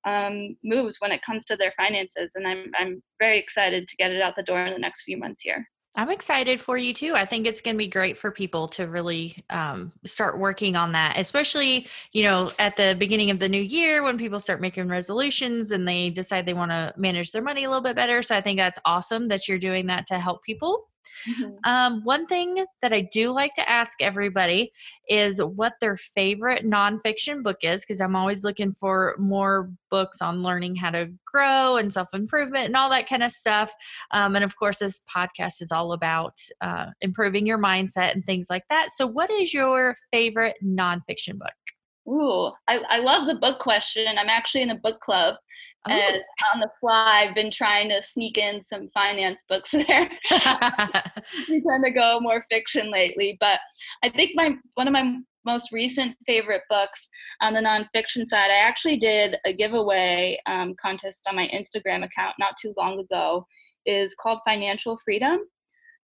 um, 0.07 0.57
moves 0.65 0.97
when 1.01 1.12
it 1.12 1.23
comes 1.23 1.45
to 1.47 1.57
their 1.57 1.75
finances. 1.77 2.33
And 2.37 2.47
I'm, 2.47 2.71
I'm 2.79 3.03
very 3.19 3.39
excited 3.39 3.87
to 3.87 3.97
get 3.97 4.12
it 4.12 4.23
out 4.23 4.37
the 4.37 4.43
door 4.43 4.65
in 4.65 4.73
the 4.73 4.79
next 4.79 5.03
few 5.03 5.19
months 5.19 5.43
here. 5.43 5.67
I'm 5.99 6.11
excited 6.11 6.61
for 6.61 6.77
you 6.77 6.93
too. 6.93 7.15
I 7.15 7.25
think 7.25 7.47
it's 7.47 7.63
going 7.63 7.75
to 7.75 7.79
be 7.79 7.89
great 7.89 8.19
for 8.19 8.31
people 8.31 8.69
to 8.69 8.87
really 8.87 9.43
um, 9.49 9.93
start 10.05 10.39
working 10.39 10.77
on 10.77 10.93
that, 10.93 11.19
especially, 11.19 11.89
you 12.13 12.23
know, 12.23 12.51
at 12.59 12.77
the 12.77 12.95
beginning 12.99 13.31
of 13.31 13.39
the 13.39 13.49
new 13.49 13.63
year 13.63 14.03
when 14.03 14.19
people 14.19 14.39
start 14.39 14.61
making 14.61 14.89
resolutions 14.89 15.71
and 15.71 15.89
they 15.89 16.11
decide 16.11 16.45
they 16.45 16.53
want 16.53 16.71
to 16.71 16.93
manage 16.99 17.33
their 17.33 17.41
money 17.41 17.65
a 17.65 17.71
little 17.71 17.83
bit 17.83 17.97
better. 17.97 18.21
So 18.21 18.37
I 18.37 18.43
think 18.43 18.59
that's 18.59 18.79
awesome 18.85 19.29
that 19.29 19.49
you're 19.49 19.59
doing 19.59 19.87
that 19.87 20.07
to 20.09 20.19
help 20.19 20.43
people. 20.43 20.87
Mm-hmm. 21.29 21.51
Um, 21.64 22.03
one 22.05 22.27
thing 22.27 22.64
that 22.83 22.92
I 22.92 23.09
do 23.12 23.31
like 23.31 23.55
to 23.55 23.69
ask 23.69 24.01
everybody 24.01 24.73
is 25.09 25.42
what 25.42 25.75
their 25.81 25.97
favorite 25.97 26.64
nonfiction 26.64 27.42
book 27.42 27.59
is, 27.62 27.83
because 27.83 28.01
I'm 28.01 28.16
always 28.16 28.45
looking 28.45 28.75
for 28.79 29.16
more 29.19 29.71
books 29.90 30.21
on 30.21 30.42
learning 30.42 30.77
how 30.77 30.90
to 30.90 31.11
grow 31.25 31.77
and 31.77 31.92
self 31.92 32.09
improvement 32.14 32.66
and 32.66 32.77
all 32.77 32.90
that 32.90 33.09
kind 33.09 33.23
of 33.23 33.31
stuff. 33.31 33.73
Um, 34.11 34.37
and 34.37 34.45
of 34.45 34.57
course, 34.57 34.79
this 34.79 35.03
podcast 35.14 35.62
is 35.62 35.73
all 35.73 35.92
about 35.92 36.40
uh, 36.61 36.87
improving 37.01 37.47
your 37.47 37.59
mindset 37.59 38.12
and 38.12 38.25
things 38.25 38.47
like 38.51 38.64
that. 38.71 38.90
So, 38.90 39.07
what 39.07 39.31
is 39.31 39.53
your 39.53 39.97
favorite 40.12 40.57
nonfiction 40.64 41.38
book? 41.38 41.53
Ooh, 42.09 42.53
I, 42.69 42.79
I 42.88 42.99
love 42.99 43.27
the 43.27 43.37
book 43.37 43.59
question. 43.59 44.07
I'm 44.19 44.29
actually 44.29 44.62
in 44.62 44.71
a 44.71 44.77
book 44.77 45.01
club. 45.01 45.37
Oh. 45.88 45.92
And 45.92 46.16
on 46.55 46.61
the 46.61 46.71
fly, 46.81 47.27
I've 47.27 47.35
been 47.35 47.51
trying 47.51 47.88
to 47.90 48.03
sneak 48.03 48.38
in 48.38 48.62
some 48.62 48.88
finance 48.92 49.42
books 49.49 49.71
there. 49.73 50.11
we 51.49 51.62
tend 51.62 51.85
to 51.85 51.92
go 51.95 52.19
more 52.21 52.45
fiction 52.51 52.90
lately, 52.90 53.37
but 53.40 53.61
I 54.03 54.09
think 54.09 54.33
my 54.35 54.57
one 54.75 54.88
of 54.88 54.92
my 54.92 55.19
most 55.45 55.71
recent 55.71 56.16
favorite 56.27 56.62
books 56.69 57.09
on 57.40 57.55
the 57.55 57.61
nonfiction 57.61 58.27
side, 58.27 58.51
I 58.51 58.59
actually 58.66 58.99
did 58.99 59.37
a 59.45 59.53
giveaway 59.53 60.40
um, 60.47 60.75
contest 60.81 61.25
on 61.29 61.37
my 61.37 61.49
Instagram 61.55 62.05
account 62.05 62.35
not 62.38 62.57
too 62.61 62.75
long 62.77 62.99
ago. 62.99 63.47
Is 63.87 64.16
called 64.16 64.40
Financial 64.45 64.99
Freedom 65.05 65.38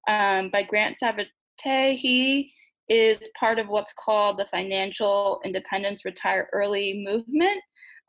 um, 0.09 0.49
by 0.49 0.63
Grant 0.63 0.97
Sabatier. 1.01 1.95
He 1.95 2.51
is 2.89 3.29
part 3.39 3.59
of 3.59 3.67
what's 3.67 3.93
called 3.93 4.37
the 4.37 4.45
Financial 4.45 5.39
Independence 5.45 6.03
Retire 6.03 6.49
Early 6.51 7.03
movement. 7.05 7.61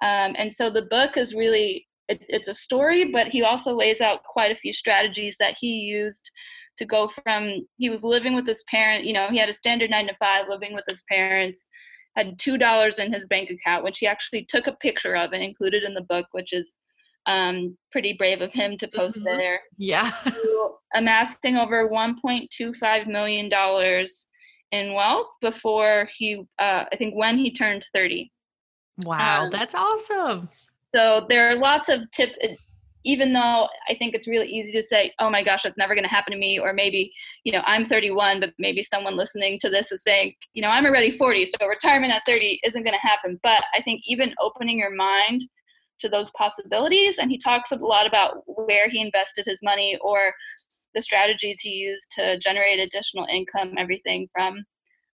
Um, 0.02 0.34
and 0.38 0.52
so 0.52 0.70
the 0.70 0.86
book 0.86 1.16
is 1.16 1.34
really 1.34 1.86
it, 2.08 2.24
it's 2.28 2.48
a 2.48 2.54
story, 2.54 3.12
but 3.12 3.28
he 3.28 3.42
also 3.42 3.74
lays 3.74 4.00
out 4.00 4.24
quite 4.24 4.50
a 4.50 4.56
few 4.56 4.72
strategies 4.72 5.36
that 5.38 5.56
he 5.58 5.68
used 5.68 6.30
to 6.78 6.84
go 6.84 7.08
from 7.08 7.66
he 7.76 7.90
was 7.90 8.02
living 8.02 8.34
with 8.34 8.46
his 8.46 8.64
parent. 8.68 9.04
You 9.04 9.12
know, 9.12 9.28
he 9.30 9.38
had 9.38 9.48
a 9.48 9.54
standard 9.54 9.90
nine 9.90 10.08
to 10.08 10.16
five, 10.18 10.46
living 10.48 10.74
with 10.74 10.84
his 10.88 11.04
parents, 11.08 11.68
had 12.16 12.38
two 12.38 12.58
dollars 12.58 12.98
in 12.98 13.12
his 13.12 13.26
bank 13.26 13.50
account, 13.50 13.84
which 13.84 13.98
he 13.98 14.06
actually 14.06 14.44
took 14.46 14.66
a 14.66 14.72
picture 14.72 15.14
of 15.14 15.32
and 15.32 15.42
included 15.42 15.82
in 15.82 15.94
the 15.94 16.02
book, 16.02 16.26
which 16.32 16.52
is 16.52 16.76
um, 17.26 17.76
pretty 17.92 18.14
brave 18.14 18.40
of 18.40 18.52
him 18.52 18.76
to 18.78 18.88
post 18.88 19.16
mm-hmm. 19.18 19.26
there. 19.26 19.60
Yeah. 19.78 20.10
amassing 20.94 21.56
over 21.56 21.88
1.25 21.88 23.06
million 23.06 23.48
dollars 23.48 24.26
in 24.72 24.94
wealth 24.94 25.28
before 25.40 26.08
he, 26.16 26.44
uh, 26.58 26.84
I 26.92 26.96
think, 26.96 27.14
when 27.14 27.38
he 27.38 27.52
turned 27.52 27.84
30. 27.94 28.30
Wow, 29.04 29.44
um, 29.44 29.50
that's 29.50 29.74
awesome. 29.74 30.48
So 30.94 31.26
there 31.28 31.50
are 31.50 31.56
lots 31.56 31.88
of 31.88 32.10
tips, 32.10 32.34
even 33.04 33.32
though 33.32 33.68
I 33.88 33.94
think 33.94 34.14
it's 34.14 34.28
really 34.28 34.48
easy 34.48 34.72
to 34.72 34.82
say, 34.82 35.12
oh 35.18 35.30
my 35.30 35.42
gosh, 35.42 35.62
that's 35.62 35.78
never 35.78 35.94
going 35.94 36.04
to 36.04 36.10
happen 36.10 36.32
to 36.32 36.38
me. 36.38 36.58
Or 36.58 36.72
maybe, 36.72 37.12
you 37.44 37.52
know, 37.52 37.62
I'm 37.64 37.84
31, 37.84 38.40
but 38.40 38.52
maybe 38.58 38.82
someone 38.82 39.16
listening 39.16 39.58
to 39.60 39.70
this 39.70 39.90
is 39.92 40.02
saying, 40.02 40.34
you 40.52 40.62
know, 40.62 40.68
I'm 40.68 40.84
already 40.84 41.10
40, 41.10 41.46
so 41.46 41.66
retirement 41.66 42.12
at 42.12 42.22
30 42.26 42.60
isn't 42.64 42.82
going 42.82 42.94
to 42.94 43.06
happen. 43.06 43.38
But 43.42 43.62
I 43.74 43.82
think 43.82 44.02
even 44.04 44.34
opening 44.40 44.78
your 44.78 44.94
mind 44.94 45.42
to 46.00 46.08
those 46.08 46.30
possibilities, 46.32 47.18
and 47.18 47.30
he 47.30 47.38
talks 47.38 47.72
a 47.72 47.76
lot 47.76 48.06
about 48.06 48.42
where 48.46 48.88
he 48.88 49.00
invested 49.00 49.44
his 49.46 49.60
money 49.62 49.98
or 50.00 50.32
the 50.94 51.02
strategies 51.02 51.60
he 51.60 51.70
used 51.70 52.10
to 52.12 52.38
generate 52.38 52.78
additional 52.78 53.26
income, 53.30 53.74
everything 53.78 54.28
from, 54.32 54.64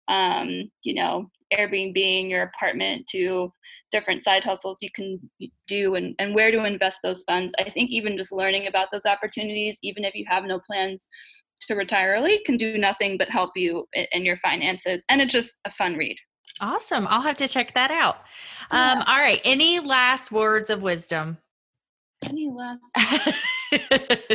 um, 0.08 0.70
you 0.82 0.94
know, 0.94 1.28
Airbnb 1.54 2.30
your 2.30 2.42
apartment 2.42 3.06
to 3.10 3.52
different 3.92 4.22
side 4.22 4.42
hustles 4.42 4.78
you 4.80 4.90
can 4.94 5.20
do 5.68 5.94
and, 5.94 6.14
and 6.18 6.34
where 6.34 6.50
to 6.50 6.64
invest 6.64 6.98
those 7.02 7.22
funds. 7.24 7.52
I 7.58 7.70
think 7.70 7.90
even 7.90 8.16
just 8.16 8.32
learning 8.32 8.66
about 8.66 8.88
those 8.92 9.06
opportunities, 9.06 9.78
even 9.82 10.04
if 10.04 10.14
you 10.14 10.24
have 10.28 10.44
no 10.44 10.60
plans 10.68 11.08
to 11.62 11.74
retire 11.74 12.14
early, 12.16 12.40
can 12.44 12.56
do 12.56 12.78
nothing 12.78 13.16
but 13.16 13.30
help 13.30 13.52
you 13.54 13.86
in, 14.12 14.24
your 14.24 14.36
finances. 14.38 15.04
And 15.08 15.20
it's 15.20 15.32
just 15.32 15.58
a 15.64 15.70
fun 15.70 15.96
read. 15.96 16.16
Awesome. 16.60 17.06
I'll 17.08 17.22
have 17.22 17.36
to 17.36 17.48
check 17.48 17.74
that 17.74 17.90
out. 17.90 18.16
Yeah. 18.72 18.92
Um, 18.92 19.02
all 19.06 19.18
right. 19.18 19.40
Any 19.44 19.80
last 19.80 20.32
words 20.32 20.70
of 20.70 20.82
wisdom? 20.82 21.38
Any 22.24 22.50
last? 22.50 23.30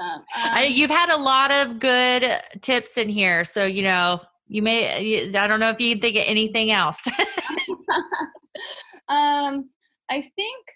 Um, 0.00 0.24
I, 0.34 0.64
you've 0.64 0.90
had 0.90 1.10
a 1.10 1.16
lot 1.16 1.50
of 1.50 1.78
good 1.78 2.24
tips 2.62 2.96
in 2.96 3.08
here. 3.08 3.44
So, 3.44 3.66
you 3.66 3.82
know, 3.82 4.20
you 4.52 4.62
may 4.62 5.30
i 5.34 5.46
don't 5.46 5.60
know 5.60 5.70
if 5.70 5.80
you 5.80 5.96
think 5.96 6.16
of 6.16 6.24
anything 6.26 6.70
else 6.70 7.00
um 9.08 9.68
i 10.10 10.20
think 10.36 10.66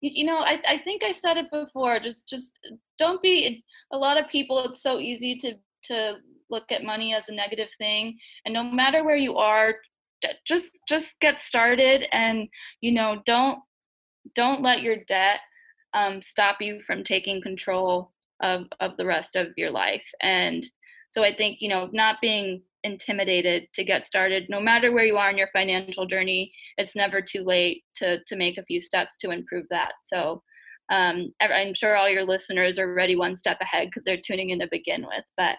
you 0.00 0.24
know 0.24 0.38
I, 0.38 0.60
I 0.68 0.78
think 0.78 1.02
i 1.02 1.12
said 1.12 1.38
it 1.38 1.50
before 1.50 1.98
just 1.98 2.28
just 2.28 2.58
don't 2.98 3.22
be 3.22 3.64
a 3.92 3.96
lot 3.96 4.18
of 4.18 4.28
people 4.28 4.62
it's 4.64 4.82
so 4.82 4.98
easy 4.98 5.36
to 5.38 5.54
to 5.84 6.16
look 6.50 6.70
at 6.70 6.84
money 6.84 7.14
as 7.14 7.28
a 7.28 7.34
negative 7.34 7.70
thing 7.78 8.18
and 8.44 8.52
no 8.52 8.62
matter 8.62 9.02
where 9.02 9.16
you 9.16 9.38
are 9.38 9.76
just 10.46 10.80
just 10.86 11.18
get 11.20 11.40
started 11.40 12.04
and 12.12 12.48
you 12.82 12.92
know 12.92 13.22
don't 13.24 13.60
don't 14.34 14.62
let 14.62 14.82
your 14.82 14.96
debt 15.08 15.40
um, 15.94 16.22
stop 16.22 16.58
you 16.60 16.80
from 16.80 17.02
taking 17.02 17.42
control 17.42 18.11
of 18.42 18.66
of 18.80 18.96
the 18.96 19.06
rest 19.06 19.36
of 19.36 19.48
your 19.56 19.70
life. 19.70 20.06
And 20.20 20.64
so 21.12 21.22
i 21.22 21.34
think 21.34 21.58
you 21.60 21.68
know 21.68 21.88
not 21.92 22.16
being 22.20 22.62
intimidated 22.84 23.68
to 23.74 23.84
get 23.84 24.04
started 24.04 24.44
no 24.48 24.60
matter 24.60 24.90
where 24.90 25.04
you 25.04 25.16
are 25.16 25.30
in 25.30 25.38
your 25.38 25.50
financial 25.52 26.04
journey 26.04 26.52
it's 26.78 26.96
never 26.96 27.22
too 27.22 27.44
late 27.44 27.84
to 27.94 28.18
to 28.26 28.34
make 28.34 28.58
a 28.58 28.64
few 28.64 28.80
steps 28.80 29.16
to 29.18 29.30
improve 29.30 29.66
that. 29.70 29.92
So 30.02 30.42
um, 30.90 31.32
i'm 31.40 31.74
sure 31.74 31.96
all 31.96 32.08
your 32.08 32.24
listeners 32.24 32.78
are 32.78 32.90
already 32.90 33.14
one 33.14 33.36
step 33.36 33.58
ahead 33.60 33.86
because 33.86 34.04
they're 34.04 34.20
tuning 34.26 34.50
in 34.50 34.58
to 34.58 34.68
begin 34.70 35.06
with 35.06 35.24
but 35.36 35.56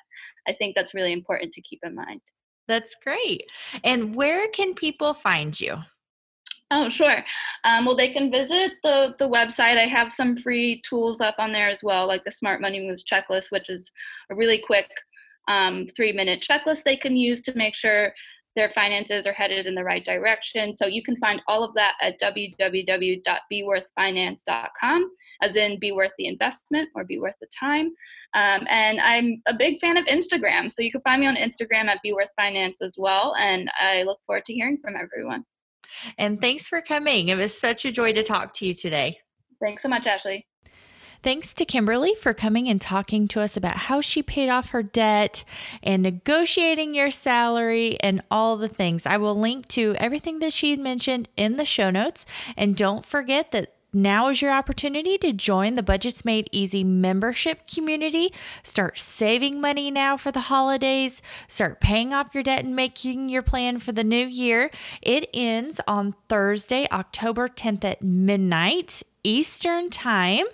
i 0.47 0.53
think 0.53 0.76
that's 0.76 0.93
really 0.93 1.14
important 1.14 1.53
to 1.53 1.62
keep 1.62 1.80
in 1.84 1.95
mind. 1.95 2.20
That's 2.68 2.95
great. 3.03 3.43
And 3.84 4.16
where 4.16 4.47
can 4.49 4.74
people 4.74 5.14
find 5.14 5.60
you 5.60 5.80
Oh, 6.76 6.89
sure. 6.89 7.24
Um, 7.65 7.86
well, 7.86 7.95
they 7.95 8.11
can 8.11 8.32
visit 8.32 8.71
the, 8.84 9.13
the 9.19 9.30
website. 9.30 9.78
I 9.78 9.86
have 9.86 10.11
some 10.11 10.36
free 10.36 10.82
tools 10.82 11.21
up 11.21 11.36
on 11.38 11.51
there 11.51 11.69
as 11.69 11.84
well, 11.84 12.07
like 12.07 12.24
the 12.24 12.32
Smart 12.32 12.61
Money 12.61 12.80
Moves 12.80 13.03
checklist, 13.03 13.51
which 13.51 13.69
is 13.69 13.91
a 14.32 14.36
really 14.36 14.57
quick 14.57 14.89
um, 15.47 15.86
three 15.95 16.13
minute 16.13 16.41
checklist 16.41 16.82
they 16.82 16.97
can 16.97 17.15
use 17.15 17.43
to 17.43 17.55
make 17.55 17.76
sure 17.76 18.11
their 18.55 18.71
finances 18.71 19.28
are 19.28 19.34
headed 19.34 19.67
in 19.67 19.76
the 19.76 19.84
right 19.84 20.03
direction. 20.03 20.76
So 20.76 20.88
you 20.88 21.03
can 21.03 21.15
find 21.17 21.43
all 21.47 21.63
of 21.63 21.76
that 21.76 21.93
at 22.01 22.19
www.beworthfinance.com, 22.19 25.11
as 25.43 25.55
in 25.55 25.80
be 25.80 25.91
worth 25.91 26.13
the 26.17 26.26
investment 26.26 26.89
or 26.95 27.03
be 27.03 27.19
worth 27.19 27.36
the 27.39 27.45
time. 27.59 27.93
Um, 28.34 28.65
and 28.67 28.99
I'm 28.99 29.43
a 29.47 29.53
big 29.53 29.80
fan 29.80 29.97
of 29.97 30.05
Instagram. 30.05 30.71
So 30.71 30.82
you 30.82 30.91
can 30.91 31.01
find 31.01 31.21
me 31.21 31.28
on 31.28 31.36
Instagram 31.36 31.86
at 31.86 31.99
Beworth 32.03 32.32
Finance 32.36 32.82
as 32.82 32.95
well. 32.97 33.36
And 33.39 33.69
I 33.80 34.01
look 34.03 34.19
forward 34.26 34.45
to 34.45 34.53
hearing 34.53 34.80
from 34.84 34.95
everyone. 34.95 35.45
And 36.18 36.40
thanks 36.40 36.68
for 36.68 36.82
coming. 36.82 37.30
It 37.30 37.36
was 37.36 37.58
such 37.58 37.86
a 37.86 37.92
joy 37.92 38.14
to 38.14 38.24
talk 38.24 38.54
to 38.54 38.66
you 38.66 38.74
today. 38.74 39.18
Thanks 39.62 39.84
so 39.84 39.90
much, 39.90 40.08
Ashley. 40.08 40.46
Thanks 41.24 41.54
to 41.54 41.64
Kimberly 41.64 42.16
for 42.16 42.34
coming 42.34 42.68
and 42.68 42.82
talking 42.82 43.30
to 43.30 43.40
us 43.40 43.56
about 43.56 43.78
how 43.78 44.02
she 44.02 44.22
paid 44.22 44.50
off 44.50 44.72
her 44.72 44.84
debt 44.84 45.46
and 45.82 46.04
negotiating 46.04 46.94
your 46.94 47.12
salary 47.12 47.98
and 48.02 48.22
all 48.30 48.58
the 48.58 48.68
things. 48.68 49.06
I 49.06 49.16
will 49.16 49.40
link 49.40 49.70
to 49.70 49.96
everything 50.00 50.40
that 50.40 50.52
she 50.52 50.76
mentioned 50.76 51.30
in 51.38 51.56
the 51.56 51.64
show 51.64 51.90
notes. 51.90 52.26
And 52.58 52.76
don't 52.76 53.06
forget 53.06 53.54
that 53.54 53.74
now 53.94 54.28
is 54.30 54.41
your 54.41 54.52
opportunity 54.52 55.18
to 55.20 55.32
join 55.34 55.76
the 55.76 55.84
Budgets 55.84 56.26
Made 56.26 56.50
Easy 56.52 56.84
membership 56.84 57.68
community. 57.68 58.34
Start 58.64 58.98
saving 59.00 59.62
money 59.62 59.91
now 59.91 60.18
for 60.18 60.32
the 60.32 60.41
holidays. 60.41 61.22
Start 61.48 61.80
paying 61.80 62.14
off 62.14 62.34
your 62.34 62.44
debt 62.44 62.66
and 62.66 62.76
making 62.76 63.30
your 63.30 63.44
plan 63.44 63.80
for 63.80 63.91
the 63.91 64.04
new 64.04 64.26
year. 64.26 64.72
It 65.02 65.30
ends 65.34 65.80
on 65.88 66.16
Thursday, 66.28 66.88
October 66.91 67.48
10th 67.48 67.84
at 67.84 68.02
midnight. 68.02 69.04
Eastern 69.24 69.89
time. 69.89 70.45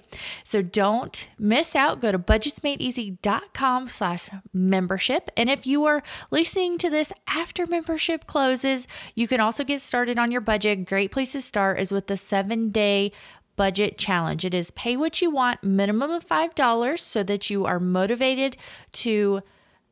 So 0.43 0.61
don't 0.61 1.27
miss 1.37 1.75
out. 1.75 2.01
Go 2.01 2.11
to 2.11 2.19
budgetsmadeeasy.com 2.19 3.87
slash 3.87 4.29
membership. 4.53 5.29
And 5.35 5.49
if 5.49 5.65
you 5.65 5.85
are 5.85 6.03
listening 6.31 6.77
to 6.79 6.89
this 6.89 7.11
after 7.27 7.65
membership 7.65 8.27
closes, 8.27 8.87
you 9.15 9.27
can 9.27 9.39
also 9.39 9.63
get 9.63 9.81
started 9.81 10.19
on 10.19 10.31
your 10.31 10.41
budget. 10.41 10.85
Great 10.85 11.11
place 11.11 11.31
to 11.33 11.41
start 11.41 11.79
is 11.79 11.91
with 11.91 12.07
the 12.07 12.17
seven 12.17 12.69
day 12.69 13.11
budget 13.55 13.97
challenge. 13.97 14.45
It 14.45 14.53
is 14.53 14.71
pay 14.71 14.95
what 14.95 15.21
you 15.21 15.29
want, 15.29 15.63
minimum 15.63 16.11
of 16.11 16.25
$5 16.25 16.99
so 16.99 17.23
that 17.23 17.49
you 17.49 17.65
are 17.65 17.79
motivated 17.79 18.55
to 18.93 19.41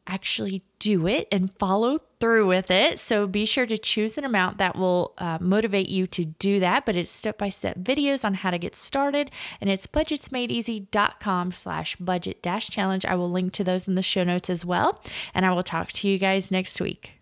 actually 0.08 0.64
do 0.80 1.08
it 1.08 1.28
and 1.32 1.54
follow 1.58 2.00
through 2.20 2.48
with 2.48 2.72
it. 2.72 3.00
So 3.00 3.28
be 3.28 3.46
sure 3.46 3.66
to 3.66 3.78
choose 3.78 4.18
an 4.18 4.26
amount 4.26 4.58
that 4.58 4.76
will 4.76 5.14
uh, 5.18 5.38
motivate 5.40 5.90
you 5.90 6.08
to 6.08 6.26
do 6.26 6.60
that. 6.60 6.86
But 6.86 6.96
it's 6.96 7.12
step 7.12 7.38
by 7.38 7.50
step 7.50 7.78
videos 7.78 8.26
on 8.26 8.36
how 8.36 8.52
to 8.52 8.58
get 8.58 8.76
started, 8.76 9.32
and 9.62 9.70
it's 9.70 9.88
budgetsmadeeasy.com 9.88 11.52
slash 11.52 11.96
budget 11.98 12.42
dash 12.42 12.70
challenge. 12.70 13.06
I 13.06 13.16
will 13.16 13.30
link 13.30 13.54
to 13.54 13.64
those 13.64 13.88
in 13.88 13.96
the 13.96 14.02
show 14.02 14.24
notes 14.24 14.50
as 14.50 14.66
well. 14.66 15.02
And 15.34 15.46
I 15.46 15.52
will 15.52 15.64
talk 15.64 15.92
to 15.94 16.08
you 16.08 16.18
guys 16.18 16.52
next 16.52 16.82
week. 16.82 17.17